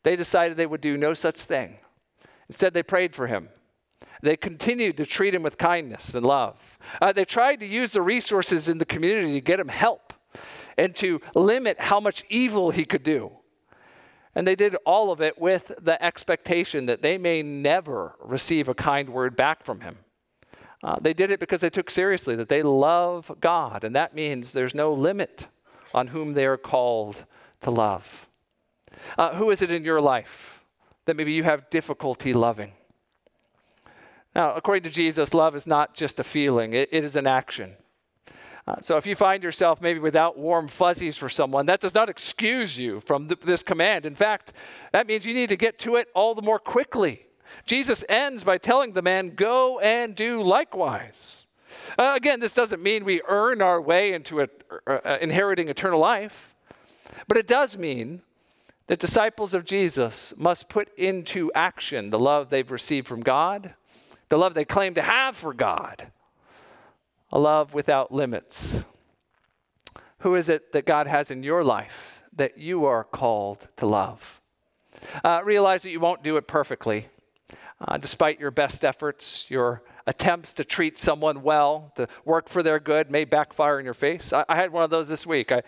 they 0.03 0.15
decided 0.15 0.57
they 0.57 0.65
would 0.65 0.81
do 0.81 0.97
no 0.97 1.13
such 1.13 1.41
thing. 1.41 1.77
Instead, 2.49 2.73
they 2.73 2.83
prayed 2.83 3.15
for 3.15 3.27
him. 3.27 3.49
They 4.21 4.37
continued 4.37 4.97
to 4.97 5.05
treat 5.05 5.33
him 5.33 5.43
with 5.43 5.57
kindness 5.57 6.13
and 6.13 6.25
love. 6.25 6.57
Uh, 7.01 7.11
they 7.11 7.25
tried 7.25 7.59
to 7.61 7.65
use 7.65 7.91
the 7.91 8.01
resources 8.01 8.69
in 8.69 8.77
the 8.77 8.85
community 8.85 9.33
to 9.33 9.41
get 9.41 9.59
him 9.59 9.67
help 9.67 10.13
and 10.77 10.95
to 10.97 11.21
limit 11.35 11.79
how 11.79 11.99
much 11.99 12.23
evil 12.29 12.71
he 12.71 12.85
could 12.85 13.03
do. 13.03 13.31
And 14.35 14.47
they 14.47 14.55
did 14.55 14.75
all 14.85 15.11
of 15.11 15.21
it 15.21 15.39
with 15.39 15.71
the 15.81 16.01
expectation 16.03 16.85
that 16.85 17.01
they 17.01 17.17
may 17.17 17.41
never 17.41 18.15
receive 18.21 18.69
a 18.69 18.73
kind 18.73 19.09
word 19.09 19.35
back 19.35 19.63
from 19.63 19.81
him. 19.81 19.97
Uh, 20.83 20.97
they 20.99 21.13
did 21.13 21.29
it 21.29 21.39
because 21.39 21.61
they 21.61 21.69
took 21.69 21.91
seriously 21.91 22.35
that 22.35 22.49
they 22.49 22.63
love 22.63 23.31
God, 23.39 23.83
and 23.83 23.95
that 23.95 24.15
means 24.15 24.51
there's 24.51 24.73
no 24.73 24.93
limit 24.93 25.47
on 25.93 26.07
whom 26.07 26.33
they 26.33 26.45
are 26.45 26.57
called 26.57 27.17
to 27.61 27.69
love. 27.69 28.27
Uh, 29.17 29.35
who 29.35 29.51
is 29.51 29.61
it 29.61 29.71
in 29.71 29.85
your 29.85 30.01
life 30.01 30.63
that 31.05 31.15
maybe 31.15 31.33
you 31.33 31.43
have 31.43 31.69
difficulty 31.69 32.33
loving? 32.33 32.71
Now, 34.35 34.55
according 34.55 34.83
to 34.83 34.89
Jesus, 34.89 35.33
love 35.33 35.55
is 35.55 35.67
not 35.67 35.93
just 35.93 36.19
a 36.19 36.23
feeling, 36.23 36.73
it, 36.73 36.89
it 36.91 37.03
is 37.03 37.15
an 37.15 37.27
action. 37.27 37.75
Uh, 38.67 38.75
so 38.79 38.97
if 38.97 39.05
you 39.05 39.15
find 39.15 39.43
yourself 39.43 39.81
maybe 39.81 39.99
without 39.99 40.37
warm 40.37 40.67
fuzzies 40.67 41.17
for 41.17 41.29
someone, 41.29 41.65
that 41.65 41.81
does 41.81 41.95
not 41.95 42.09
excuse 42.09 42.77
you 42.77 43.01
from 43.01 43.27
th- 43.27 43.39
this 43.41 43.63
command. 43.63 44.05
In 44.05 44.15
fact, 44.15 44.53
that 44.93 45.07
means 45.07 45.25
you 45.25 45.33
need 45.33 45.49
to 45.49 45.57
get 45.57 45.79
to 45.79 45.95
it 45.95 46.07
all 46.13 46.35
the 46.35 46.41
more 46.41 46.59
quickly. 46.59 47.25
Jesus 47.65 48.03
ends 48.09 48.43
by 48.43 48.57
telling 48.57 48.93
the 48.93 49.01
man, 49.01 49.35
Go 49.35 49.79
and 49.79 50.15
do 50.15 50.41
likewise. 50.41 51.47
Uh, 51.97 52.13
again, 52.15 52.39
this 52.39 52.53
doesn't 52.53 52.81
mean 52.81 53.05
we 53.05 53.21
earn 53.27 53.61
our 53.61 53.81
way 53.81 54.13
into 54.13 54.41
a, 54.41 54.47
uh, 54.87 54.99
uh, 55.05 55.17
inheriting 55.21 55.69
eternal 55.69 55.99
life, 55.99 56.55
but 57.27 57.37
it 57.37 57.47
does 57.47 57.77
mean 57.77 58.21
that 58.87 58.99
disciples 58.99 59.53
of 59.53 59.63
Jesus 59.63 60.33
must 60.35 60.67
put 60.67 60.89
into 60.97 61.51
action 61.55 62.09
the 62.09 62.19
love 62.19 62.49
they've 62.49 62.71
received 62.71 63.07
from 63.07 63.21
God 63.21 63.73
the 64.31 64.37
love 64.37 64.53
they 64.53 64.63
claim 64.63 64.93
to 64.93 65.01
have 65.01 65.35
for 65.35 65.53
God, 65.53 66.07
a 67.33 67.37
love 67.37 67.73
without 67.73 68.13
limits. 68.13 68.85
Who 70.19 70.35
is 70.35 70.47
it 70.47 70.71
that 70.71 70.85
God 70.85 71.05
has 71.05 71.29
in 71.29 71.43
your 71.43 71.65
life 71.65 72.21
that 72.37 72.57
you 72.57 72.85
are 72.85 73.03
called 73.03 73.67
to 73.75 73.85
love? 73.85 74.39
Uh, 75.21 75.41
realize 75.43 75.83
that 75.83 75.89
you 75.89 75.99
won't 75.99 76.23
do 76.23 76.37
it 76.37 76.47
perfectly. 76.47 77.09
Uh, 77.87 77.97
despite 77.97 78.39
your 78.39 78.51
best 78.51 78.85
efforts, 78.85 79.45
your 79.49 79.81
attempts 80.05 80.53
to 80.53 80.63
treat 80.63 80.99
someone 80.99 81.41
well, 81.41 81.91
to 81.95 82.07
work 82.25 82.47
for 82.47 82.61
their 82.61 82.79
good, 82.79 83.09
may 83.09 83.25
backfire 83.25 83.79
in 83.79 83.85
your 83.85 83.95
face. 83.95 84.31
I, 84.31 84.45
I 84.47 84.55
had 84.55 84.71
one 84.71 84.83
of 84.83 84.91
those 84.91 85.07
this 85.07 85.25
week. 85.25 85.51
I, 85.51 85.63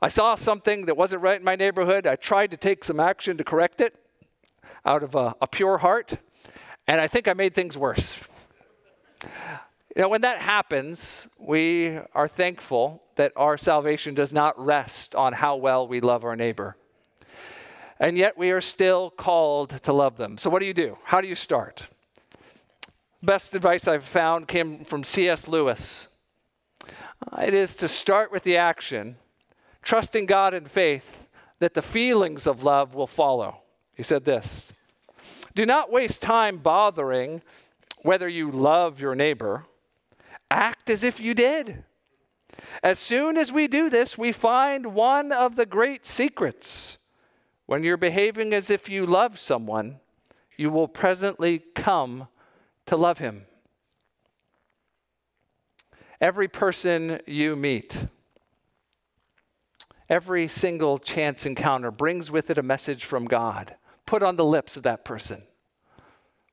I 0.00 0.08
saw 0.08 0.34
something 0.34 0.86
that 0.86 0.96
wasn't 0.96 1.20
right 1.20 1.38
in 1.38 1.44
my 1.44 1.56
neighborhood. 1.56 2.06
I 2.06 2.16
tried 2.16 2.52
to 2.52 2.56
take 2.56 2.84
some 2.84 3.00
action 3.00 3.36
to 3.36 3.44
correct 3.44 3.82
it 3.82 3.94
out 4.86 5.02
of 5.02 5.14
a, 5.14 5.34
a 5.42 5.46
pure 5.46 5.76
heart. 5.76 6.16
And 6.86 7.02
I 7.02 7.06
think 7.06 7.28
I 7.28 7.34
made 7.34 7.54
things 7.54 7.76
worse. 7.76 8.16
You 9.94 10.02
know, 10.02 10.08
when 10.08 10.22
that 10.22 10.38
happens, 10.38 11.28
we 11.38 11.98
are 12.14 12.28
thankful 12.28 13.02
that 13.16 13.32
our 13.36 13.58
salvation 13.58 14.14
does 14.14 14.32
not 14.32 14.58
rest 14.58 15.14
on 15.14 15.34
how 15.34 15.56
well 15.56 15.86
we 15.86 16.00
love 16.00 16.24
our 16.24 16.36
neighbor. 16.36 16.77
And 18.00 18.16
yet 18.16 18.38
we 18.38 18.50
are 18.50 18.60
still 18.60 19.10
called 19.10 19.82
to 19.82 19.92
love 19.92 20.16
them. 20.16 20.38
So, 20.38 20.50
what 20.50 20.60
do 20.60 20.66
you 20.66 20.74
do? 20.74 20.98
How 21.04 21.20
do 21.20 21.28
you 21.28 21.34
start? 21.34 21.88
Best 23.22 23.54
advice 23.54 23.88
I've 23.88 24.04
found 24.04 24.46
came 24.46 24.84
from 24.84 25.02
C.S. 25.02 25.48
Lewis. 25.48 26.08
Uh, 26.84 27.42
it 27.42 27.54
is 27.54 27.74
to 27.76 27.88
start 27.88 28.30
with 28.30 28.44
the 28.44 28.56
action, 28.56 29.16
trusting 29.82 30.26
God 30.26 30.54
in 30.54 30.66
faith 30.66 31.04
that 31.58 31.74
the 31.74 31.82
feelings 31.82 32.46
of 32.46 32.62
love 32.62 32.94
will 32.94 33.08
follow. 33.08 33.62
He 33.94 34.04
said 34.04 34.24
this 34.24 34.72
do 35.58 35.66
not 35.66 35.90
waste 35.90 36.22
time 36.22 36.58
bothering 36.58 37.42
whether 38.02 38.28
you 38.28 38.48
love 38.48 39.00
your 39.00 39.16
neighbor. 39.16 39.66
Act 40.52 40.88
as 40.88 41.02
if 41.02 41.18
you 41.18 41.34
did. 41.34 41.82
As 42.80 43.00
soon 43.00 43.36
as 43.36 43.50
we 43.50 43.66
do 43.66 43.90
this, 43.90 44.16
we 44.16 44.30
find 44.30 44.94
one 44.94 45.32
of 45.32 45.56
the 45.56 45.66
great 45.66 46.06
secrets. 46.06 46.98
When 47.68 47.84
you're 47.84 47.98
behaving 47.98 48.54
as 48.54 48.70
if 48.70 48.88
you 48.88 49.04
love 49.04 49.38
someone, 49.38 50.00
you 50.56 50.70
will 50.70 50.88
presently 50.88 51.62
come 51.74 52.28
to 52.86 52.96
love 52.96 53.18
him. 53.18 53.42
Every 56.18 56.48
person 56.48 57.20
you 57.26 57.56
meet, 57.56 58.06
every 60.08 60.48
single 60.48 60.98
chance 60.98 61.44
encounter 61.44 61.90
brings 61.90 62.30
with 62.30 62.48
it 62.48 62.56
a 62.56 62.62
message 62.62 63.04
from 63.04 63.26
God 63.26 63.74
put 64.06 64.22
on 64.22 64.36
the 64.36 64.46
lips 64.46 64.78
of 64.78 64.84
that 64.84 65.04
person. 65.04 65.42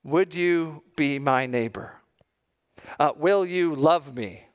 Would 0.04 0.34
you 0.34 0.82
be 0.96 1.18
my 1.18 1.46
neighbor? 1.46 1.94
Uh, 3.00 3.12
will 3.16 3.46
you 3.46 3.74
love 3.74 4.14
me 4.14 4.48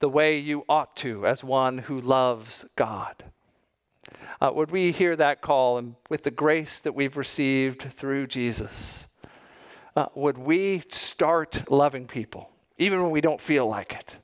the 0.00 0.10
way 0.10 0.38
you 0.38 0.66
ought 0.68 0.96
to 0.96 1.26
as 1.26 1.42
one 1.42 1.78
who 1.78 1.98
loves 1.98 2.66
God? 2.76 3.24
Uh, 4.40 4.50
would 4.52 4.70
we 4.70 4.92
hear 4.92 5.14
that 5.16 5.40
call 5.40 5.78
and 5.78 5.94
with 6.08 6.22
the 6.22 6.30
grace 6.30 6.80
that 6.80 6.94
we've 6.94 7.16
received 7.16 7.92
through 7.96 8.26
Jesus? 8.26 9.04
Uh, 9.96 10.06
would 10.14 10.38
we 10.38 10.82
start 10.88 11.70
loving 11.70 12.06
people 12.06 12.50
even 12.78 13.02
when 13.02 13.12
we 13.12 13.20
don't 13.20 13.40
feel 13.40 13.66
like 13.66 13.92
it? 13.92 14.16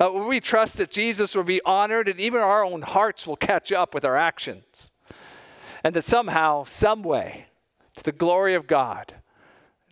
Uh, 0.00 0.10
would 0.12 0.26
we 0.26 0.40
trust 0.40 0.76
that 0.76 0.90
Jesus 0.90 1.34
will 1.34 1.44
be 1.44 1.62
honored 1.64 2.08
and 2.08 2.18
even 2.18 2.40
our 2.40 2.64
own 2.64 2.82
hearts 2.82 3.26
will 3.26 3.36
catch 3.36 3.70
up 3.70 3.94
with 3.94 4.04
our 4.04 4.16
actions? 4.16 4.90
And 5.84 5.94
that 5.94 6.04
somehow, 6.04 6.64
some 6.64 7.02
way, 7.02 7.46
to 7.96 8.02
the 8.02 8.12
glory 8.12 8.54
of 8.54 8.66
God, 8.66 9.14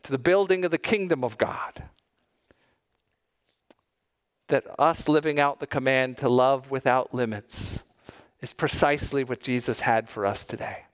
to 0.02 0.10
the 0.10 0.18
building 0.18 0.64
of 0.64 0.72
the 0.72 0.78
kingdom 0.78 1.22
of 1.22 1.38
God. 1.38 1.84
That 4.48 4.64
us 4.78 5.08
living 5.08 5.38
out 5.38 5.60
the 5.60 5.66
command 5.66 6.18
to 6.18 6.28
love 6.28 6.70
without 6.70 7.14
limits 7.14 7.82
is 8.44 8.52
precisely 8.52 9.24
what 9.24 9.40
Jesus 9.40 9.80
had 9.80 10.06
for 10.08 10.26
us 10.26 10.44
today. 10.44 10.84